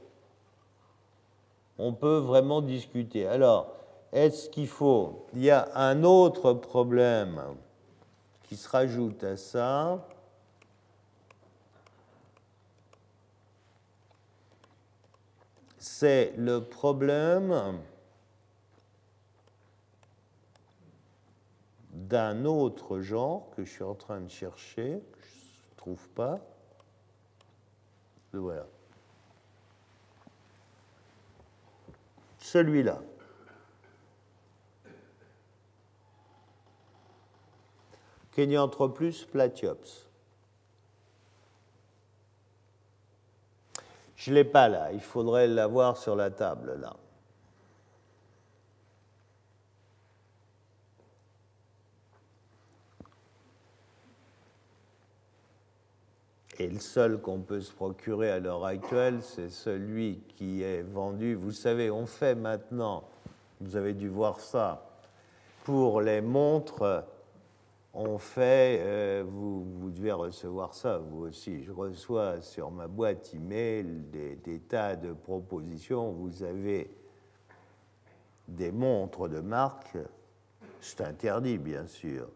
on 1.81 1.93
peut 1.93 2.17
vraiment 2.17 2.61
discuter. 2.61 3.25
Alors, 3.25 3.73
est-ce 4.11 4.49
qu'il 4.49 4.67
faut 4.67 5.25
Il 5.33 5.41
y 5.41 5.49
a 5.49 5.67
un 5.75 6.03
autre 6.03 6.53
problème 6.53 7.41
qui 8.43 8.55
se 8.55 8.69
rajoute 8.69 9.23
à 9.23 9.35
ça. 9.35 10.07
C'est 15.79 16.33
le 16.37 16.59
problème 16.59 17.79
d'un 21.89 22.45
autre 22.45 22.99
genre 22.99 23.49
que 23.55 23.63
je 23.63 23.71
suis 23.71 23.83
en 23.83 23.95
train 23.95 24.21
de 24.21 24.29
chercher, 24.29 25.01
je 25.19 25.71
ne 25.71 25.77
trouve 25.77 26.09
pas. 26.09 26.39
Voilà. 28.33 28.67
Celui-là. 32.51 32.99
Kenyanthropus 38.33 39.25
platyops. 39.25 40.07
Je 44.17 44.29
ne 44.29 44.35
l'ai 44.35 44.43
pas 44.43 44.67
là, 44.67 44.91
il 44.91 45.01
faudrait 45.01 45.47
l'avoir 45.47 45.97
sur 45.97 46.15
la 46.15 46.29
table 46.29 46.79
là. 46.79 46.95
Et 56.59 56.67
le 56.67 56.79
seul 56.79 57.19
qu'on 57.19 57.39
peut 57.39 57.61
se 57.61 57.71
procurer 57.71 58.29
à 58.31 58.39
l'heure 58.39 58.65
actuelle, 58.65 59.19
c'est 59.21 59.49
celui 59.49 60.19
qui 60.35 60.61
est 60.63 60.81
vendu. 60.81 61.33
Vous 61.33 61.51
savez, 61.51 61.89
on 61.89 62.05
fait 62.05 62.35
maintenant, 62.35 63.03
vous 63.61 63.75
avez 63.75 63.93
dû 63.93 64.09
voir 64.09 64.39
ça, 64.39 64.85
pour 65.63 66.01
les 66.01 66.21
montres, 66.21 67.05
on 67.93 68.17
fait, 68.17 68.79
euh, 68.81 69.23
vous, 69.27 69.91
devez 69.91 70.11
recevoir 70.11 70.73
ça, 70.73 70.97
vous 70.97 71.25
aussi. 71.25 71.63
Je 71.63 71.71
reçois 71.71 72.41
sur 72.41 72.71
ma 72.71 72.87
boîte 72.87 73.33
email 73.33 73.85
des, 74.11 74.35
des 74.35 74.59
tas 74.59 74.95
de 74.95 75.13
propositions. 75.13 76.11
Vous 76.11 76.43
avez 76.43 76.89
des 78.47 78.71
montres 78.71 79.27
de 79.27 79.39
marque, 79.39 79.97
c'est 80.79 81.01
interdit 81.01 81.57
bien 81.57 81.85
sûr, 81.87 82.27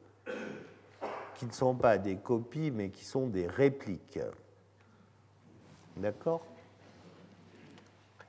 qui 1.35 1.45
ne 1.45 1.51
sont 1.51 1.75
pas 1.75 1.97
des 1.97 2.15
copies, 2.15 2.71
mais 2.71 2.89
qui 2.89 3.03
sont 3.03 3.27
des 3.27 3.47
répliques. 3.47 4.19
D'accord? 5.97 6.45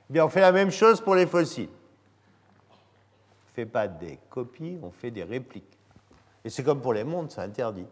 Bien, 0.09 0.25
on 0.25 0.29
fait 0.29 0.41
la 0.41 0.51
même 0.51 0.71
chose 0.71 1.01
pour 1.01 1.15
les 1.15 1.25
fossiles. 1.25 1.69
On 2.69 3.49
ne 3.49 3.53
fait 3.53 3.65
pas 3.65 3.87
des 3.87 4.19
copies, 4.29 4.77
on 4.81 4.91
fait 4.91 5.11
des 5.11 5.23
répliques. 5.23 5.77
Et 6.45 6.49
c'est 6.49 6.63
comme 6.63 6.81
pour 6.81 6.93
les 6.93 7.03
montres, 7.03 7.33
c'est 7.33 7.41
interdit. 7.41 7.87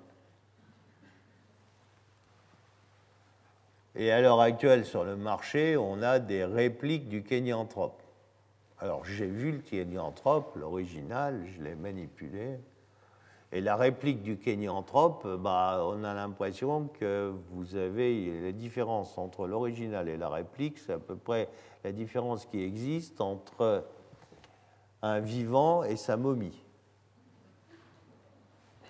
Et 3.95 4.11
à 4.11 4.22
l'heure 4.22 4.41
actuelle, 4.41 4.86
sur 4.86 5.03
le 5.03 5.16
marché, 5.16 5.78
on 5.78 6.01
a 6.01 6.20
des 6.20 6.45
répliques 6.45 7.07
du 7.07 7.24
Kenyanthrope. 7.24 8.01
Alors, 8.80 9.05
j'ai 9.05 9.26
vu 9.26 9.53
le 9.53 9.59
Kenyanthrope, 9.59 10.55
l'original, 10.57 11.45
je 11.55 11.61
l'ai 11.63 11.76
manipulé, 11.76 12.59
et 13.55 13.61
la 13.61 13.77
réplique 13.77 14.21
du 14.21 14.37
Kenyanthrope, 14.37 15.25
bah, 15.37 15.81
on 15.85 16.03
a 16.03 16.13
l'impression 16.13 16.89
que 16.99 17.31
vous 17.51 17.77
avez 17.77 18.41
la 18.41 18.51
différence 18.51 19.17
entre 19.17 19.47
l'original 19.47 20.09
et 20.09 20.17
la 20.17 20.27
réplique, 20.27 20.77
c'est 20.77 20.91
à 20.91 20.99
peu 20.99 21.15
près 21.15 21.47
la 21.85 21.93
différence 21.93 22.45
qui 22.45 22.61
existe 22.61 23.21
entre 23.21 23.85
un 25.01 25.21
vivant 25.21 25.85
et 25.85 25.95
sa 25.95 26.17
momie. 26.17 26.61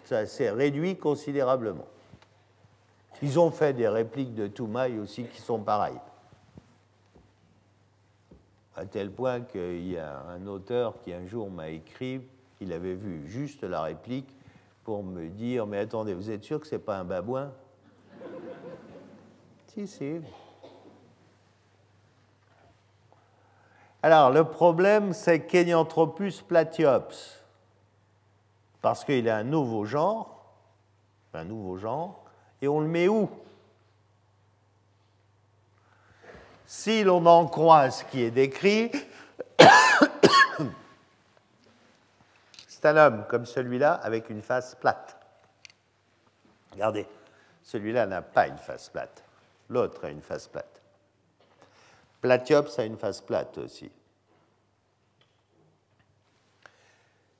Ça 0.05 0.25
s'est 0.25 0.49
réduit 0.49 0.97
considérablement. 0.97 1.85
Ils 3.21 3.37
ont 3.39 3.51
fait 3.51 3.73
des 3.73 3.87
répliques 3.87 4.33
de 4.33 4.47
Toumaï 4.47 4.97
aussi 4.97 5.25
qui 5.25 5.41
sont 5.41 5.59
pareilles. 5.59 6.01
À 8.75 8.87
tel 8.87 9.11
point 9.11 9.41
qu'il 9.41 9.91
y 9.91 9.97
a 9.99 10.21
un 10.21 10.47
auteur 10.47 10.99
qui 11.03 11.13
un 11.13 11.27
jour 11.27 11.51
m'a 11.51 11.69
écrit 11.69 12.21
qu'il 12.57 12.73
avait 12.73 12.95
vu 12.95 13.27
juste 13.27 13.63
la 13.63 13.83
réplique 13.83 14.35
pour 14.85 15.03
me 15.03 15.27
dire 15.27 15.65
Mais 15.67 15.79
attendez, 15.79 16.13
vous 16.13 16.31
êtes 16.31 16.43
sûr 16.43 16.61
que 16.61 16.67
ce 16.67 16.75
n'est 16.75 16.79
pas 16.79 16.97
un 16.97 17.03
babouin? 17.03 17.51
Si, 19.67 19.87
si. 19.87 20.21
Alors, 24.01 24.29
le 24.29 24.45
problème, 24.45 25.11
c'est 25.11 25.47
Kenyanthropus 25.47 26.41
platyops, 26.47 27.41
parce 28.81 29.03
qu'il 29.03 29.27
est 29.27 29.31
un 29.31 29.43
nouveau 29.43 29.83
genre, 29.83 30.45
un 31.33 31.43
nouveau 31.43 31.77
genre, 31.77 32.23
et 32.61 32.67
on 32.67 32.79
le 32.79 32.87
met 32.87 33.07
où? 33.07 33.27
Si 36.67 37.03
l'on 37.03 37.25
en 37.25 37.47
croit 37.47 37.89
ce 37.89 38.05
qui 38.05 38.21
est 38.21 38.31
décrit, 38.31 38.91
un 42.85 42.97
homme 42.97 43.25
comme 43.27 43.45
celui-là 43.45 43.93
avec 43.93 44.29
une 44.29 44.41
face 44.41 44.75
plate. 44.75 45.17
Regardez, 46.71 47.07
celui-là 47.63 48.05
n'a 48.05 48.21
pas 48.21 48.47
une 48.47 48.57
face 48.57 48.89
plate. 48.89 49.23
L'autre 49.69 50.05
a 50.05 50.09
une 50.09 50.21
face 50.21 50.47
plate. 50.47 50.81
Platyops 52.21 52.79
a 52.79 52.83
une 52.83 52.97
face 52.97 53.21
plate 53.21 53.57
aussi. 53.57 53.91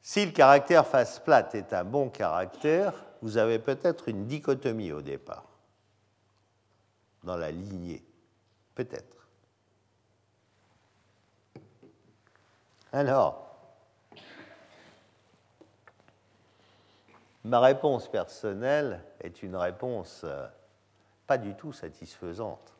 Si 0.02 0.26
le 0.26 0.32
caractère 0.32 0.86
face 0.86 1.20
plate 1.20 1.56
est 1.56 1.74
un 1.74 1.84
bon 1.84 2.10
caractère, 2.10 2.94
vous 3.22 3.38
avez 3.38 3.58
peut-être 3.58 4.08
une 4.08 4.28
dichotomie 4.28 4.92
au 4.92 5.02
départ, 5.02 5.46
dans 7.24 7.38
la 7.38 7.50
lignée. 7.50 8.04
Peut-être. 8.76 9.28
Alors, 12.92 13.45
Ma 17.46 17.60
réponse 17.60 18.08
personnelle 18.08 19.04
est 19.22 19.44
une 19.44 19.56
réponse 19.56 20.22
euh, 20.24 20.48
pas 21.28 21.38
du 21.38 21.54
tout 21.54 21.72
satisfaisante. 21.72 22.74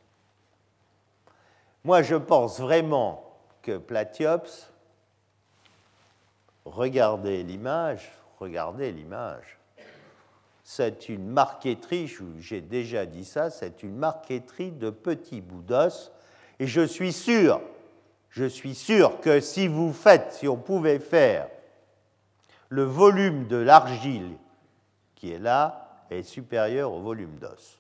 Moi, 1.84 2.02
je 2.02 2.16
pense 2.16 2.60
vraiment 2.60 3.38
que 3.62 3.78
Platyops, 3.78 4.72
regardez 6.66 7.44
l'image, 7.44 8.12
regardez 8.40 8.92
l'image, 8.92 9.60
c'est 10.64 11.10
une 11.10 11.28
marqueterie, 11.28 12.12
j'ai 12.40 12.62
déjà 12.62 13.06
dit 13.06 13.24
ça, 13.24 13.52
c'est 13.52 13.84
une 13.84 13.96
marqueterie 13.96 14.72
de 14.72 14.90
petits 14.90 15.42
bouts 15.42 15.62
d'os, 15.62 16.12
et 16.58 16.66
je 16.66 16.82
suis 16.82 17.14
sûr, 17.14 17.62
Je 18.30 18.46
suis 18.46 18.74
sûr 18.74 19.22
que 19.22 19.40
si 19.40 19.68
vous 19.68 19.94
faites, 19.94 20.34
si 20.34 20.48
on 20.48 20.58
pouvait 20.58 21.00
faire 21.00 21.50
le 22.70 22.84
volume 22.84 23.48
de 23.48 23.58
l'argile 23.58 24.38
est 25.32 25.40
là 25.40 26.06
est 26.10 26.24
supérieur 26.24 26.92
au 26.92 27.02
volume 27.02 27.38
d'os. 27.40 27.80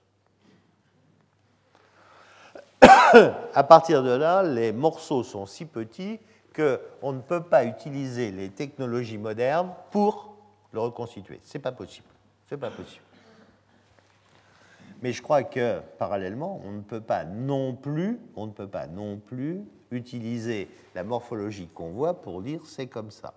à 3.53 3.63
partir 3.63 4.03
de 4.03 4.11
là, 4.11 4.43
les 4.43 4.71
morceaux 4.71 5.23
sont 5.23 5.45
si 5.45 5.65
petits 5.65 6.19
qu'on 6.55 7.13
ne 7.13 7.21
peut 7.21 7.43
pas 7.43 7.65
utiliser 7.65 8.31
les 8.31 8.49
technologies 8.49 9.17
modernes 9.17 9.71
pour 9.91 10.35
le 10.71 10.79
reconstituer. 10.79 11.39
Ce 11.43 11.57
n'est 11.57 11.61
pas 11.61 11.71
possible. 11.71 12.07
C'est 12.47 12.57
pas 12.57 12.69
possible. 12.69 13.03
Mais 15.01 15.11
je 15.11 15.21
crois 15.21 15.43
que 15.43 15.81
parallèlement, 15.99 16.61
on 16.65 16.71
ne 16.71 16.81
peut 16.81 17.01
pas 17.01 17.25
non 17.25 17.75
plus, 17.75 18.19
on 18.35 18.47
ne 18.47 18.51
peut 18.51 18.67
pas 18.67 18.87
non 18.87 19.17
plus 19.17 19.61
utiliser 19.91 20.69
la 20.95 21.03
morphologie 21.03 21.67
qu'on 21.67 21.91
voit 21.91 22.21
pour 22.21 22.41
dire 22.41 22.61
c'est 22.65 22.87
comme 22.87 23.11
ça. 23.11 23.33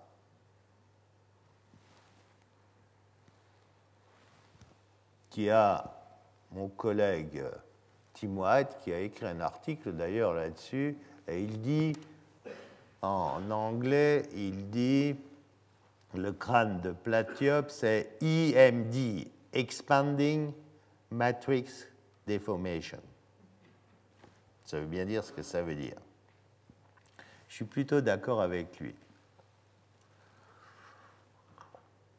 Qui 5.29 5.49
a 5.49 5.83
mon 6.51 6.67
collègue 6.69 7.43
Tim 8.13 8.35
White 8.37 8.77
qui 8.83 8.91
a 8.91 8.99
écrit 8.99 9.27
un 9.27 9.39
article 9.39 9.93
d'ailleurs 9.93 10.33
là-dessus, 10.33 10.97
et 11.27 11.43
il 11.43 11.61
dit, 11.61 11.93
en 13.01 13.49
anglais, 13.51 14.23
il 14.33 14.69
dit, 14.69 15.15
le 16.15 16.31
crâne 16.31 16.81
de 16.81 16.91
Platyope, 16.91 17.69
c'est 17.69 18.17
EMD, 18.21 19.27
Expanding 19.53 20.51
Matrix 21.11 21.85
Deformation. 22.27 22.99
Ça 24.65 24.79
veut 24.79 24.85
bien 24.85 25.05
dire 25.05 25.23
ce 25.23 25.31
que 25.31 25.41
ça 25.41 25.61
veut 25.61 25.75
dire. 25.75 25.97
Je 27.47 27.55
suis 27.55 27.65
plutôt 27.65 28.01
d'accord 28.01 28.41
avec 28.41 28.79
lui. 28.79 28.95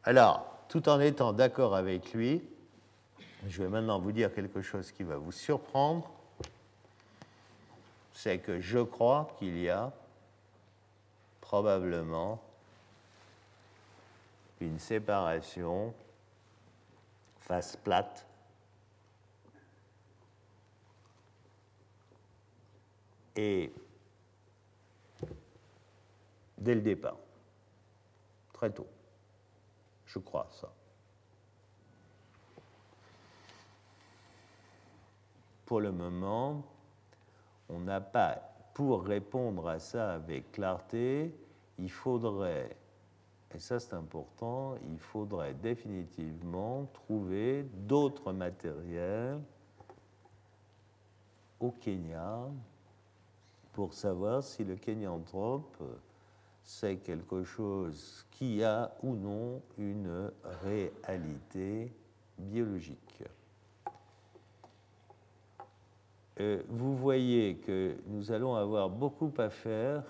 Alors, 0.05 0.65
tout 0.69 0.89
en 0.89 0.99
étant 1.01 1.33
d'accord 1.33 1.77
avec 1.77 2.13
lui, 2.13 2.43
je 3.49 3.63
vais 3.63 3.69
maintenant 3.69 3.99
vous 3.99 4.13
dire 4.13 4.33
quelque 4.35 4.63
chose 4.63 4.93
qui 4.93 5.03
va 5.03 5.17
vous 5.17 5.33
surprendre. 5.33 6.11
C'est 8.13 8.39
que 8.39 8.61
je 8.61 8.79
crois 8.79 9.35
qu'il 9.39 9.59
y 9.59 9.69
a 9.71 9.93
probablement 11.41 12.43
une 14.61 14.79
séparation 14.79 15.95
face 17.41 17.77
plate 17.77 18.27
et 23.37 23.73
dès 26.59 26.75
le 26.75 26.83
départ, 26.83 27.17
très 28.53 28.71
tôt. 28.71 28.87
Je 30.07 30.19
crois 30.19 30.47
ça. 30.53 30.71
Pour 35.71 35.81
le 35.81 35.93
moment, 35.93 36.65
on 37.69 37.79
n'a 37.79 38.01
pas, 38.01 38.43
pour 38.75 39.05
répondre 39.05 39.69
à 39.69 39.79
ça 39.79 40.15
avec 40.15 40.51
clarté, 40.51 41.33
il 41.79 41.89
faudrait, 41.89 42.77
et 43.55 43.61
ça 43.61 43.79
c'est 43.79 43.95
important, 43.95 44.75
il 44.91 44.99
faudrait 44.99 45.55
définitivement 45.55 46.87
trouver 46.93 47.63
d'autres 47.63 48.33
matériels 48.33 49.41
au 51.61 51.71
Kenya 51.71 52.49
pour 53.73 53.95
savoir 53.95 54.43
si 54.43 54.65
le 54.65 54.75
kenyanthrope 54.75 55.81
c'est 56.65 56.97
quelque 56.97 57.45
chose 57.45 58.27
qui 58.33 58.65
a 58.65 58.93
ou 59.05 59.15
non 59.15 59.63
une 59.79 60.33
réalité 60.65 61.93
biologique. 62.37 63.23
Euh, 63.87 63.91
vous 66.69 66.97
voyez 66.97 67.57
que 67.57 67.97
nous 68.07 68.33
allons 68.33 68.55
avoir 68.55 68.89
beaucoup 68.89 69.33
à 69.39 69.51
faire, 69.51 70.05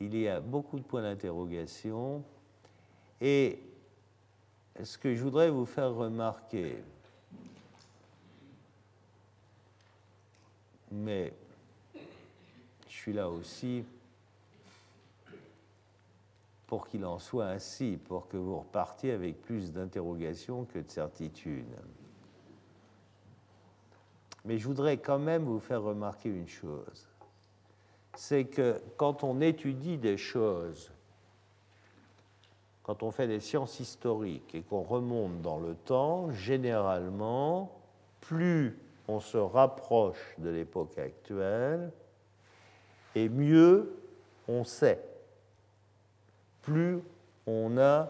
il 0.00 0.16
y 0.16 0.28
a 0.28 0.40
beaucoup 0.40 0.78
de 0.78 0.84
points 0.84 1.02
d'interrogation, 1.02 2.22
et 3.20 3.60
ce 4.82 4.98
que 4.98 5.14
je 5.14 5.22
voudrais 5.22 5.50
vous 5.50 5.66
faire 5.66 5.94
remarquer, 5.94 6.82
mais 10.90 11.32
je 12.88 12.94
suis 12.94 13.12
là 13.12 13.28
aussi 13.28 13.84
pour 16.66 16.88
qu'il 16.88 17.04
en 17.04 17.18
soit 17.18 17.46
ainsi, 17.46 17.98
pour 18.08 18.28
que 18.28 18.36
vous 18.36 18.58
repartiez 18.58 19.12
avec 19.12 19.40
plus 19.40 19.72
d'interrogations 19.72 20.64
que 20.64 20.80
de 20.80 20.90
certitudes. 20.90 21.64
Mais 24.46 24.58
je 24.58 24.66
voudrais 24.66 24.96
quand 24.96 25.18
même 25.18 25.44
vous 25.44 25.58
faire 25.58 25.82
remarquer 25.82 26.28
une 26.28 26.48
chose. 26.48 27.08
C'est 28.14 28.44
que 28.44 28.80
quand 28.96 29.24
on 29.24 29.40
étudie 29.40 29.98
des 29.98 30.16
choses, 30.16 30.90
quand 32.84 33.02
on 33.02 33.10
fait 33.10 33.26
des 33.26 33.40
sciences 33.40 33.80
historiques 33.80 34.54
et 34.54 34.62
qu'on 34.62 34.82
remonte 34.82 35.42
dans 35.42 35.58
le 35.58 35.74
temps, 35.74 36.30
généralement, 36.30 37.72
plus 38.20 38.78
on 39.08 39.18
se 39.18 39.36
rapproche 39.36 40.36
de 40.38 40.48
l'époque 40.48 40.96
actuelle, 40.96 41.90
et 43.16 43.28
mieux 43.28 43.98
on 44.46 44.62
sait. 44.62 45.02
Plus 46.62 47.00
on 47.46 47.76
a 47.78 48.08